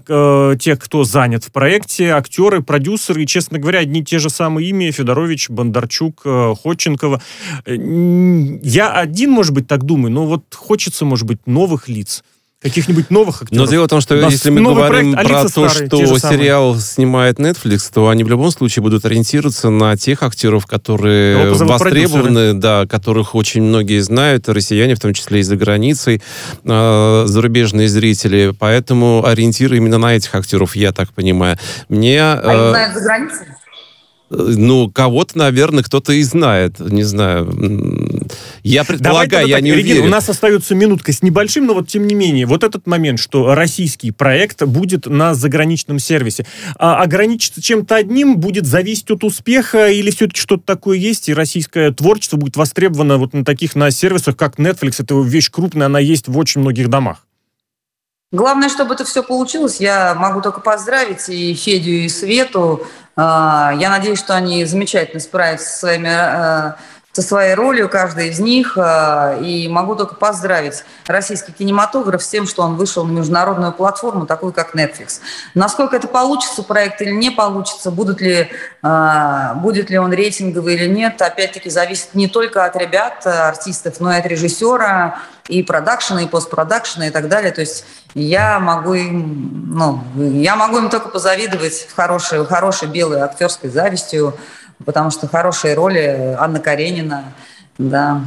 э, 0.53 0.57
тех, 0.57 0.79
кто 0.79 1.03
занят 1.03 1.43
в 1.43 1.51
проекте, 1.51 2.09
актеры, 2.11 2.61
продюсеры, 2.61 3.23
и, 3.23 3.27
честно 3.27 3.59
говоря, 3.59 3.79
одни 3.79 4.01
и 4.01 4.03
те 4.03 4.19
же 4.19 4.29
самые 4.29 4.69
имя, 4.69 4.91
Федорович, 4.91 5.49
Бондарчук, 5.49 6.21
э, 6.25 6.53
Ходченкова. 6.61 7.21
Э, 7.65 7.75
Я 8.63 8.91
один, 8.91 9.31
может 9.31 9.53
быть, 9.53 9.67
так 9.67 9.83
думаю, 9.83 10.11
но 10.11 10.25
вот 10.25 10.43
хочется, 10.53 11.05
может 11.05 11.25
быть, 11.25 11.45
новых 11.45 11.87
лиц. 11.87 12.23
Каких-нибудь 12.61 13.09
новых 13.09 13.43
актеров. 13.43 13.65
Но 13.65 13.71
дело 13.71 13.85
в 13.85 13.87
том, 13.87 14.01
что 14.01 14.19
Да, 14.19 14.27
если 14.27 14.49
мы 14.49 14.61
говорим 14.61 15.13
проект, 15.13 15.29
про 15.29 15.43
то, 15.43 15.69
старые, 15.69 15.87
что 15.87 16.17
самые. 16.17 16.39
сериал 16.39 16.75
снимает 16.75 17.39
Netflix, 17.39 17.89
то 17.93 18.09
они 18.09 18.25
в 18.25 18.29
любом 18.29 18.51
случае 18.51 18.83
будут 18.83 19.05
ориентироваться 19.05 19.69
на 19.69 19.95
тех 19.95 20.21
актеров, 20.23 20.65
которые 20.65 21.53
востребованы, 21.53 22.53
да, 22.53 22.85
которых 22.85 23.33
очень 23.33 23.63
многие 23.63 24.01
знают, 24.01 24.49
россияне, 24.49 24.95
в 24.95 24.99
том 24.99 25.13
числе 25.13 25.39
и 25.39 25.43
за 25.43 25.55
границей, 25.55 26.21
э, 26.65 27.23
зарубежные 27.27 27.87
зрители. 27.87 28.53
Поэтому 28.59 29.25
ориентир 29.25 29.73
именно 29.73 29.97
на 29.97 30.17
этих 30.17 30.35
актеров, 30.35 30.75
я 30.75 30.91
так 30.91 31.13
понимаю. 31.13 31.57
Мне... 31.87 32.21
А 32.21 32.39
их 32.39 32.59
э, 32.59 32.69
знают 32.71 32.93
за 32.93 32.99
границей? 32.99 33.47
Ну, 34.31 34.91
кого-то, 34.91 35.37
наверное, 35.37 35.83
кто-то 35.83 36.13
и 36.13 36.21
знает. 36.23 36.79
Не 36.79 37.03
знаю. 37.03 37.47
Я 38.63 38.83
предполагаю, 38.83 39.47
я 39.47 39.55
так, 39.55 39.63
не 39.63 39.71
Регина, 39.71 39.93
уверен. 39.93 40.07
у 40.07 40.11
нас 40.11 40.29
остается 40.29 40.75
минутка 40.75 41.13
с 41.13 41.21
небольшим, 41.21 41.65
но 41.65 41.73
вот 41.73 41.87
тем 41.87 42.07
не 42.07 42.15
менее, 42.15 42.45
вот 42.45 42.63
этот 42.63 42.87
момент, 42.87 43.19
что 43.19 43.55
российский 43.55 44.11
проект 44.11 44.63
будет 44.63 45.05
на 45.05 45.33
заграничном 45.33 45.99
сервисе, 45.99 46.45
а 46.77 47.01
ограничиться 47.01 47.61
чем-то 47.61 47.95
одним 47.95 48.37
будет 48.37 48.65
зависеть 48.65 49.11
от 49.11 49.23
успеха 49.23 49.89
или 49.89 50.11
все-таки 50.11 50.39
что-то 50.41 50.63
такое 50.65 50.97
есть, 50.97 51.29
и 51.29 51.33
российское 51.33 51.91
творчество 51.91 52.37
будет 52.37 52.57
востребовано 52.57 53.17
вот 53.17 53.33
на 53.33 53.45
таких 53.45 53.75
на 53.75 53.91
сервисах, 53.91 54.35
как 54.35 54.59
Netflix, 54.59 54.95
это 54.99 55.19
вещь 55.21 55.49
крупная, 55.49 55.87
она 55.87 55.99
есть 55.99 56.27
в 56.27 56.37
очень 56.37 56.61
многих 56.61 56.89
домах. 56.89 57.25
Главное, 58.31 58.69
чтобы 58.69 58.93
это 58.93 59.05
все 59.05 59.23
получилось. 59.23 59.79
Я 59.79 60.13
могу 60.13 60.41
только 60.41 60.61
поздравить 60.61 61.27
и 61.29 61.55
Федю, 61.55 61.89
и 61.89 62.09
Свету. 62.09 62.85
А, 63.15 63.73
я 63.79 63.89
надеюсь, 63.89 64.19
что 64.19 64.35
они 64.35 64.65
замечательно 64.65 65.19
справятся 65.19 65.67
со 65.67 65.79
своими 65.79 66.09
а, 66.09 66.77
со 67.21 67.27
своей 67.27 67.53
ролью, 67.53 67.89
каждый 67.89 68.29
из 68.29 68.39
них. 68.39 68.77
А, 68.77 69.37
и 69.41 69.67
могу 69.67 69.95
только 69.95 70.15
поздравить 70.15 70.85
российский 71.07 71.51
кинематограф 71.51 72.23
с 72.23 72.27
тем, 72.27 72.47
что 72.47 72.63
он 72.63 72.75
вышел 72.75 73.03
на 73.05 73.11
международную 73.11 73.73
платформу, 73.73 74.25
такую 74.25 74.53
как 74.53 74.73
Netflix. 74.73 75.19
Насколько 75.53 75.97
это 75.97 76.07
получится 76.07 76.63
проект 76.63 77.01
или 77.01 77.11
не 77.11 77.29
получится, 77.31 77.91
будут 77.91 78.21
ли, 78.21 78.49
будет 79.55 79.89
ли 79.89 79.97
он 79.97 80.13
рейтинговый 80.13 80.75
или 80.75 80.87
нет, 80.87 81.21
опять-таки 81.21 81.69
зависит 81.69 82.13
не 82.13 82.27
только 82.27 82.65
от 82.65 82.75
ребят, 82.75 83.25
артистов, 83.25 83.99
но 83.99 84.13
и 84.13 84.17
от 84.17 84.25
режиссера, 84.25 85.19
и 85.47 85.63
продакшена, 85.63 86.23
и 86.23 86.27
постпродакшена, 86.27 87.07
и 87.07 87.09
так 87.09 87.27
далее. 87.27 87.51
То 87.51 87.61
есть 87.61 87.85
я 88.13 88.59
могу 88.59 88.93
им, 88.93 89.73
ну, 89.73 90.03
я 90.15 90.55
могу 90.55 90.77
им 90.77 90.89
только 90.89 91.09
позавидовать 91.09 91.87
в 91.89 91.95
хорошей, 91.95 92.45
хорошей 92.45 92.87
белой 92.87 93.21
актерской 93.21 93.69
завистью, 93.69 94.37
потому 94.85 95.11
что 95.11 95.27
хорошие 95.27 95.73
роли 95.73 96.35
Анна 96.39 96.59
Каренина, 96.59 97.25
да, 97.77 98.21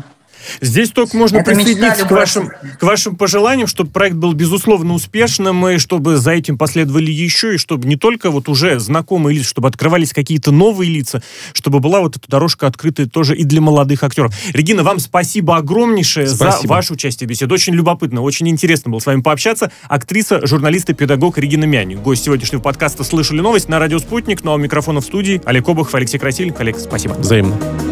Здесь 0.60 0.90
только 0.90 1.16
можно 1.16 1.38
Это 1.38 1.50
присоединиться 1.50 2.06
к 2.06 2.10
вашим, 2.10 2.50
к 2.78 2.82
вашим 2.82 3.16
пожеланиям, 3.16 3.66
чтобы 3.66 3.90
проект 3.90 4.16
был 4.16 4.32
безусловно 4.32 4.94
успешным, 4.94 5.66
и 5.68 5.78
чтобы 5.78 6.16
за 6.16 6.32
этим 6.32 6.58
последовали 6.58 7.10
еще, 7.10 7.54
и 7.54 7.58
чтобы 7.58 7.88
не 7.88 7.96
только 7.96 8.30
вот 8.30 8.48
уже 8.48 8.78
знакомые 8.78 9.38
лица, 9.38 9.48
чтобы 9.48 9.68
открывались 9.68 10.12
какие-то 10.12 10.52
новые 10.52 10.90
лица, 10.90 11.22
чтобы 11.52 11.80
была 11.80 12.00
вот 12.00 12.16
эта 12.16 12.28
дорожка 12.28 12.66
открытая 12.66 13.06
тоже 13.06 13.36
и 13.36 13.44
для 13.44 13.60
молодых 13.60 14.02
актеров. 14.02 14.34
Регина, 14.52 14.82
вам 14.82 14.98
спасибо 14.98 15.56
огромнейшее 15.56 16.26
спасибо. 16.28 16.62
за 16.62 16.68
ваше 16.68 16.92
участие 16.94 17.26
в 17.26 17.30
беседе. 17.30 17.52
Очень 17.52 17.74
любопытно, 17.74 18.22
очень 18.22 18.48
интересно 18.48 18.90
было 18.90 19.00
с 19.00 19.06
вами 19.06 19.20
пообщаться. 19.20 19.70
Актриса, 19.88 20.46
журналист 20.46 20.90
и 20.90 20.94
педагог 20.94 21.38
Регина 21.38 21.64
Мяни. 21.64 21.94
Гость 21.94 22.24
сегодняшнего 22.24 22.60
подкаста 22.60 23.04
«Слышали 23.04 23.40
новость» 23.40 23.68
на 23.68 23.78
радио 23.78 23.98
«Спутник». 23.98 24.44
Ну 24.44 24.52
а 24.52 24.54
у 24.54 24.58
микрофона 24.58 25.00
в 25.00 25.04
студии 25.04 25.40
Олег 25.44 25.68
Обухов, 25.68 25.94
Алексей 25.94 26.18
Красильник. 26.18 26.58
Олег, 26.60 26.78
спасибо. 26.78 27.14
Взаимно. 27.14 27.91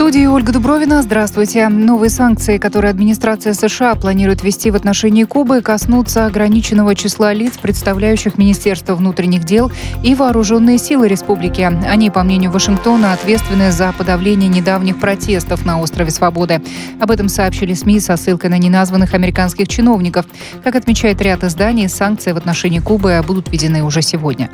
Студии 0.00 0.24
Ольга 0.24 0.50
Дубровина. 0.50 1.02
Здравствуйте. 1.02 1.68
Новые 1.68 2.08
санкции, 2.08 2.56
которые 2.56 2.88
администрация 2.88 3.52
США 3.52 3.94
планирует 3.96 4.42
ввести 4.42 4.70
в 4.70 4.74
отношении 4.74 5.24
Кубы, 5.24 5.60
коснутся 5.60 6.24
ограниченного 6.24 6.94
числа 6.94 7.34
лиц, 7.34 7.58
представляющих 7.58 8.38
Министерство 8.38 8.94
внутренних 8.94 9.44
дел 9.44 9.70
и 10.02 10.14
вооруженные 10.14 10.78
силы 10.78 11.06
республики. 11.06 11.60
Они, 11.60 12.08
по 12.08 12.22
мнению 12.22 12.50
Вашингтона, 12.50 13.12
ответственны 13.12 13.72
за 13.72 13.92
подавление 13.92 14.48
недавних 14.48 14.98
протестов 14.98 15.66
на 15.66 15.78
острове 15.78 16.10
Свободы. 16.10 16.62
Об 16.98 17.10
этом 17.10 17.28
сообщили 17.28 17.74
СМИ 17.74 18.00
со 18.00 18.16
ссылкой 18.16 18.48
на 18.48 18.56
неназванных 18.56 19.12
американских 19.12 19.68
чиновников. 19.68 20.24
Как 20.64 20.76
отмечает 20.76 21.20
ряд 21.20 21.44
изданий, 21.44 21.90
санкции 21.90 22.32
в 22.32 22.38
отношении 22.38 22.78
Кубы 22.78 23.22
будут 23.26 23.50
введены 23.50 23.84
уже 23.84 24.00
сегодня. 24.00 24.48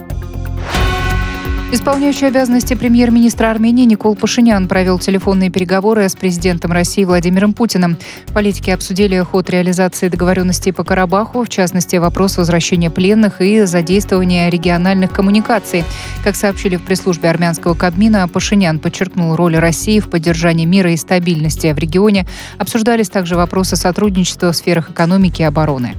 Исполняющий 1.72 2.26
обязанности 2.26 2.74
премьер-министра 2.74 3.50
Армении 3.50 3.84
Никол 3.84 4.14
Пашинян 4.14 4.68
провел 4.68 5.00
телефонные 5.00 5.50
переговоры 5.50 6.08
с 6.08 6.14
президентом 6.14 6.70
России 6.70 7.04
Владимиром 7.04 7.54
Путиным. 7.54 7.96
Политики 8.32 8.70
обсудили 8.70 9.18
ход 9.18 9.50
реализации 9.50 10.08
договоренностей 10.08 10.70
по 10.70 10.84
Карабаху, 10.84 11.42
в 11.42 11.48
частности, 11.48 11.96
вопрос 11.96 12.36
возвращения 12.36 12.88
пленных 12.88 13.40
и 13.40 13.62
задействования 13.62 14.48
региональных 14.48 15.10
коммуникаций. 15.10 15.82
Как 16.22 16.36
сообщили 16.36 16.76
в 16.76 16.82
пресс-службе 16.82 17.30
армянского 17.30 17.74
Кабмина, 17.74 18.28
Пашинян 18.28 18.78
подчеркнул 18.78 19.34
роль 19.34 19.56
России 19.56 19.98
в 19.98 20.08
поддержании 20.08 20.66
мира 20.66 20.92
и 20.92 20.96
стабильности 20.96 21.72
в 21.72 21.78
регионе. 21.78 22.28
Обсуждались 22.58 23.10
также 23.10 23.34
вопросы 23.34 23.74
сотрудничества 23.74 24.52
в 24.52 24.56
сферах 24.56 24.90
экономики 24.90 25.42
и 25.42 25.44
обороны. 25.44 25.96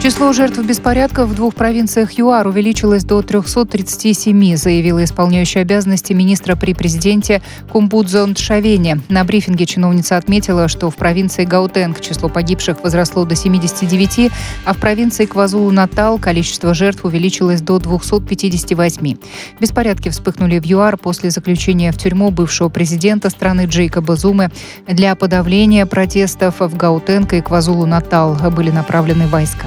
Число 0.00 0.32
жертв 0.32 0.62
беспорядков 0.62 1.28
в 1.28 1.34
двух 1.34 1.56
провинциях 1.56 2.12
ЮАР 2.12 2.46
увеличилось 2.46 3.02
до 3.02 3.20
337, 3.20 4.56
заявила 4.56 5.02
исполняющая 5.02 5.62
обязанности 5.62 6.12
министра 6.12 6.54
при 6.54 6.72
президенте 6.72 7.42
Кумбудзон 7.72 8.34
Тшавени. 8.34 9.00
На 9.08 9.24
брифинге 9.24 9.66
чиновница 9.66 10.16
отметила, 10.16 10.68
что 10.68 10.90
в 10.90 10.96
провинции 10.96 11.44
Гаутенг 11.44 12.00
число 12.00 12.28
погибших 12.28 12.84
возросло 12.84 13.24
до 13.24 13.34
79, 13.34 14.30
а 14.64 14.72
в 14.72 14.78
провинции 14.78 15.26
Квазулу-Натал 15.26 16.20
количество 16.20 16.74
жертв 16.74 17.04
увеличилось 17.04 17.60
до 17.60 17.80
258. 17.80 19.16
Беспорядки 19.60 20.10
вспыхнули 20.10 20.60
в 20.60 20.64
ЮАР 20.64 20.96
после 20.96 21.30
заключения 21.30 21.90
в 21.90 21.98
тюрьму 21.98 22.30
бывшего 22.30 22.68
президента 22.68 23.30
страны 23.30 23.66
Джейкоба 23.66 24.14
Зумы. 24.14 24.52
Для 24.86 25.16
подавления 25.16 25.86
протестов 25.86 26.60
в 26.60 26.76
Гаутенг 26.76 27.32
и 27.32 27.40
Квазулу-Натал 27.40 28.36
были 28.52 28.70
направлены 28.70 29.26
войска. 29.26 29.66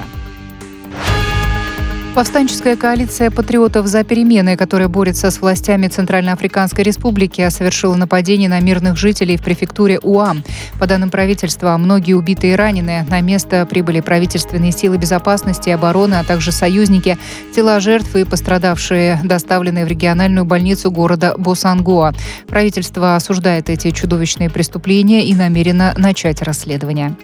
Повстанческая 2.13 2.75
коалиция 2.75 3.31
патриотов 3.31 3.87
за 3.87 4.03
перемены, 4.03 4.57
которая 4.57 4.89
борется 4.89 5.31
с 5.31 5.39
властями 5.39 5.87
Центральноафриканской 5.87 6.83
Республики, 6.83 7.47
совершила 7.49 7.95
нападение 7.95 8.49
на 8.49 8.59
мирных 8.59 8.97
жителей 8.97 9.37
в 9.37 9.41
префектуре 9.41 9.97
УАМ. 9.97 10.43
По 10.77 10.87
данным 10.87 11.09
правительства, 11.09 11.77
многие 11.77 12.13
убитые 12.13 12.53
и 12.53 12.55
раненые. 12.57 13.05
На 13.09 13.21
место 13.21 13.65
прибыли 13.65 14.01
правительственные 14.01 14.73
силы 14.73 14.97
безопасности 14.97 15.69
и 15.69 15.71
обороны, 15.71 16.15
а 16.15 16.25
также 16.25 16.51
союзники. 16.51 17.17
Тела 17.55 17.79
жертв 17.79 18.13
и 18.17 18.25
пострадавшие 18.25 19.21
доставлены 19.23 19.85
в 19.85 19.87
региональную 19.87 20.43
больницу 20.43 20.91
города 20.91 21.35
Босангоа. 21.37 22.13
Правительство 22.45 23.15
осуждает 23.15 23.69
эти 23.69 23.89
чудовищные 23.91 24.49
преступления 24.49 25.25
и 25.25 25.33
намерено 25.33 25.93
начать 25.97 26.41
расследование. 26.41 27.15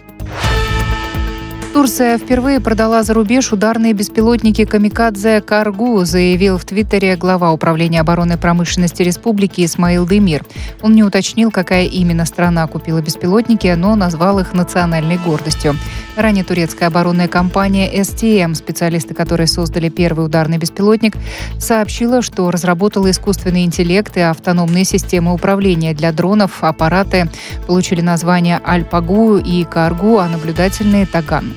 Турция 1.78 2.18
впервые 2.18 2.58
продала 2.58 3.04
за 3.04 3.14
рубеж 3.14 3.52
ударные 3.52 3.92
беспилотники 3.92 4.64
«Камикадзе 4.64 5.40
Каргу», 5.40 6.04
заявил 6.04 6.58
в 6.58 6.64
Твиттере 6.64 7.14
глава 7.14 7.52
Управления 7.52 8.00
обороны 8.00 8.36
промышленности 8.36 9.02
республики 9.02 9.64
Исмаил 9.64 10.04
Демир. 10.04 10.44
Он 10.82 10.92
не 10.96 11.04
уточнил, 11.04 11.52
какая 11.52 11.84
именно 11.84 12.24
страна 12.24 12.66
купила 12.66 13.00
беспилотники, 13.00 13.72
но 13.76 13.94
назвал 13.94 14.40
их 14.40 14.54
национальной 14.54 15.18
гордостью. 15.18 15.76
Ранее 16.16 16.42
турецкая 16.42 16.88
оборонная 16.88 17.28
компания 17.28 17.88
STM, 17.94 18.56
специалисты 18.56 19.14
которой 19.14 19.46
создали 19.46 19.88
первый 19.88 20.26
ударный 20.26 20.58
беспилотник, 20.58 21.14
сообщила, 21.60 22.22
что 22.22 22.50
разработала 22.50 23.08
искусственный 23.08 23.62
интеллект 23.62 24.16
и 24.16 24.20
автономные 24.20 24.84
системы 24.84 25.32
управления 25.32 25.94
для 25.94 26.10
дронов. 26.10 26.64
Аппараты 26.64 27.30
получили 27.68 28.00
названия 28.00 28.60
Альпагу 28.64 29.36
и 29.36 29.62
Каргу, 29.62 30.18
а 30.18 30.26
наблюдательные– 30.26 31.06
Таган. 31.12 31.54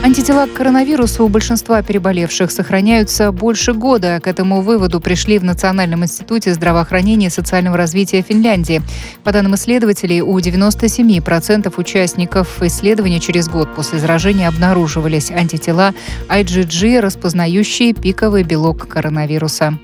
Антитела 0.00 0.46
к 0.46 0.52
коронавирусу 0.52 1.24
у 1.24 1.28
большинства 1.28 1.82
переболевших 1.82 2.52
сохраняются 2.52 3.32
больше 3.32 3.72
года. 3.74 4.20
К 4.20 4.28
этому 4.28 4.60
выводу 4.62 5.00
пришли 5.00 5.38
в 5.38 5.44
Национальном 5.44 6.04
институте 6.04 6.54
здравоохранения 6.54 7.26
и 7.26 7.30
социального 7.30 7.76
развития 7.76 8.22
Финляндии. 8.22 8.80
По 9.24 9.32
данным 9.32 9.56
исследователей, 9.56 10.20
у 10.20 10.38
97% 10.38 11.74
участников 11.76 12.62
исследования 12.62 13.18
через 13.18 13.48
год 13.48 13.74
после 13.74 13.98
заражения 13.98 14.48
обнаруживались 14.48 15.32
антитела 15.32 15.92
IgG, 16.28 17.00
распознающие 17.00 17.92
пиковый 17.92 18.44
белок 18.44 18.86
коронавируса. 18.86 19.78